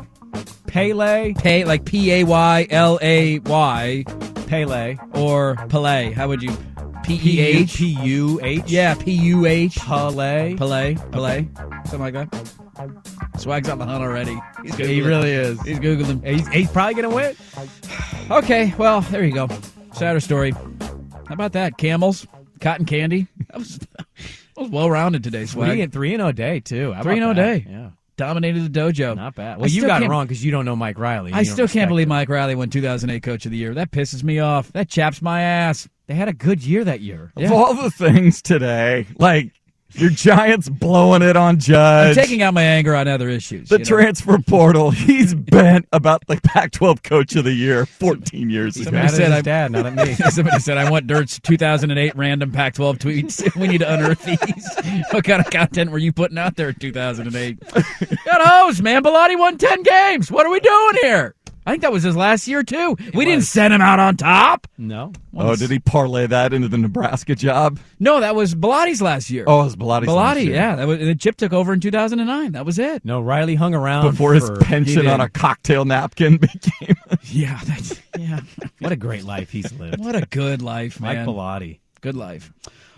Pele, 0.72 1.34
Pay 1.34 1.66
like 1.66 1.86
P 1.86 2.12
A 2.14 2.24
Y 2.24 2.68
L 2.70 2.98
A 3.02 3.40
Y 3.40 4.04
Pele, 4.48 4.98
or 5.14 5.56
Pele. 5.70 6.12
How 6.14 6.28
would 6.28 6.42
you? 6.42 6.52
P 7.04 7.20
E 7.24 7.40
H. 7.42 7.76
P 7.78 7.88
U 8.04 8.40
H. 8.42 8.64
Yeah, 8.68 8.94
P 8.96 9.12
U 9.12 9.46
H. 9.46 9.76
Pele. 9.78 10.56
Pele. 10.56 10.96
Pele. 11.12 11.46
Something 11.86 12.00
like 12.00 12.14
that. 12.14 12.54
Swag's 13.38 13.68
on 13.70 13.80
the 13.80 13.86
hunt 13.86 14.02
already. 14.04 14.38
He's 14.64 14.76
He 14.76 15.02
really 15.02 15.32
is. 15.32 15.62
He's 15.64 15.80
googling. 15.80 16.26
He's, 16.26 16.48
he's 16.48 16.72
probably 16.72 17.02
gonna 17.02 17.14
win. 17.14 17.36
Okay, 18.30 18.74
well 18.78 19.02
there 19.02 19.24
you 19.26 19.34
go. 19.34 19.48
Sadder 19.94 20.20
story. 20.20 20.52
How 20.52 21.34
about 21.34 21.54
that? 21.54 21.78
Camels, 21.78 22.26
cotton 22.60 22.86
candy. 22.86 23.28
That 23.52 23.58
was, 23.58 23.80
that 23.80 24.06
was 24.56 24.70
well 24.70 24.90
rounded 24.90 25.24
today. 25.26 25.46
Swag. 25.46 25.70
Three 25.72 25.82
and 25.82 25.92
three 25.92 26.14
and 26.14 26.24
a 26.24 26.32
day 26.32 26.62
too. 26.62 26.94
How 26.94 27.04
Three 27.04 27.16
and 27.16 27.24
about 27.24 27.38
a 27.38 27.42
that? 27.42 27.64
day. 27.66 27.68
Yeah. 27.70 27.90
Dominated 28.22 28.72
the 28.72 28.80
dojo. 28.80 29.16
Not 29.16 29.34
bad. 29.34 29.56
I 29.56 29.58
Well, 29.58 29.70
you 29.70 29.88
got 29.88 30.04
it 30.04 30.08
wrong 30.10 30.28
because 30.28 30.46
you 30.46 30.52
don't 30.52 30.64
know 30.64 30.76
Mike 30.76 31.00
Riley. 31.00 31.34
I 31.34 31.42
still 31.42 31.68
can't 31.68 31.90
believe 31.90 32.06
him. 32.06 32.10
Mike 32.10 32.30
Riley 32.30 32.54
won 32.54 32.70
2008 32.70 33.24
Coach 33.24 33.46
of 33.46 33.52
the 33.52 33.58
Year. 33.58 33.74
That 33.74 33.90
pisses 33.90 34.24
me 34.24 34.38
off. 34.38 34.72
That 34.74 34.90
chaps 34.90 35.24
my 35.24 35.42
ass. 35.42 35.90
They 36.06 36.14
had 36.14 36.28
a 36.28 36.34
good 36.34 36.64
year 36.64 36.84
that 36.84 37.02
year. 37.02 37.32
Of 37.36 37.52
all 37.52 37.74
the 37.74 37.90
things 37.90 38.44
today, 38.44 39.08
like 39.18 39.54
your 39.94 40.10
Giants 40.10 40.70
blowing 40.70 41.22
it 41.22 41.36
on 41.36 41.60
Judge. 41.60 42.18
I'm 42.18 42.24
taking 42.24 42.42
out 42.42 42.54
my 42.54 42.64
anger 42.64 42.96
on 42.96 43.08
other 43.08 43.30
issues. 43.30 43.70
the 43.70 43.76
you 43.76 43.80
know? 43.80 43.86
transfer 43.86 44.38
portal. 44.40 44.92
He's 44.92 45.34
bent 45.34 45.88
about 45.92 46.26
the 46.28 46.40
Pac-12 46.42 47.04
Coach 47.04 47.36
of 47.36 47.44
the 47.44 47.54
Year 47.54 47.86
14 47.86 48.50
years 48.50 48.76
ago. 48.78 48.86
Somebody 48.86 49.08
said, 49.10 49.32
I, 49.32 49.42
dad, 49.42 49.72
not 49.72 49.86
at 49.86 49.96
me. 49.96 50.14
somebody 50.30 50.60
said, 50.60 50.78
I 50.78 50.90
want 50.90 51.08
Dirt's 51.08 51.40
2008 51.40 52.16
random 52.16 52.52
Pac 52.52 52.76
12 52.76 52.98
tweets. 53.00 53.56
we 53.60 53.68
need 53.68 53.80
to 53.80 53.94
unearth 53.94 54.24
these. 54.24 55.04
what 55.12 55.24
kind 55.24 55.44
of 55.44 55.52
content 55.52 55.92
were 55.92 55.98
you 55.98 56.14
putting 56.14 56.38
out 56.38 56.56
there 56.56 56.70
in 56.70 56.76
2008? 56.76 57.60
Got 57.70 58.42
hosed, 58.42 58.82
man. 58.82 59.04
Bellotti 59.04 59.38
won 59.38 59.58
10 59.58 59.84
games. 59.84 60.32
What 60.32 60.46
are 60.46 60.52
we 60.52 60.60
doing 60.60 60.94
here? 61.02 61.36
I 61.66 61.72
think 61.72 61.84
that 61.84 61.92
was 61.92 62.04
his 62.04 62.16
last 62.16 62.48
year, 62.48 62.64
too. 62.64 62.98
we 63.14 63.24
didn't 63.26 63.44
send 63.44 63.74
him 63.74 63.82
out 63.82 64.00
on 64.00 64.18
top. 64.18 64.68
No. 64.78 65.14
Oh, 65.38 65.56
did 65.56 65.70
he 65.70 65.80
parlay 65.80 66.26
that 66.28 66.54
into 66.54 66.68
the 66.68 66.78
Nebraska 66.78 67.36
job? 67.36 67.80
No, 68.00 68.20
that 68.20 68.36
was 68.36 68.56
Bellotti's 68.56 69.02
last 69.02 69.30
year. 69.30 69.44
Oh, 69.46 69.62
it 69.62 69.66
was 69.66 69.76
Bellotti's 69.76 70.08
last 70.08 70.38
Bellotti, 70.38 70.46
year. 70.46 70.56
yeah. 70.56 70.76
That 70.76 70.88
was, 70.88 71.00
and 71.00 71.08
then 71.08 71.18
Chip 71.20 71.38
took 71.38 71.54
over 71.54 71.72
in 71.74 71.80
2009. 71.80 72.54
That 72.54 72.66
was 72.66 72.80
it. 72.80 73.06
No, 73.06 73.22
Riley 73.22 73.56
hung 73.56 73.76
around 73.76 74.10
Before 74.10 74.34
his 74.34 74.50
pension 74.62 75.06
on 75.08 75.22
a 75.22 75.30
cocktail 75.30 75.86
napkin 75.86 76.38
became. 76.38 76.96
Yeah, 77.26 77.60
that's, 77.66 78.02
yeah. 78.18 78.40
What 78.80 78.92
a 78.92 78.96
great 78.96 79.24
life 79.24 79.52
he's 79.52 79.72
lived. 79.74 80.00
What 80.04 80.16
a 80.16 80.26
good 80.26 80.62
life, 80.62 81.00
Mike 81.00 81.18
man. 81.18 81.28
Bellotti. 81.28 81.80
Good 82.02 82.16
life. 82.16 82.52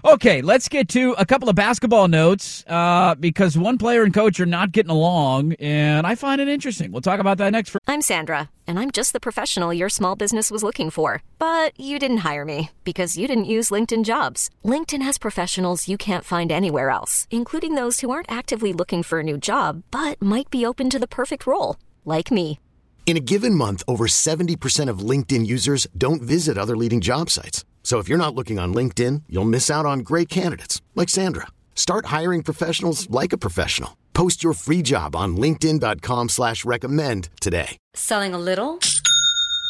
Okay, 0.05 0.41
let's 0.41 0.67
get 0.67 0.89
to 0.89 1.13
a 1.17 1.25
couple 1.25 1.47
of 1.47 1.55
basketball 1.55 2.09
notes 2.09 2.65
uh, 2.67 3.15
because 3.15 3.57
one 3.57 3.77
player 3.77 4.03
and 4.03 4.13
coach 4.13 4.37
are 4.41 4.45
not 4.45 4.73
getting 4.73 4.89
along, 4.91 5.53
and 5.61 6.05
I 6.05 6.15
find 6.15 6.41
it 6.41 6.49
interesting. 6.49 6.91
We'll 6.91 7.01
talk 7.01 7.21
about 7.21 7.37
that 7.37 7.51
next. 7.51 7.69
For- 7.69 7.79
I'm 7.87 8.01
Sandra, 8.01 8.49
and 8.67 8.77
I'm 8.79 8.91
just 8.91 9.13
the 9.13 9.21
professional 9.21 9.73
your 9.73 9.87
small 9.87 10.17
business 10.17 10.51
was 10.51 10.61
looking 10.61 10.89
for. 10.89 11.23
But 11.39 11.79
you 11.79 11.99
didn't 11.99 12.17
hire 12.17 12.43
me 12.43 12.71
because 12.83 13.17
you 13.17 13.29
didn't 13.29 13.45
use 13.45 13.71
LinkedIn 13.71 14.03
jobs. 14.03 14.49
LinkedIn 14.65 15.03
has 15.03 15.17
professionals 15.17 15.87
you 15.87 15.97
can't 15.97 16.25
find 16.25 16.51
anywhere 16.51 16.89
else, 16.89 17.25
including 17.31 17.75
those 17.75 18.01
who 18.01 18.09
aren't 18.09 18.31
actively 18.31 18.73
looking 18.73 19.03
for 19.03 19.21
a 19.21 19.23
new 19.23 19.37
job 19.37 19.83
but 19.89 20.21
might 20.21 20.49
be 20.49 20.65
open 20.65 20.89
to 20.89 20.99
the 20.99 21.07
perfect 21.07 21.47
role, 21.47 21.77
like 22.03 22.29
me. 22.29 22.59
In 23.05 23.15
a 23.15 23.21
given 23.21 23.55
month, 23.55 23.83
over 23.87 24.07
70% 24.07 24.89
of 24.89 24.99
LinkedIn 24.99 25.47
users 25.47 25.87
don't 25.97 26.21
visit 26.21 26.57
other 26.57 26.75
leading 26.75 26.99
job 26.99 27.29
sites. 27.29 27.63
So 27.83 27.99
if 27.99 28.09
you're 28.09 28.17
not 28.17 28.33
looking 28.33 28.57
on 28.57 28.73
LinkedIn, 28.73 29.23
you'll 29.29 29.53
miss 29.57 29.69
out 29.69 29.85
on 29.85 29.99
great 29.99 30.29
candidates 30.29 30.81
like 30.95 31.09
Sandra. 31.09 31.47
Start 31.75 32.05
hiring 32.07 32.41
professionals 32.41 33.07
like 33.11 33.33
a 33.33 33.37
professional. 33.37 33.97
Post 34.13 34.43
your 34.43 34.53
free 34.53 34.81
job 34.81 35.15
on 35.15 35.37
linkedin.com 35.37 36.29
slash 36.29 36.65
recommend 36.65 37.29
today. 37.39 37.77
Selling 37.93 38.33
a 38.33 38.39
little 38.39 38.79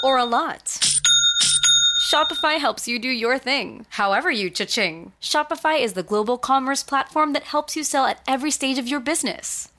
or 0.04 0.17
a 0.17 0.26
lot? 0.26 0.80
Shopify 2.13 2.60
helps 2.60 2.88
you 2.88 2.99
do 2.99 3.10
your 3.10 3.39
thing, 3.39 3.88
however 3.89 4.30
you 4.30 4.49
cha-ching. 4.49 5.13
Shopify 5.19 5.82
is 5.82 5.93
the 5.93 6.04
global 6.04 6.38
commerce 6.38 6.84
platform 6.84 7.34
that 7.34 7.43
helps 7.43 7.76
you 7.76 7.84
sell 7.84 8.06
at 8.06 8.21
every 8.28 8.52
stage 8.52 8.78
of 8.78 8.88
your 8.88 8.99
business. 8.99 9.69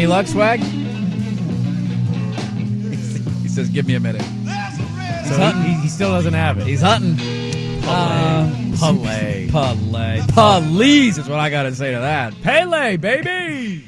Any 0.00 0.06
luck, 0.06 0.26
swag? 0.26 0.60
he 3.42 3.48
says, 3.48 3.68
"Give 3.68 3.86
me 3.86 3.96
a 3.96 4.00
minute." 4.00 4.22
So 5.26 5.36
he, 5.60 5.74
he 5.74 5.88
still 5.88 6.08
doesn't 6.08 6.32
have 6.32 6.56
it. 6.56 6.66
He's 6.66 6.80
hunting. 6.80 7.18
Uh, 7.84 8.50
Pele. 8.78 9.50
Pele. 9.50 10.22
Please 10.72 11.18
is 11.18 11.28
what 11.28 11.38
I 11.38 11.50
got 11.50 11.64
to 11.64 11.74
say 11.74 11.92
to 11.92 11.98
that. 11.98 12.32
Pele, 12.40 12.96
baby. 12.96 13.84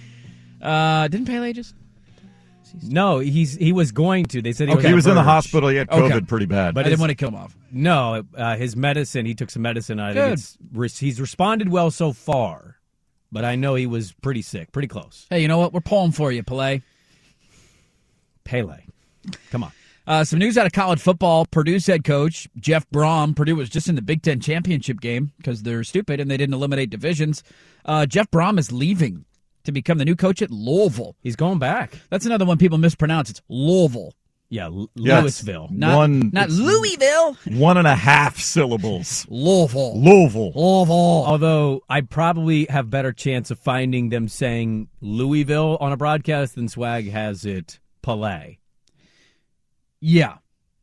Uh, 0.60 1.08
didn't 1.08 1.28
Pele 1.28 1.54
just? 1.54 1.74
No, 2.82 3.18
he's 3.20 3.54
he 3.56 3.72
was 3.72 3.90
going 3.90 4.26
to. 4.26 4.42
They 4.42 4.52
said 4.52 4.68
he 4.68 4.74
Okay. 4.74 4.82
was, 4.82 4.88
He 4.88 4.94
was 4.94 5.06
in 5.06 5.14
the 5.14 5.22
hospital. 5.22 5.70
He 5.70 5.76
had 5.76 5.88
COVID 5.88 6.28
pretty 6.28 6.44
bad. 6.44 6.74
But 6.74 6.84
I 6.84 6.90
didn't 6.90 7.00
want 7.00 7.08
to 7.08 7.16
kill 7.16 7.30
him 7.30 7.36
off. 7.36 7.56
No, 7.70 8.22
uh, 8.36 8.56
his 8.56 8.76
medicine. 8.76 9.24
He 9.24 9.34
took 9.34 9.48
some 9.48 9.62
medicine. 9.62 9.98
I 9.98 10.12
Good. 10.12 10.38
think 10.38 10.58
it's, 10.84 10.98
he's 10.98 11.22
responded 11.22 11.70
well 11.70 11.90
so 11.90 12.12
far, 12.12 12.71
but 13.32 13.44
I 13.44 13.56
know 13.56 13.74
he 13.74 13.86
was 13.86 14.12
pretty 14.12 14.42
sick, 14.42 14.70
pretty 14.70 14.88
close. 14.88 15.26
Hey, 15.30 15.40
you 15.40 15.48
know 15.48 15.58
what? 15.58 15.72
We're 15.72 15.80
pulling 15.80 16.12
for 16.12 16.30
you, 16.30 16.42
Pele. 16.42 16.82
Pele, 18.44 18.78
come 19.50 19.64
on. 19.64 19.72
Uh, 20.06 20.24
some 20.24 20.38
news 20.38 20.58
out 20.58 20.66
of 20.66 20.72
college 20.72 21.00
football. 21.00 21.46
Purdue's 21.46 21.86
head 21.86 22.04
coach 22.04 22.48
Jeff 22.56 22.88
Brohm. 22.90 23.34
Purdue 23.34 23.56
was 23.56 23.70
just 23.70 23.88
in 23.88 23.94
the 23.94 24.02
Big 24.02 24.22
Ten 24.22 24.40
championship 24.40 25.00
game 25.00 25.32
because 25.38 25.62
they're 25.62 25.84
stupid 25.84 26.20
and 26.20 26.30
they 26.30 26.36
didn't 26.36 26.54
eliminate 26.54 26.90
divisions. 26.90 27.42
Uh, 27.84 28.04
Jeff 28.04 28.30
Brohm 28.30 28.58
is 28.58 28.72
leaving 28.72 29.24
to 29.64 29.72
become 29.72 29.98
the 29.98 30.04
new 30.04 30.16
coach 30.16 30.42
at 30.42 30.50
Louisville. 30.50 31.14
He's 31.22 31.36
going 31.36 31.60
back. 31.60 31.92
That's 32.10 32.26
another 32.26 32.44
one 32.44 32.58
people 32.58 32.78
mispronounce. 32.78 33.30
It's 33.30 33.42
Louisville. 33.48 34.12
Yeah, 34.52 34.66
L- 34.66 34.90
Yes. 34.94 35.22
Louisville. 35.42 35.68
Not, 35.72 35.96
One- 35.96 36.30
not 36.30 36.50
Louisville. 36.50 37.38
One 37.52 37.78
and 37.78 37.86
a 37.86 37.94
half 37.94 38.38
syllables. 38.38 39.26
Louisville. 39.30 39.98
Louisville. 39.98 40.52
Louisville. 40.54 41.24
Although 41.26 41.80
I 41.88 42.02
probably 42.02 42.66
have 42.68 42.90
better 42.90 43.12
chance 43.12 43.50
of 43.50 43.58
finding 43.58 44.10
them 44.10 44.28
saying 44.28 44.88
Louisville 45.00 45.78
on 45.80 45.92
a 45.92 45.96
broadcast 45.96 46.54
than 46.56 46.68
Swag 46.68 47.10
has 47.10 47.46
it 47.46 47.80
Palais. 48.02 48.58
Yeah, 50.00 50.34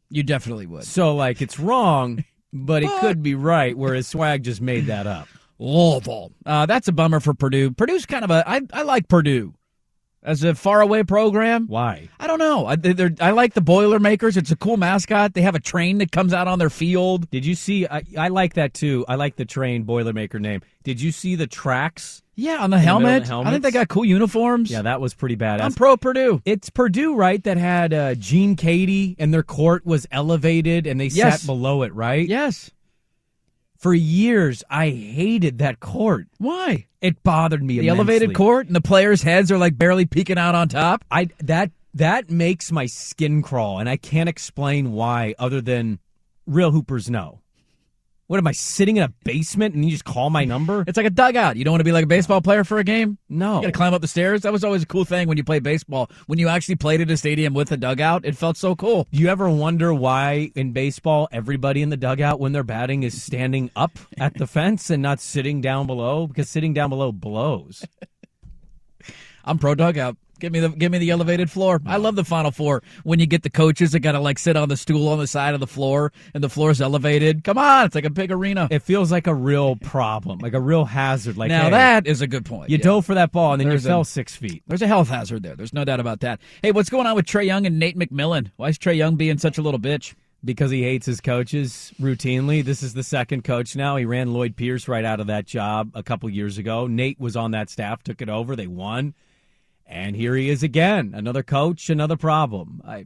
you 0.10 0.24
definitely 0.24 0.66
would. 0.66 0.86
So 0.86 1.16
like 1.16 1.40
it's 1.40 1.60
wrong, 1.60 2.24
but 2.52 2.82
it 2.82 2.90
could 3.02 3.22
be 3.22 3.36
right. 3.36 3.78
Whereas 3.78 4.08
Swag 4.08 4.44
just 4.44 4.62
made 4.62 4.88
that 4.88 5.06
up. 5.06 5.28
Louisville. 5.60 6.32
Uh, 6.44 6.66
that's 6.66 6.88
a 6.88 6.92
bummer 6.92 7.20
for 7.20 7.36
Purdue. 7.36 7.70
Purdue's 7.70 8.08
kind 8.08 8.24
of 8.24 8.32
a. 8.32 8.44
I, 8.50 8.62
I 8.74 8.82
like 8.82 9.08
Purdue. 9.10 9.54
As 10.22 10.44
a 10.44 10.54
faraway 10.54 11.04
program. 11.04 11.68
Why? 11.68 12.10
I 12.20 12.28
don't 12.28 12.40
know. 12.40 12.66
I, 12.66 12.76
they're, 12.76 13.16
I 13.22 13.32
like 13.32 13.54
the 13.54 13.62
Boilermakers. 13.62 14.36
It's 14.36 14.52
a 14.52 14.56
cool 14.58 14.76
mascot. 14.76 15.34
They 15.34 15.42
have 15.44 15.56
a 15.56 15.62
train 15.62 16.00
that 16.00 16.12
comes 16.12 16.34
out 16.34 16.48
on 16.48 16.60
their 16.60 16.70
field. 16.70 17.30
Did 17.32 17.46
you 17.46 17.56
see? 17.56 17.88
I, 17.88 18.04
I 18.18 18.28
like 18.28 18.56
that 18.56 18.74
too. 18.74 19.06
I 19.08 19.16
like 19.16 19.38
the 19.38 19.46
train 19.46 19.86
Boilermaker 19.86 20.40
name. 20.42 20.62
Did 20.84 21.00
you 21.00 21.12
see 21.14 21.36
the 21.36 21.48
tracks? 21.48 22.22
Yeah, 22.36 22.58
on 22.64 22.70
the 22.70 22.80
helmet. 22.80 23.26
the 23.26 23.36
I 23.38 23.50
think 23.52 23.64
they 23.64 23.72
got 23.72 23.88
cool 23.90 24.06
uniforms. 24.06 24.72
Yeah, 24.72 24.82
that 24.84 25.02
was 25.02 25.14
pretty 25.14 25.36
badass. 25.36 25.62
I'm 25.62 25.74
pro 25.74 25.98
Purdue. 25.98 26.42
It's 26.46 26.70
Purdue, 26.70 27.16
right? 27.16 27.44
That 27.44 27.58
had 27.58 27.94
uh, 27.94 28.16
Gene 28.16 28.56
Keady, 28.56 29.16
and 29.20 29.34
their 29.34 29.44
court 29.44 29.86
was 29.86 30.08
elevated, 30.12 30.88
and 30.88 31.00
they 31.00 31.08
Yes. 31.08 31.42
sat 31.42 31.46
below 31.46 31.84
it, 31.84 31.94
right? 31.94 32.26
Yes. 32.28 32.72
For 33.80 33.94
years, 33.94 34.62
I 34.70 34.90
hated 34.90 35.60
that 35.60 35.80
court. 35.80 36.28
Why? 36.38 36.88
It 37.00 37.24
bothered 37.24 37.64
me. 37.64 37.80
The 37.80 37.88
elevated 37.88 38.36
court 38.36 38.68
and 38.68 38.76
the 38.76 38.82
players' 38.82 39.22
heads 39.22 39.54
are 39.54 39.58
like 39.58 39.78
barely 39.78 40.06
peeking 40.06 40.38
out 40.38 40.54
on 40.54 40.68
top. 40.68 41.06
I 41.10 41.30
that 41.40 41.72
that 41.94 42.30
makes 42.30 42.74
my 42.74 42.88
skin 42.88 43.42
crawl, 43.42 43.80
and 43.80 43.88
I 43.88 43.96
can't 43.96 44.28
explain 44.28 44.92
why, 44.92 45.34
other 45.40 45.62
than 45.62 46.00
real 46.46 46.72
hoopers 46.72 47.10
know. 47.10 47.40
What 48.30 48.38
am 48.38 48.46
I 48.46 48.52
sitting 48.52 48.98
in 48.98 49.02
a 49.02 49.10
basement 49.24 49.74
and 49.74 49.84
you 49.84 49.90
just 49.90 50.06
call 50.06 50.30
my 50.30 50.46
number? 50.46 50.84
It's 50.86 50.98
like 50.98 51.08
a 51.08 51.10
dugout. 51.10 51.56
You 51.56 51.64
don't 51.64 51.72
want 51.72 51.80
to 51.80 51.84
be 51.84 51.92
like 51.92 52.04
a 52.04 52.08
baseball 52.08 52.42
player 52.42 52.64
for 52.64 52.78
a 52.78 52.84
game? 52.84 53.18
No. 53.28 53.56
You 53.56 53.62
got 53.64 53.68
to 53.70 53.72
climb 53.72 53.96
up 53.96 54.02
the 54.04 54.08
stairs. 54.08 54.42
That 54.42 54.54
was 54.54 54.64
always 54.64 54.84
a 54.84 54.86
cool 54.86 55.04
thing 55.04 55.28
when 55.28 55.36
you 55.38 55.44
played 55.44 55.64
baseball. 55.64 56.12
When 56.28 56.38
you 56.38 56.48
actually 56.48 56.76
played 56.76 57.02
at 57.02 57.10
a 57.10 57.18
stadium 57.18 57.56
with 57.56 57.72
a 57.72 57.78
dugout, 57.78 58.26
it 58.26 58.38
felt 58.38 58.56
so 58.56 58.76
cool. 58.76 59.08
Do 59.12 59.18
you 59.18 59.30
ever 59.30 59.50
wonder 59.50 59.92
why 59.96 60.52
in 60.54 60.74
baseball 60.74 61.28
everybody 61.32 61.82
in 61.82 61.90
the 61.90 61.98
dugout 61.98 62.40
when 62.40 62.52
they're 62.52 62.62
batting 62.62 63.02
is 63.02 63.20
standing 63.20 63.72
up 63.76 63.98
at 64.20 64.36
the 64.36 64.46
fence 64.46 64.92
and 64.92 65.02
not 65.02 65.20
sitting 65.20 65.60
down 65.60 65.88
below? 65.88 66.28
Because 66.28 66.52
sitting 66.52 66.76
down 66.76 66.92
below 66.92 67.12
blows. 67.12 67.84
I'm 69.44 69.58
pro 69.58 69.74
dugout. 69.74 70.18
Give 70.40 70.52
me 70.52 70.60
the 70.60 70.70
give 70.70 70.92
me 70.92 70.98
the 70.98 71.10
elevated 71.10 71.50
floor. 71.50 71.82
I 71.86 71.98
love 71.98 72.16
the 72.16 72.24
Final 72.24 72.52
Four 72.52 72.84
when 73.04 73.20
you 73.20 73.26
get 73.26 73.44
the 73.44 73.50
coaches 73.50 73.92
that 73.92 74.00
got 74.00 74.14
to 74.14 74.20
like 74.20 74.40
sit 74.40 74.56
on 74.56 74.70
the 74.70 74.78
stool 74.78 75.08
on 75.10 75.20
the 75.20 75.28
side 75.28 75.54
of 75.54 75.60
the 75.60 75.68
floor 75.68 76.12
and 76.34 76.44
the 76.44 76.50
floor's 76.50 76.82
elevated. 76.82 77.44
Come 77.44 77.58
on, 77.58 77.86
it's 77.86 77.96
like 77.96 78.06
a 78.06 78.10
big 78.10 78.32
arena. 78.32 78.68
It 78.72 78.84
feels 78.84 79.12
like 79.12 79.28
a 79.28 79.34
real 79.34 79.76
problem, 79.78 80.40
like 80.40 80.54
a 80.54 80.60
real 80.60 80.86
hazard. 80.86 81.38
Like 81.38 81.50
now 81.50 81.66
hey, 81.66 81.72
that 81.72 82.08
is 82.08 82.22
a 82.22 82.28
good 82.28 82.46
point. 82.46 82.70
you 82.70 82.78
yeah. 82.78 82.84
dove 82.84 83.06
for 83.06 83.16
that 83.16 83.32
ball 83.32 83.54
and 83.54 83.60
then 83.60 83.70
There's 83.70 83.84
you 83.84 83.90
fell 83.90 84.02
a- 84.02 84.06
six 84.06 84.36
feet. 84.36 84.64
There's 84.68 84.82
a 84.82 84.88
health 84.88 85.10
hazard 85.10 85.44
there. 85.44 85.56
There's 85.56 85.74
no 85.74 85.84
doubt 85.84 86.00
about 86.00 86.22
that. 86.22 86.40
Hey, 86.62 86.72
what's 86.72 86.90
going 86.90 87.08
on 87.08 87.16
with 87.16 87.26
Trae 87.26 87.46
Young 87.46 87.66
and 87.66 87.80
Nate 87.80 87.98
McMillan? 87.98 88.52
Why 88.58 88.70
is 88.70 88.78
Trae 88.78 88.96
Young 88.96 89.16
being 89.16 89.38
such 89.38 89.58
a 89.58 89.62
little 89.62 89.80
bitch? 89.80 90.16
because 90.44 90.72
he 90.72 90.84
hates 90.84 91.06
his 91.06 91.22
coaches 91.22 91.94
routinely. 92.00 92.64
This 92.64 92.84
is 92.84 92.94
the 92.94 93.04
second 93.04 93.44
coach 93.44 93.76
now. 93.76 93.96
He 93.96 94.06
ran 94.06 94.34
Lloyd 94.34 94.56
Pierce 94.56 94.88
right 94.88 95.06
out 95.06 95.20
of 95.20 95.28
that 95.28 95.46
job 95.46 95.92
a 95.94 96.04
couple 96.04 96.30
years 96.30 96.58
ago. 96.58 96.88
Nate 96.88 97.20
was 97.20 97.36
on 97.36 97.52
that 97.52 97.70
staff, 97.70 98.04
took 98.04 98.22
it 98.22 98.30
over, 98.30 98.56
they 98.56 98.68
won. 98.68 99.14
And 99.90 100.16
here 100.16 100.36
he 100.36 100.50
is 100.50 100.62
again. 100.62 101.14
Another 101.16 101.42
coach, 101.42 101.90
another 101.90 102.16
problem. 102.16 102.82
I 102.86 103.06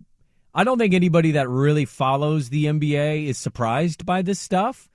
I 0.54 0.64
don't 0.64 0.78
think 0.78 0.94
anybody 0.94 1.32
that 1.32 1.50
really 1.50 1.86
follows 1.86 2.50
the 2.50 2.66
NBA 2.66 3.26
is 3.26 3.38
surprised 3.38 4.06
by 4.06 4.22
this 4.22 4.40
stuff. 4.40 4.90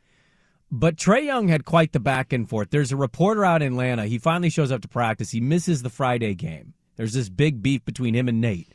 But 0.71 0.97
Trae 0.97 1.25
Young 1.25 1.49
had 1.49 1.65
quite 1.65 1.93
the 1.93 1.99
back 1.99 2.33
and 2.33 2.49
forth. 2.49 2.69
There's 2.71 2.93
a 2.93 2.97
reporter 2.97 3.45
out 3.45 3.63
in 3.63 3.73
Atlanta. 3.73 4.05
He 4.07 4.19
finally 4.19 4.51
shows 4.51 4.71
up 4.71 4.83
to 4.83 4.89
practice. 4.89 5.31
He 5.31 5.41
misses 5.41 5.83
the 5.83 5.89
Friday 5.89 6.35
game. 6.35 6.75
There's 6.97 7.15
this 7.15 7.31
big 7.31 7.63
beef 7.63 7.85
between 7.87 8.15
him 8.15 8.29
and 8.29 8.41
Nate. 8.41 8.75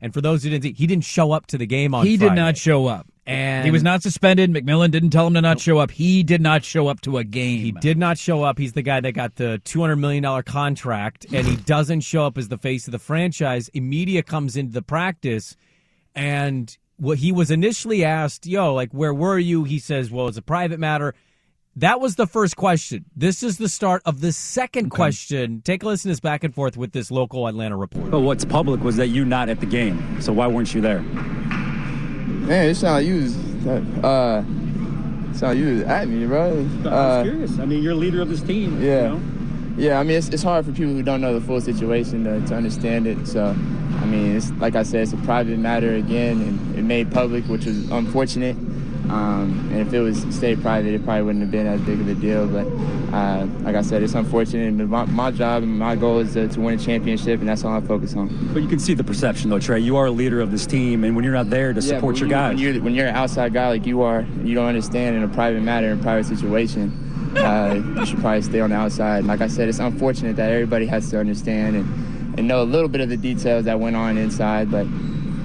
And 0.00 0.14
for 0.14 0.22
those 0.22 0.42
who 0.42 0.50
didn't 0.50 0.62
see, 0.64 0.72
he 0.72 0.86
didn't 0.86 1.04
show 1.04 1.32
up 1.32 1.46
to 1.48 1.58
the 1.58 1.66
game 1.66 1.94
on 1.94 2.06
he 2.06 2.16
Friday. 2.16 2.34
did 2.34 2.40
not 2.40 2.56
show 2.56 2.86
up. 2.86 3.06
And 3.26 3.64
he 3.64 3.70
was 3.70 3.82
not 3.82 4.02
suspended. 4.02 4.52
McMillan 4.52 4.90
didn't 4.90 5.10
tell 5.10 5.26
him 5.26 5.34
to 5.34 5.40
not 5.40 5.58
show 5.58 5.78
up. 5.78 5.90
He 5.90 6.22
did 6.22 6.42
not 6.42 6.62
show 6.62 6.88
up 6.88 7.00
to 7.02 7.16
a 7.16 7.24
game. 7.24 7.60
He 7.60 7.72
did 7.72 7.96
not 7.96 8.18
show 8.18 8.42
up. 8.42 8.58
He's 8.58 8.74
the 8.74 8.82
guy 8.82 9.00
that 9.00 9.12
got 9.12 9.36
the 9.36 9.62
$200 9.64 9.98
million 9.98 10.42
contract, 10.42 11.26
and 11.32 11.46
he 11.46 11.56
doesn't 11.64 12.00
show 12.00 12.26
up 12.26 12.36
as 12.36 12.48
the 12.48 12.58
face 12.58 12.86
of 12.86 12.92
the 12.92 12.98
franchise. 12.98 13.70
Media 13.72 14.22
comes 14.22 14.56
into 14.56 14.72
the 14.72 14.82
practice, 14.82 15.56
and 16.14 16.76
what 16.96 17.18
he 17.18 17.32
was 17.32 17.50
initially 17.50 18.04
asked, 18.04 18.46
yo, 18.46 18.74
like, 18.74 18.92
where 18.92 19.14
were 19.14 19.38
you? 19.38 19.64
He 19.64 19.78
says, 19.78 20.10
well, 20.10 20.28
it's 20.28 20.36
a 20.36 20.42
private 20.42 20.78
matter. 20.78 21.14
That 21.76 22.00
was 22.00 22.14
the 22.14 22.26
first 22.26 22.56
question. 22.56 23.04
This 23.16 23.42
is 23.42 23.58
the 23.58 23.68
start 23.68 24.02
of 24.04 24.20
the 24.20 24.30
second 24.30 24.90
question. 24.90 25.60
Take 25.62 25.82
a 25.82 25.86
listen 25.86 26.08
to 26.08 26.12
this 26.12 26.20
back 26.20 26.44
and 26.44 26.54
forth 26.54 26.76
with 26.76 26.92
this 26.92 27.10
local 27.10 27.48
Atlanta 27.48 27.76
reporter. 27.76 28.10
But 28.10 28.20
what's 28.20 28.44
public 28.44 28.82
was 28.82 28.96
that 28.96 29.08
you 29.08 29.24
not 29.24 29.48
at 29.48 29.58
the 29.58 29.66
game. 29.66 30.20
So 30.20 30.32
why 30.32 30.46
weren't 30.46 30.72
you 30.72 30.80
there? 30.80 31.02
Man, 32.26 32.68
it 32.70 32.74
sound 32.74 32.94
like 32.96 33.06
you 33.06 33.22
was, 33.22 33.36
uh, 34.04 34.42
sound 35.34 35.58
you 35.58 35.74
was 35.74 35.82
at 35.82 36.08
me, 36.08 36.26
bro. 36.26 36.42
I 36.84 36.88
Uh, 36.88 36.90
was 36.90 37.22
curious. 37.30 37.58
I 37.58 37.64
mean, 37.66 37.82
you're 37.82 37.92
a 37.92 37.96
leader 37.96 38.20
of 38.22 38.28
this 38.28 38.42
team. 38.42 38.80
you 38.80 38.88
yeah. 38.88 39.08
know? 39.08 39.20
Yeah, 39.76 39.98
I 39.98 40.04
mean, 40.04 40.16
it's, 40.16 40.28
it's 40.28 40.42
hard 40.42 40.64
for 40.64 40.72
people 40.72 40.92
who 40.94 41.02
don't 41.02 41.20
know 41.20 41.34
the 41.38 41.44
full 41.44 41.60
situation 41.60 42.24
to, 42.24 42.40
to 42.46 42.54
understand 42.54 43.06
it. 43.08 43.26
So, 43.26 43.46
I 43.46 44.04
mean, 44.06 44.36
it's 44.36 44.50
like 44.52 44.76
I 44.76 44.84
said, 44.84 45.02
it's 45.02 45.12
a 45.12 45.16
private 45.18 45.58
matter 45.58 45.94
again, 45.94 46.40
and 46.40 46.78
it 46.78 46.82
made 46.82 47.10
public, 47.10 47.44
which 47.46 47.66
was 47.66 47.90
unfortunate. 47.90 48.56
Um, 49.10 49.68
and 49.70 49.80
if 49.86 49.92
it 49.92 50.00
was 50.00 50.22
stayed 50.34 50.62
private, 50.62 50.94
it 50.94 51.04
probably 51.04 51.22
wouldn't 51.22 51.42
have 51.42 51.50
been 51.50 51.66
as 51.66 51.80
big 51.82 52.00
of 52.00 52.08
a 52.08 52.14
deal. 52.14 52.46
But 52.46 52.66
uh, 53.14 53.46
like 53.60 53.76
I 53.76 53.82
said, 53.82 54.02
it's 54.02 54.14
unfortunate. 54.14 54.76
But 54.78 54.88
my, 54.88 55.04
my 55.06 55.30
job 55.30 55.62
and 55.62 55.78
my 55.78 55.94
goal 55.94 56.20
is 56.20 56.32
to, 56.34 56.48
to 56.48 56.60
win 56.60 56.78
a 56.78 56.82
championship, 56.82 57.40
and 57.40 57.48
that's 57.48 57.64
all 57.64 57.74
I 57.76 57.80
focus 57.80 58.14
on. 58.16 58.28
But 58.54 58.62
you 58.62 58.68
can 58.68 58.78
see 58.78 58.94
the 58.94 59.04
perception, 59.04 59.50
though, 59.50 59.58
Trae. 59.58 59.82
You 59.82 59.96
are 59.96 60.06
a 60.06 60.10
leader 60.10 60.40
of 60.40 60.50
this 60.50 60.66
team, 60.66 61.04
and 61.04 61.14
when 61.14 61.24
you're 61.24 61.34
not 61.34 61.50
there 61.50 61.72
to 61.74 61.80
Yeah, 61.80 61.94
support 61.96 62.16
your 62.18 62.28
you- 62.28 62.34
guys, 62.34 62.54
When 62.54 62.58
you're, 62.58 62.82
when 62.82 62.94
you're 62.94 63.06
an 63.06 63.14
outside 63.14 63.52
guy 63.52 63.68
like 63.68 63.84
you 63.86 64.00
are, 64.02 64.24
you 64.42 64.54
don't 64.54 64.66
understand 64.66 65.16
in 65.16 65.22
a 65.22 65.28
private 65.28 65.62
matter, 65.62 65.88
in 65.90 65.98
a 65.98 66.02
private 66.02 66.24
situation, 66.26 66.90
uh, 67.36 67.74
you 67.98 68.06
should 68.06 68.20
probably 68.20 68.40
stay 68.42 68.60
on 68.60 68.70
the 68.70 68.76
outside. 68.76 69.24
Like 69.24 69.42
I 69.42 69.48
said, 69.48 69.68
it's 69.68 69.80
unfortunate 69.80 70.36
that 70.36 70.50
everybody 70.50 70.86
has 70.86 71.10
to 71.10 71.18
understand 71.20 71.76
and, 71.76 72.38
and 72.38 72.48
know 72.48 72.62
a 72.62 72.64
little 72.64 72.88
bit 72.88 73.00
of 73.02 73.10
the 73.10 73.16
details 73.18 73.66
that 73.66 73.78
went 73.78 73.96
on 73.96 74.16
inside. 74.16 74.70
But 74.70 74.86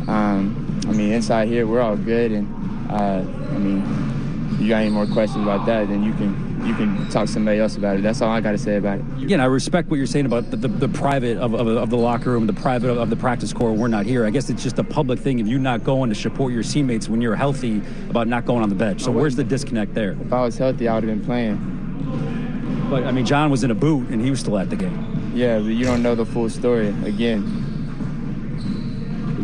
um, 0.08 0.82
I 0.88 0.92
mean, 0.94 1.12
inside 1.12 1.50
here, 1.50 1.68
we're 1.68 1.82
all 1.82 1.98
good. 1.98 2.32
And 2.32 2.92
uh, 2.92 3.22
I 3.54 3.58
mean, 3.58 4.52
if 4.54 4.62
you 4.62 4.70
got 4.70 4.82
any 4.82 4.90
more 4.90 5.06
questions 5.08 5.44
about 5.44 5.66
that, 5.68 5.88
then 5.88 6.04
you 6.04 6.14
can 6.14 6.48
you 6.66 6.74
can 6.76 7.10
talk 7.10 7.26
to 7.28 7.32
somebody 7.32 7.58
else 7.60 7.78
about 7.78 7.96
it. 7.96 8.04
That's 8.04 8.22
all 8.22 8.30
I 8.30 8.42
got 8.42 8.52
to 8.52 8.58
say 8.58 8.76
about 8.76 9.00
it. 9.00 9.24
again, 9.24 9.40
I 9.40 9.46
respect 9.46 9.90
what 9.90 9.96
you're 9.96 10.06
saying 10.06 10.26
about 10.26 10.52
the, 10.52 10.58
the, 10.58 10.68
the 10.68 10.90
private 10.90 11.38
of, 11.38 11.54
of, 11.54 11.68
of 11.68 11.90
the 11.90 11.96
locker 11.96 12.32
room, 12.32 12.48
the 12.48 12.54
private 12.54 12.90
of, 12.90 12.98
of 12.98 13.10
the 13.10 13.16
practice 13.16 13.54
core. 13.54 13.72
We're 13.72 13.88
not 13.88 14.06
here. 14.06 14.26
I 14.26 14.30
guess 14.30 14.50
it's 14.50 14.62
just 14.62 14.78
a 14.78 14.84
public 14.84 15.20
thing 15.20 15.40
of 15.40 15.48
you 15.48 15.58
not 15.58 15.86
going 15.86 16.10
to 16.10 16.16
support 16.16 16.52
your 16.52 16.64
teammates 16.64 17.08
when 17.08 17.22
you're 17.22 17.38
healthy 17.38 17.82
about 18.10 18.28
not 18.28 18.46
going 18.46 18.62
on 18.62 18.68
the 18.68 18.76
bench. 18.76 19.02
So 19.02 19.10
where's 19.12 19.38
the 19.38 19.44
disconnect 19.46 19.94
there? 19.94 20.18
If 20.22 20.34
I 20.34 20.42
was 20.44 20.58
healthy, 20.58 20.90
I 20.90 20.96
would 20.96 21.06
have 21.06 21.18
been 21.18 21.26
playing. 21.26 22.88
But 22.90 23.06
I 23.06 23.12
mean, 23.12 23.26
John 23.26 23.50
was 23.52 23.64
in 23.64 23.72
a 23.72 23.76
boot 23.76 24.10
and 24.10 24.22
he 24.22 24.30
was 24.30 24.42
still 24.42 24.58
at 24.58 24.70
the 24.70 24.76
game. 24.76 25.32
Yeah, 25.34 25.60
but 25.60 25.68
you 25.68 25.86
don't 25.86 26.04
know 26.04 26.16
the 26.16 26.26
full 26.26 26.50
story. 26.50 26.90
Again, 27.06 27.46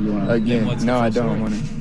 You 0.03 0.11
wanna- 0.11 0.33
again, 0.33 0.85
no, 0.85 0.99
I 0.99 1.09
don't 1.09 1.39
want 1.39 1.53
to. 1.53 1.74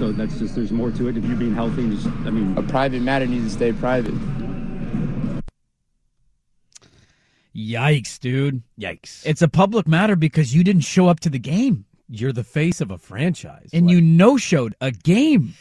So 0.00 0.12
that's 0.12 0.38
just 0.38 0.54
there's 0.54 0.72
more 0.72 0.90
to 0.92 1.08
it. 1.08 1.18
If 1.18 1.26
you 1.26 1.36
being 1.36 1.54
healthy, 1.54 1.82
and 1.82 1.92
just 1.92 2.06
I 2.06 2.30
mean, 2.30 2.56
A 2.56 2.62
private 2.62 3.02
matter 3.02 3.26
needs 3.26 3.44
to 3.44 3.50
stay 3.50 3.70
private. 3.70 4.14
Yikes, 7.54 8.18
dude. 8.18 8.62
Yikes. 8.80 9.20
It's 9.26 9.42
a 9.42 9.48
public 9.48 9.86
matter 9.86 10.16
because 10.16 10.54
you 10.54 10.64
didn't 10.64 10.86
show 10.86 11.08
up 11.08 11.20
to 11.20 11.28
the 11.28 11.38
game. 11.38 11.84
You're 12.08 12.32
the 12.32 12.44
face 12.44 12.80
of 12.80 12.90
a 12.90 12.96
franchise. 12.96 13.68
And 13.74 13.90
you 13.90 14.00
no 14.00 14.38
showed 14.38 14.74
a 14.80 14.90
game. 14.90 15.52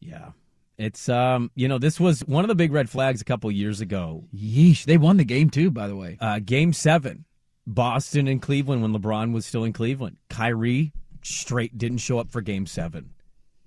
Yeah. 0.00 0.30
It's 0.78 1.10
um, 1.10 1.50
you 1.54 1.68
know, 1.68 1.76
this 1.76 2.00
was 2.00 2.20
one 2.20 2.44
of 2.44 2.48
the 2.48 2.54
big 2.54 2.72
red 2.72 2.88
flags 2.88 3.20
a 3.20 3.24
couple 3.26 3.50
years 3.52 3.82
ago. 3.82 4.24
Yeesh. 4.34 4.86
They 4.86 4.96
won 4.96 5.18
the 5.18 5.26
game 5.26 5.50
too, 5.50 5.70
by 5.70 5.88
the 5.88 5.96
way. 5.96 6.16
Uh, 6.22 6.38
game 6.38 6.72
seven, 6.72 7.26
Boston 7.66 8.28
and 8.28 8.40
Cleveland 8.40 8.80
when 8.80 8.94
LeBron 8.94 9.34
was 9.34 9.44
still 9.44 9.64
in 9.64 9.74
Cleveland. 9.74 10.16
Kyrie 10.30 10.94
straight 11.20 11.76
didn't 11.76 11.98
show 11.98 12.18
up 12.18 12.30
for 12.30 12.40
game 12.40 12.64
seven. 12.64 13.10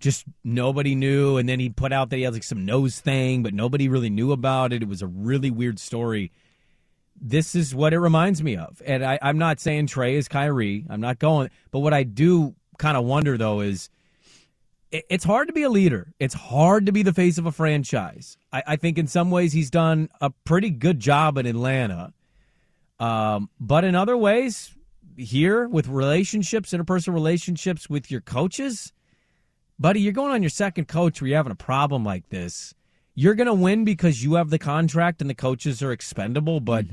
Just 0.02 0.26
nobody 0.44 0.96
knew, 0.96 1.38
and 1.38 1.48
then 1.48 1.60
he 1.60 1.70
put 1.70 1.94
out 1.94 2.10
that 2.10 2.18
he 2.18 2.24
had 2.24 2.34
like 2.34 2.44
some 2.44 2.66
nose 2.66 3.00
thing, 3.00 3.44
but 3.44 3.54
nobody 3.54 3.88
really 3.88 4.10
knew 4.10 4.32
about 4.32 4.74
it. 4.74 4.82
It 4.82 4.90
was 4.90 5.02
a 5.02 5.08
really 5.08 5.52
weird 5.52 5.80
story. 5.80 6.32
This 7.22 7.54
is 7.56 7.74
what 7.76 7.94
it 7.94 8.00
reminds 8.00 8.42
me 8.42 8.58
of. 8.58 8.82
And 8.86 9.06
I, 9.06 9.20
I'm 9.22 9.38
not 9.38 9.60
saying 9.60 9.88
Trae 9.88 10.14
is 10.16 10.28
Kyrie. 10.28 10.86
I'm 10.90 11.02
not 11.02 11.20
going, 11.20 11.50
but 11.70 11.80
what 11.80 11.94
I 11.94 12.02
do 12.04 12.56
kind 12.80 12.98
of 12.98 13.06
wonder 13.06 13.38
though 13.38 13.62
is 13.62 13.90
it- 14.92 15.06
it's 15.10 15.24
hard 15.24 15.48
to 15.50 15.54
be 15.54 15.62
a 15.64 15.70
leader. 15.70 16.14
It's 16.20 16.34
hard 16.34 16.88
to 16.88 16.92
be 16.92 17.04
the 17.04 17.14
face 17.14 17.38
of 17.38 17.46
a 17.46 17.52
franchise. 17.52 18.38
I, 18.52 18.64
I 18.68 18.76
think 18.76 18.98
in 18.98 19.06
some 19.06 19.30
ways 19.30 19.54
he's 19.54 19.70
done 19.70 20.10
a 20.20 20.32
pretty 20.46 20.72
good 20.72 21.00
job 21.00 21.38
in 21.38 21.46
Atlanta. 21.46 22.12
Um, 23.00 23.50
but 23.60 23.84
in 23.84 23.94
other 23.96 24.18
ways, 24.18 24.74
here 25.16 25.68
with 25.68 25.88
relationships, 25.88 26.72
interpersonal 26.72 27.14
relationships 27.14 27.88
with 27.90 28.10
your 28.10 28.22
coaches, 28.22 28.92
buddy, 29.82 30.02
you're 30.02 30.14
going 30.14 30.32
on 30.32 30.44
your 30.44 30.50
second 30.50 30.88
coach 30.88 31.22
where 31.22 31.28
you're 31.28 31.38
having 31.38 31.52
a 31.52 31.56
problem 31.56 32.04
like 32.04 32.30
this. 32.30 32.74
You're 33.16 33.36
going 33.36 33.48
to 33.48 33.54
win 33.54 33.84
because 33.84 34.24
you 34.24 34.36
have 34.36 34.50
the 34.50 34.60
contract 34.60 35.22
and 35.22 35.30
the 35.30 35.36
coaches 35.36 35.84
are 35.84 35.92
expendable, 35.92 36.60
but 36.60 36.86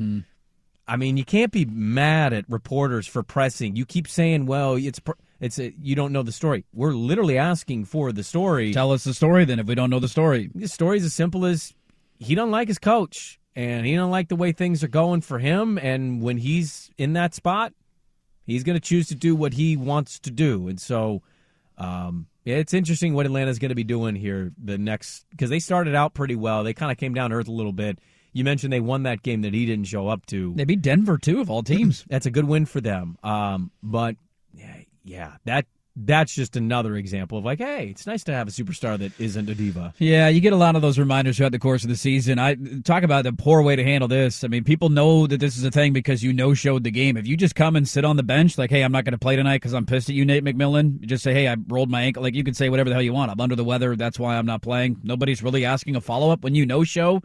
I 0.87 0.97
mean, 0.97 1.17
you 1.17 1.25
can't 1.25 1.53
be 1.53 1.65
mad 1.65 2.33
at 2.33 2.45
reporters 2.49 3.07
for 3.07 3.23
pressing. 3.23 3.77
You 3.77 3.85
keep 3.85 4.09
saying, 4.09 4.47
"Well, 4.47 4.75
it's 4.75 4.99
pr- 4.99 5.13
it's 5.39 5.59
a, 5.59 5.73
you 5.81 5.95
don't 5.95 6.13
know 6.13 6.23
the 6.23 6.33
story." 6.33 6.65
We're 6.73 6.95
literally 6.95 7.39
asking 7.39 7.85
for 7.85 8.11
the 8.11 8.25
story. 8.25 8.73
Tell 8.73 8.91
us 8.93 9.05
the 9.05 9.15
story 9.15 9.45
then 9.45 9.61
if 9.61 9.67
we 9.67 9.75
don't 9.77 9.91
know 9.91 10.01
the 10.01 10.09
story. 10.09 10.51
The 10.55 10.67
story's 10.67 11.05
as 11.05 11.15
simple 11.15 11.45
as 11.45 11.75
he 12.19 12.35
don't 12.35 12.51
like 12.51 12.67
his 12.67 12.79
coach 12.79 13.39
and 13.55 13.87
he 13.87 13.95
don't 13.95 14.11
like 14.11 14.29
the 14.29 14.37
way 14.37 14.51
things 14.51 14.83
are 14.83 14.89
going 14.89 15.21
for 15.21 15.39
him 15.39 15.79
and 15.79 16.21
when 16.21 16.39
he's 16.39 16.91
in 16.99 17.13
that 17.13 17.35
spot, 17.35 17.73
He's 18.49 18.65
going 18.65 18.77
to 18.77 18.81
choose 18.81 19.09
to 19.09 19.15
do 19.15 19.37
what 19.37 19.53
he 19.53 19.77
wants 19.77 20.19
to 20.21 20.31
do, 20.31 20.69
and 20.69 20.81
so 20.81 21.21
um, 21.77 22.27
it's 22.57 22.75
interesting 22.75 23.15
what 23.15 23.27
Atlanta's 23.27 23.59
going 23.59 23.71
to 23.71 23.75
be 23.75 23.85
doing 23.85 24.15
here 24.15 24.53
the 24.63 24.79
next 24.79 25.27
because 25.31 25.51
they 25.51 25.59
started 25.59 25.95
out 25.95 26.15
pretty 26.15 26.37
well. 26.37 26.65
They 26.65 26.75
kind 26.75 26.91
of 26.91 26.99
came 26.99 27.15
down 27.15 27.31
to 27.31 27.37
earth 27.37 27.49
a 27.49 27.53
little 27.53 27.73
bit. 27.73 27.99
You 28.33 28.45
mentioned 28.45 28.73
they 28.73 28.81
won 28.81 29.05
that 29.05 29.23
game 29.23 29.43
that 29.43 29.55
he 29.55 29.67
didn't 29.67 29.87
show 29.87 30.09
up 30.09 30.27
to. 30.27 30.55
They 30.55 30.65
beat 30.65 30.83
Denver 30.83 31.19
too, 31.19 31.41
of 31.41 31.51
all 31.51 31.63
teams. 31.63 32.05
That's 32.11 32.27
a 32.27 32.31
good 32.31 32.45
win 32.45 32.67
for 32.67 32.81
them. 32.81 33.19
Um, 33.23 33.71
but 33.83 34.17
yeah, 34.55 34.77
yeah, 35.05 35.37
that 35.45 35.67
that's 36.05 36.33
just 36.33 36.57
another 36.57 36.97
example 36.97 37.39
of 37.39 37.45
like, 37.45 37.59
hey, 37.59 37.89
it's 37.89 38.07
nice 38.07 38.25
to 38.25 38.33
have 38.33 38.49
a 38.49 38.51
superstar 38.51 38.99
that 38.99 39.19
isn't 39.21 39.49
a 39.49 39.55
diva. 39.55 39.93
Yeah, 39.99 40.29
you 40.29 40.41
get 40.41 40.53
a 40.53 40.57
lot 40.57 40.77
of 40.77 40.83
those 40.83 40.99
reminders 40.99 41.37
throughout 41.37 41.53
the 41.53 41.59
course 41.59 41.83
of 41.83 41.89
the 41.89 41.97
season. 41.97 42.39
I 42.39 42.57
talk 42.85 43.03
about 43.03 43.25
the 43.25 43.33
poor 43.33 43.63
way 43.63 43.77
to 43.77 43.85
handle 43.85 44.09
this. 44.09 44.45
I 44.45 44.49
mean, 44.49 44.65
people 44.65 44.89
know 44.89 45.27
that 45.27 45.41
this 45.41 45.57
is 45.57 45.65
a 45.65 45.71
thing 45.71 45.93
because 45.93 46.23
you 46.23 46.33
know 46.33 46.55
showed 46.55 46.85
the 46.85 46.91
game. 46.91 47.17
If 47.17 47.27
you 47.27 47.37
just 47.37 47.55
come 47.55 47.77
and 47.77 47.89
sit 47.89 48.05
on 48.05 48.17
the 48.17 48.23
bench, 48.23 48.59
like, 48.59 48.71
hey, 48.71 48.83
I'm 48.83 48.93
not 48.93 49.05
going 49.05 49.13
to 49.13 49.19
play 49.19 49.37
tonight 49.37 49.57
because 49.57 49.75
I'm 49.75 49.87
pissed 49.87 50.09
at 50.09 50.15
you, 50.15 50.25
Nate 50.25 50.45
McMillan. 50.45 51.01
You 51.01 51.07
just 51.07 51.25
say, 51.25 51.35
hey, 51.35 51.49
I 51.49 51.57
rolled 51.69 51.91
my 51.91 52.03
ankle. 52.03 52.23
Like 52.23 52.35
you 52.35 52.45
can 52.45 52.55
say 52.55 52.69
whatever 52.69 52.91
the 52.91 52.95
hell 52.95 53.03
you 53.03 53.13
want. 53.13 53.31
I'm 53.31 53.41
under 53.41 53.57
the 53.57 53.65
weather. 53.65 53.97
That's 53.97 54.19
why 54.19 54.37
I'm 54.37 54.47
not 54.47 54.63
playing. 54.63 55.01
Nobody's 55.03 55.43
really 55.43 55.65
asking 55.65 55.97
a 55.97 56.01
follow 56.01 56.31
up 56.31 56.43
when 56.43 56.55
you 56.55 56.67
know 56.67 56.85
show 56.85 57.23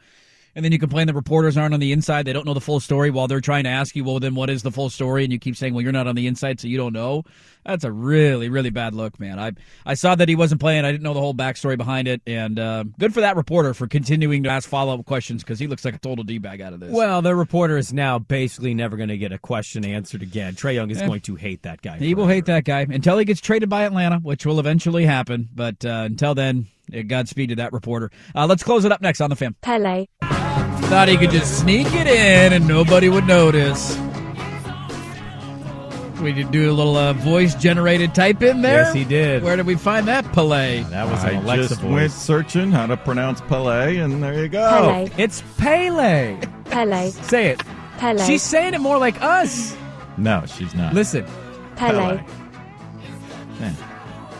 and 0.55 0.63
then 0.63 0.71
you 0.71 0.79
complain 0.79 1.07
the 1.07 1.13
reporters 1.13 1.57
aren't 1.57 1.73
on 1.73 1.79
the 1.79 1.91
inside. 1.91 2.25
They 2.25 2.33
don't 2.33 2.45
know 2.45 2.53
the 2.53 2.61
full 2.61 2.79
story 2.79 3.09
while 3.09 3.27
they're 3.27 3.41
trying 3.41 3.63
to 3.63 3.69
ask 3.69 3.95
you, 3.95 4.03
well, 4.03 4.19
then 4.19 4.35
what 4.35 4.49
is 4.49 4.63
the 4.63 4.71
full 4.71 4.89
story? 4.89 5.23
And 5.23 5.33
you 5.33 5.39
keep 5.39 5.55
saying, 5.55 5.73
well, 5.73 5.81
you're 5.81 5.91
not 5.91 6.07
on 6.07 6.15
the 6.15 6.27
inside, 6.27 6.59
so 6.59 6.67
you 6.67 6.77
don't 6.77 6.93
know. 6.93 7.23
That's 7.65 7.85
a 7.85 7.91
really, 7.91 8.49
really 8.49 8.69
bad 8.71 8.93
look, 8.93 9.19
man. 9.21 9.39
I 9.39 9.53
I 9.85 9.93
saw 9.93 10.15
that 10.15 10.27
he 10.27 10.35
wasn't 10.35 10.59
playing. 10.59 10.83
I 10.83 10.91
didn't 10.91 11.03
know 11.03 11.13
the 11.13 11.21
whole 11.21 11.33
backstory 11.33 11.77
behind 11.77 12.07
it. 12.09 12.21
And 12.27 12.59
uh, 12.59 12.83
good 12.99 13.13
for 13.13 13.21
that 13.21 13.35
reporter 13.37 13.73
for 13.73 13.87
continuing 13.87 14.43
to 14.43 14.49
ask 14.49 14.67
follow 14.67 14.99
up 14.99 15.05
questions 15.05 15.43
because 15.43 15.59
he 15.59 15.67
looks 15.67 15.85
like 15.85 15.95
a 15.95 15.99
total 15.99 16.25
D 16.25 16.39
bag 16.39 16.59
out 16.61 16.73
of 16.73 16.81
this. 16.81 16.91
Well, 16.91 17.21
the 17.21 17.33
reporter 17.35 17.77
is 17.77 17.93
now 17.93 18.19
basically 18.19 18.73
never 18.73 18.97
going 18.97 19.09
to 19.09 19.17
get 19.17 19.31
a 19.31 19.37
question 19.39 19.85
answered 19.85 20.21
again. 20.21 20.55
Trae 20.55 20.73
Young 20.75 20.91
is 20.91 21.01
Eh. 21.01 21.07
going 21.07 21.21
to 21.21 21.35
hate 21.35 21.63
that 21.63 21.81
guy. 21.81 21.97
He 21.97 22.13
will 22.15 22.27
hate 22.27 22.45
that 22.47 22.65
guy 22.65 22.81
until 22.81 23.17
he 23.17 23.23
gets 23.23 23.39
traded 23.39 23.69
by 23.69 23.83
Atlanta, 23.83 24.17
which 24.19 24.45
will 24.45 24.59
eventually 24.59 25.05
happen. 25.05 25.47
But 25.55 25.85
uh, 25.85 26.03
until 26.07 26.35
then, 26.35 26.67
uh, 26.93 27.03
Godspeed 27.03 27.47
to 27.49 27.55
that 27.55 27.71
reporter. 27.71 28.11
Uh, 28.35 28.45
let's 28.45 28.61
close 28.63 28.83
it 28.83 28.91
up 28.91 28.99
next 29.01 29.21
on 29.21 29.29
the 29.29 29.37
film. 29.37 29.55
Pele. 29.61 30.05
Thought 30.89 31.07
he 31.07 31.17
could 31.17 31.31
just 31.31 31.59
sneak 31.59 31.87
it 31.93 32.07
in 32.07 32.53
and 32.53 32.67
nobody 32.67 33.09
would 33.09 33.25
notice. 33.25 33.97
We 36.21 36.31
did 36.31 36.51
do 36.51 36.69
a 36.69 36.71
little 36.71 36.95
uh, 36.95 37.11
voice 37.13 37.53
generated 37.55 38.15
type 38.15 38.41
in 38.43 38.61
there. 38.61 38.83
Yes, 38.83 38.93
he 38.93 39.03
did. 39.03 39.43
Where 39.43 39.57
did 39.57 39.65
we 39.65 39.75
find 39.75 40.07
that, 40.07 40.23
Pelé? 40.25 40.87
That 40.89 41.09
was 41.09 41.21
I 41.23 41.31
an 41.31 41.43
Alexa 41.43 41.67
just 41.69 41.81
voice. 41.81 41.91
went 41.91 42.11
searching 42.13 42.71
how 42.71 42.85
to 42.85 42.95
pronounce 42.95 43.41
Pelé, 43.41 44.01
and 44.03 44.23
there 44.23 44.41
you 44.41 44.47
go. 44.47 44.69
Pele. 44.69 45.09
It's 45.17 45.43
Pele. 45.57 46.39
Pele. 46.65 47.09
Say 47.09 47.47
it. 47.47 47.63
Pele. 47.97 48.23
She's 48.25 48.41
saying 48.41 48.73
it 48.73 48.79
more 48.79 48.97
like 48.97 49.21
us. 49.21 49.75
No, 50.17 50.45
she's 50.45 50.73
not. 50.73 50.93
Listen, 50.93 51.25
Pele. 51.75 52.23
Man. 53.59 53.75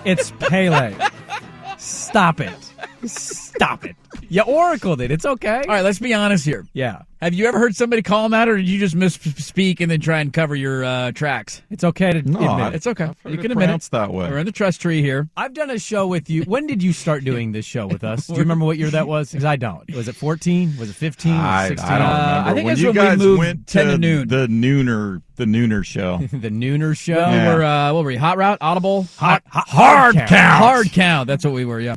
it's 0.06 0.32
Pele. 0.40 0.96
Stop 1.78 2.40
it. 2.40 2.73
Stop 3.06 3.86
it. 3.86 3.96
You 4.30 4.42
oracled 4.44 5.02
it. 5.02 5.12
It's 5.12 5.26
okay. 5.26 5.58
All 5.58 5.68
right, 5.76 5.82
let's 5.84 6.00
be 6.00 6.14
honest 6.14 6.46
here. 6.46 6.66
Yeah. 6.74 7.02
Have 7.22 7.34
you 7.34 7.46
ever 7.46 7.58
heard 7.58 7.76
somebody 7.76 8.02
call 8.02 8.26
him 8.26 8.34
out, 8.34 8.50
or 8.50 8.58
did 8.58 8.68
you 8.68 8.80
just 8.80 8.96
misspeak 8.98 9.80
and 9.80 9.90
then 9.90 10.02
try 10.02 10.20
and 10.20 10.34
cover 10.34 10.56
your 10.56 10.84
uh, 10.84 11.12
tracks? 11.14 11.62
It's 11.70 11.84
okay 11.86 12.12
to 12.12 12.22
No, 12.22 12.38
admit 12.40 12.50
I- 12.50 12.68
it. 12.70 12.76
It's 12.76 12.88
okay. 12.88 13.06
I've 13.06 13.18
heard 13.24 13.34
You 13.34 13.40
it 13.40 13.42
can 13.42 13.52
admit 13.52 13.70
it. 13.70 13.82
that 13.92 14.12
way. 14.12 14.30
We're 14.30 14.40
in 14.40 14.46
the 14.46 14.52
trust 14.52 14.82
tree 14.82 15.02
here. 15.02 15.30
I've 15.38 15.54
done 15.54 15.70
a 15.70 15.80
show 15.80 16.08
with 16.08 16.30
you. 16.30 16.44
When 16.44 16.68
did 16.68 16.84
you 16.84 16.92
start 16.94 17.24
doing 17.24 17.52
this 17.54 17.66
show 17.66 17.88
with 17.88 18.04
us? 18.04 18.28
Do 18.28 18.34
you 18.34 18.40
remember 18.40 18.66
what 18.66 18.78
year 18.78 18.90
that 18.90 19.08
was? 19.08 19.32
Because 19.32 19.46
I 19.46 19.56
don't. 19.56 19.90
Was 19.96 20.08
it 20.10 20.16
14? 20.16 20.76
Was 20.78 20.90
it 20.90 20.96
15? 20.96 21.32
Was 21.34 21.42
I, 21.42 21.68
16? 21.70 21.90
I 21.90 21.98
don't 21.98 22.08
Uh. 22.08 22.44
I 22.46 22.54
think 22.54 22.66
when 22.66 22.72
it's 22.74 22.82
you 22.82 22.88
when 22.88 22.96
we 22.96 23.02
guys 23.02 23.18
moved 23.20 23.40
went 23.40 23.68
10 23.68 23.86
to 23.86 23.92
to 23.94 23.98
noon. 23.98 24.28
the 24.28 24.48
nooner, 24.48 25.22
the 25.36 25.46
nooner 25.46 25.86
show. 25.86 26.18
the 26.32 26.50
Nooner 26.50 26.96
show. 26.98 27.14
Yeah. 27.20 27.50
We 27.52 27.56
were, 27.58 27.64
uh, 27.64 27.94
what 27.94 28.04
were 28.04 28.08
we? 28.10 28.16
Hot 28.18 28.38
Route? 28.38 28.58
Audible? 28.62 29.08
Hot, 29.18 29.44
hot, 29.48 29.68
Hard 29.70 30.16
count. 30.16 30.30
Hard 30.32 30.92
count. 30.92 31.28
That's 31.28 31.46
what 31.46 31.54
we 31.54 31.64
were, 31.66 31.80
yeah. 31.80 31.96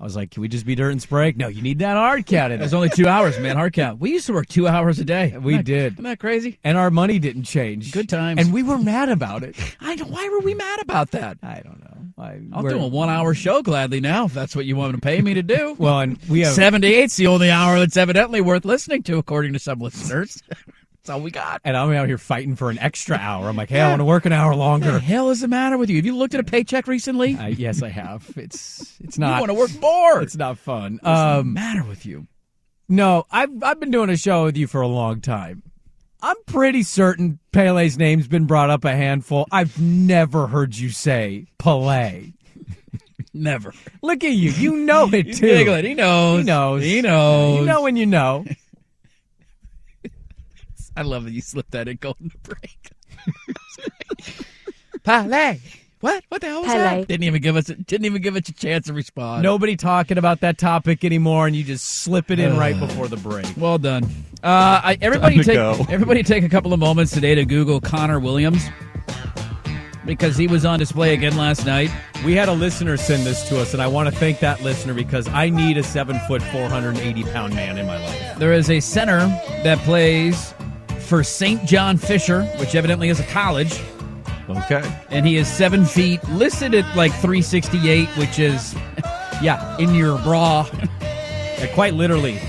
I 0.00 0.04
was 0.04 0.14
like, 0.14 0.30
can 0.30 0.42
we 0.42 0.48
just 0.48 0.64
be 0.64 0.76
dirt 0.76 0.90
and 0.90 1.02
spray? 1.02 1.34
No, 1.36 1.48
you 1.48 1.60
need 1.60 1.80
that 1.80 1.96
hard 1.96 2.24
count 2.24 2.52
It 2.52 2.60
was 2.60 2.72
only 2.72 2.88
two 2.88 3.08
hours, 3.08 3.36
man. 3.40 3.56
Hard 3.56 3.72
count. 3.72 3.98
We 3.98 4.12
used 4.12 4.26
to 4.26 4.32
work 4.32 4.46
two 4.46 4.68
hours 4.68 5.00
a 5.00 5.04
day. 5.04 5.36
We 5.36 5.54
Isn't 5.54 5.58
that- 5.58 5.64
did. 5.64 5.92
Isn't 5.94 6.04
that 6.04 6.20
crazy? 6.20 6.58
And 6.62 6.78
our 6.78 6.90
money 6.90 7.18
didn't 7.18 7.44
change. 7.44 7.90
Good 7.90 8.08
times. 8.08 8.40
And 8.40 8.52
we 8.52 8.62
were 8.62 8.78
mad 8.78 9.08
about 9.08 9.42
it. 9.42 9.56
I 9.80 9.96
why 9.96 10.28
were 10.28 10.40
we 10.40 10.54
mad 10.54 10.80
about 10.80 11.10
that? 11.12 11.38
I 11.42 11.62
don't 11.64 11.80
know. 11.80 12.22
I, 12.22 12.40
I'll 12.52 12.62
do 12.62 12.78
a 12.80 12.86
one 12.86 13.08
hour 13.08 13.32
show 13.34 13.62
gladly 13.62 14.00
now 14.00 14.24
if 14.26 14.34
that's 14.34 14.54
what 14.56 14.66
you 14.66 14.76
want 14.76 14.94
to 14.94 15.00
pay 15.00 15.20
me 15.20 15.34
to 15.34 15.42
do. 15.42 15.76
Well, 15.78 16.00
and 16.00 16.18
we 16.28 16.40
have 16.40 16.56
78's 16.56 17.16
the 17.16 17.28
only 17.28 17.50
hour 17.50 17.78
that's 17.78 17.96
evidently 17.96 18.40
worth 18.40 18.64
listening 18.64 19.02
to, 19.04 19.18
according 19.18 19.52
to 19.52 19.58
some 19.58 19.78
listeners. 19.78 20.42
that's 21.08 21.16
all 21.16 21.22
we 21.22 21.30
got. 21.30 21.60
and 21.64 21.76
I'm 21.76 21.90
out 21.92 22.06
here 22.08 22.18
fighting 22.18 22.54
for 22.56 22.70
an 22.70 22.78
extra 22.78 23.16
hour. 23.16 23.48
I'm 23.48 23.56
like, 23.56 23.70
hey, 23.70 23.80
I 23.80 23.88
want 23.88 24.00
to 24.00 24.04
work 24.04 24.26
an 24.26 24.32
hour 24.32 24.54
longer. 24.54 24.86
What 24.92 24.92
the 24.94 25.00
hell 25.00 25.30
is 25.30 25.40
the 25.40 25.48
matter 25.48 25.78
with 25.78 25.88
you? 25.90 25.96
Have 25.96 26.06
you 26.06 26.16
looked 26.16 26.34
at 26.34 26.40
a 26.40 26.44
paycheck 26.44 26.86
recently? 26.86 27.36
I, 27.36 27.48
yes, 27.48 27.82
I 27.82 27.88
have. 27.88 28.30
It's 28.36 28.94
it's 29.00 29.16
you 29.16 29.20
not. 29.22 29.40
want 29.40 29.50
to 29.50 29.54
work 29.54 29.70
more. 29.80 30.20
It's 30.22 30.36
not 30.36 30.58
fun. 30.58 30.94
What's 31.02 31.04
the 31.04 31.38
Um, 31.40 31.52
matter 31.54 31.82
with 31.84 32.04
you? 32.06 32.26
no, 32.88 33.24
I've 33.30 33.62
I've 33.62 33.80
been 33.80 33.90
doing 33.90 34.10
a 34.10 34.16
show 34.16 34.44
with 34.44 34.56
you 34.56 34.66
for 34.66 34.80
a 34.80 34.88
long 34.88 35.20
time. 35.20 35.62
I'm 36.20 36.36
pretty 36.46 36.82
certain 36.82 37.38
Pele's 37.52 37.96
name's 37.96 38.26
been 38.28 38.46
brought 38.46 38.70
up 38.70 38.84
a 38.84 38.92
handful. 38.92 39.46
I've 39.52 39.80
never 39.80 40.46
heard 40.48 40.76
you 40.76 40.88
say 40.90 41.46
Pele. 41.58 42.32
Never. 43.34 43.72
Look 44.02 44.24
at 44.24 44.32
you. 44.32 44.50
You 44.50 44.76
know 44.78 45.08
it 45.12 45.26
He's 45.26 45.38
too. 45.38 45.46
giggling. 45.46 45.84
He 45.84 45.94
knows. 45.94 46.40
He 46.40 46.44
knows. 46.44 46.82
He 46.82 47.02
knows. 47.02 47.60
You 47.60 47.66
know 47.66 47.82
when 47.82 47.96
you 47.96 48.06
know. 48.06 48.44
I 50.98 51.02
love 51.02 51.22
that 51.26 51.32
you 51.32 51.40
slipped 51.40 51.70
that 51.70 51.86
in 51.86 51.96
going 51.98 52.32
to 52.32 52.38
break. 52.38 52.90
Pele. 55.04 55.60
What? 56.00 56.24
What 56.28 56.40
the 56.40 56.48
hell 56.48 56.62
was 56.62 56.72
Pele. 56.72 56.98
that? 57.00 57.08
Didn't 57.08 57.22
even 57.22 57.40
give 57.40 57.54
us. 57.54 57.68
A, 57.68 57.76
didn't 57.76 58.06
even 58.06 58.20
give 58.20 58.34
us 58.34 58.48
a 58.48 58.52
chance 58.52 58.88
to 58.88 58.92
respond. 58.92 59.44
Nobody 59.44 59.76
talking 59.76 60.18
about 60.18 60.40
that 60.40 60.58
topic 60.58 61.04
anymore, 61.04 61.46
and 61.46 61.54
you 61.54 61.62
just 61.62 62.02
slip 62.02 62.32
it 62.32 62.40
in 62.40 62.56
right 62.56 62.76
before 62.76 63.06
the 63.06 63.16
break. 63.16 63.46
Well 63.56 63.78
done. 63.78 64.04
Uh, 64.42 64.80
I, 64.82 64.98
everybody 65.00 65.36
Time 65.36 65.44
take 65.44 65.54
go. 65.54 65.86
everybody 65.88 66.24
take 66.24 66.42
a 66.42 66.48
couple 66.48 66.72
of 66.72 66.80
moments 66.80 67.12
today 67.12 67.36
to 67.36 67.44
Google 67.44 67.80
Connor 67.80 68.18
Williams 68.18 68.64
because 70.04 70.36
he 70.36 70.48
was 70.48 70.64
on 70.64 70.80
display 70.80 71.14
again 71.14 71.36
last 71.36 71.64
night. 71.64 71.92
We 72.24 72.34
had 72.34 72.48
a 72.48 72.52
listener 72.52 72.96
send 72.96 73.24
this 73.24 73.48
to 73.50 73.60
us, 73.60 73.72
and 73.72 73.80
I 73.80 73.86
want 73.86 74.12
to 74.12 74.14
thank 74.18 74.40
that 74.40 74.64
listener 74.64 74.94
because 74.94 75.28
I 75.28 75.48
need 75.48 75.78
a 75.78 75.84
seven 75.84 76.18
foot, 76.26 76.42
480 76.42 77.22
pound 77.24 77.54
man 77.54 77.78
in 77.78 77.86
my 77.86 78.04
life. 78.04 78.38
There 78.38 78.52
is 78.52 78.68
a 78.68 78.80
center 78.80 79.18
that 79.62 79.78
plays 79.78 80.54
for 81.08 81.24
St. 81.24 81.64
John 81.64 81.96
Fisher, 81.96 82.44
which 82.58 82.74
evidently 82.74 83.08
is 83.08 83.18
a 83.18 83.24
college, 83.24 83.80
Okay. 84.48 84.82
and 85.10 85.26
he 85.26 85.36
is 85.36 85.48
seven 85.48 85.84
feet, 85.84 86.22
listed 86.28 86.74
at 86.74 86.96
like 86.96 87.12
368, 87.12 88.08
which 88.16 88.38
is, 88.38 88.74
yeah, 89.42 89.76
in 89.78 89.94
your 89.94 90.18
bra. 90.18 90.66
Quite 91.74 91.94
literally, 91.94 92.40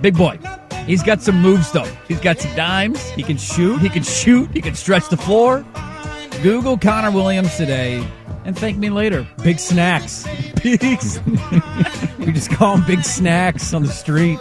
Big 0.00 0.16
boy. 0.16 0.38
He's 0.86 1.02
got 1.02 1.20
some 1.22 1.40
moves 1.42 1.72
though. 1.72 1.88
He's 2.06 2.20
got 2.20 2.38
some 2.38 2.54
dimes. 2.54 3.02
he 3.10 3.22
can 3.22 3.36
shoot. 3.36 3.80
He 3.80 3.88
can 3.88 4.04
shoot. 4.04 4.48
He 4.52 4.60
can 4.62 4.74
stretch 4.74 5.08
the 5.08 5.16
floor. 5.16 5.64
Google 6.42 6.78
Connor 6.78 7.10
Williams 7.10 7.56
today 7.56 8.06
and 8.44 8.56
thank 8.58 8.78
me 8.78 8.88
later. 8.88 9.26
Big 9.42 9.58
snacks. 9.58 10.24
Big. 10.62 10.80
we 12.18 12.32
just 12.32 12.50
call 12.50 12.76
them 12.76 12.86
big 12.86 13.02
snacks 13.04 13.74
on 13.74 13.82
the 13.82 13.90
street. 13.92 14.38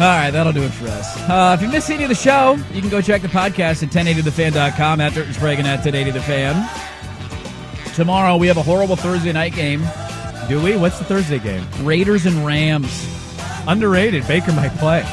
All 0.00 0.06
right, 0.06 0.30
that'll 0.30 0.52
do 0.52 0.62
it 0.62 0.70
for 0.70 0.86
us. 0.86 1.16
Uh, 1.28 1.56
if 1.58 1.62
you 1.62 1.68
missed 1.68 1.90
any 1.90 2.04
of 2.04 2.08
the 2.08 2.14
show, 2.14 2.52
you 2.72 2.80
can 2.80 2.88
go 2.88 3.00
check 3.00 3.20
the 3.20 3.26
podcast 3.28 3.82
at 3.82 3.88
1080thefan.com 3.90 5.00
at 5.00 5.12
Dirt 5.12 5.26
and 5.26 5.34
Sprague 5.34 5.58
and 5.58 5.66
at 5.66 5.80
1080thefan. 5.80 7.94
Tomorrow 7.96 8.36
we 8.36 8.46
have 8.46 8.58
a 8.58 8.62
horrible 8.62 8.94
Thursday 8.94 9.32
night 9.32 9.54
game. 9.54 9.82
Do 10.48 10.62
we? 10.62 10.76
What's 10.76 10.98
the 11.00 11.04
Thursday 11.04 11.40
game? 11.40 11.66
Raiders 11.82 12.26
and 12.26 12.46
Rams. 12.46 13.08
Underrated. 13.66 14.26
Baker 14.28 14.52
might 14.52 14.70
play. 14.78 15.04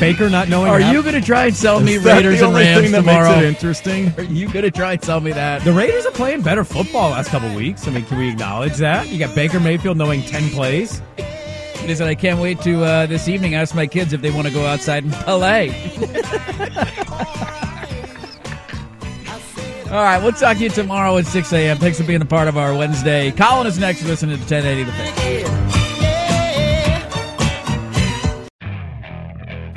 Baker 0.00 0.30
not 0.30 0.48
knowing. 0.48 0.70
Are 0.70 0.80
you 0.80 1.02
going 1.02 1.14
to 1.14 1.20
try 1.20 1.46
and 1.46 1.54
sell 1.54 1.80
me 1.80 1.94
Is 1.94 2.02
that 2.04 2.16
Raiders 2.16 2.40
the 2.40 2.46
and 2.46 2.54
only 2.54 2.64
Rams 2.64 2.82
thing 2.82 2.92
that 2.92 2.98
tomorrow? 3.00 3.30
makes 3.36 3.42
it 3.42 3.48
interesting? 3.48 4.12
Are 4.16 4.22
you 4.22 4.48
going 4.48 4.64
to 4.64 4.70
try 4.70 4.94
and 4.94 5.04
sell 5.04 5.20
me 5.20 5.32
that? 5.32 5.62
The 5.62 5.72
Raiders 5.72 6.06
are 6.06 6.12
playing 6.12 6.40
better 6.42 6.64
football 6.64 7.10
last 7.10 7.28
couple 7.28 7.54
weeks. 7.54 7.86
I 7.86 7.90
mean, 7.90 8.04
can 8.06 8.18
we 8.18 8.30
acknowledge 8.30 8.76
that? 8.78 9.08
You 9.08 9.18
got 9.18 9.34
Baker 9.34 9.60
Mayfield 9.60 9.98
knowing 9.98 10.22
ten 10.22 10.48
plays. 10.50 11.00
Listen, 11.86 12.06
I 12.06 12.14
can't 12.14 12.40
wait 12.40 12.60
to 12.62 12.82
uh, 12.82 13.06
this 13.06 13.28
evening 13.28 13.54
ask 13.54 13.74
my 13.74 13.86
kids 13.86 14.14
if 14.14 14.22
they 14.22 14.30
want 14.30 14.46
to 14.46 14.52
go 14.52 14.64
outside 14.64 15.04
and 15.04 15.12
play. 15.12 15.68
All 19.90 20.02
right, 20.02 20.20
we'll 20.20 20.32
talk 20.32 20.56
to 20.56 20.62
you 20.62 20.70
tomorrow 20.70 21.18
at 21.18 21.26
6 21.26 21.52
a.m. 21.52 21.76
Thanks 21.76 21.98
for 22.00 22.04
being 22.04 22.22
a 22.22 22.26
part 22.26 22.48
of 22.48 22.56
our 22.56 22.74
Wednesday. 22.74 23.30
Colin 23.32 23.66
is 23.66 23.78
next. 23.78 24.02
Listening 24.04 24.36
to 24.36 24.42
1080 24.42 24.84
The 24.84 24.92
Fan. 24.92 25.34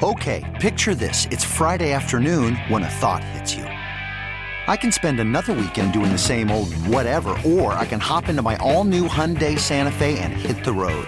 Okay, 0.02 0.58
picture 0.62 0.96
this. 0.96 1.28
It's 1.30 1.44
Friday 1.44 1.92
afternoon 1.92 2.56
when 2.70 2.84
a 2.84 2.90
thought 2.90 3.24
hits 3.24 3.54
you. 3.54 3.64
I 3.64 4.76
can 4.76 4.92
spend 4.92 5.20
another 5.20 5.54
weekend 5.54 5.94
doing 5.94 6.12
the 6.12 6.18
same 6.18 6.50
old 6.52 6.74
whatever, 6.88 7.38
or 7.46 7.74
I 7.74 7.86
can 7.86 8.00
hop 8.00 8.28
into 8.28 8.42
my 8.42 8.56
all 8.58 8.86
new 8.86 9.08
Hyundai 9.08 9.60
Santa 9.60 9.92
Fe 9.92 10.18
and 10.20 10.34
hit 10.34 10.64
the 10.64 10.74
road. 10.74 11.08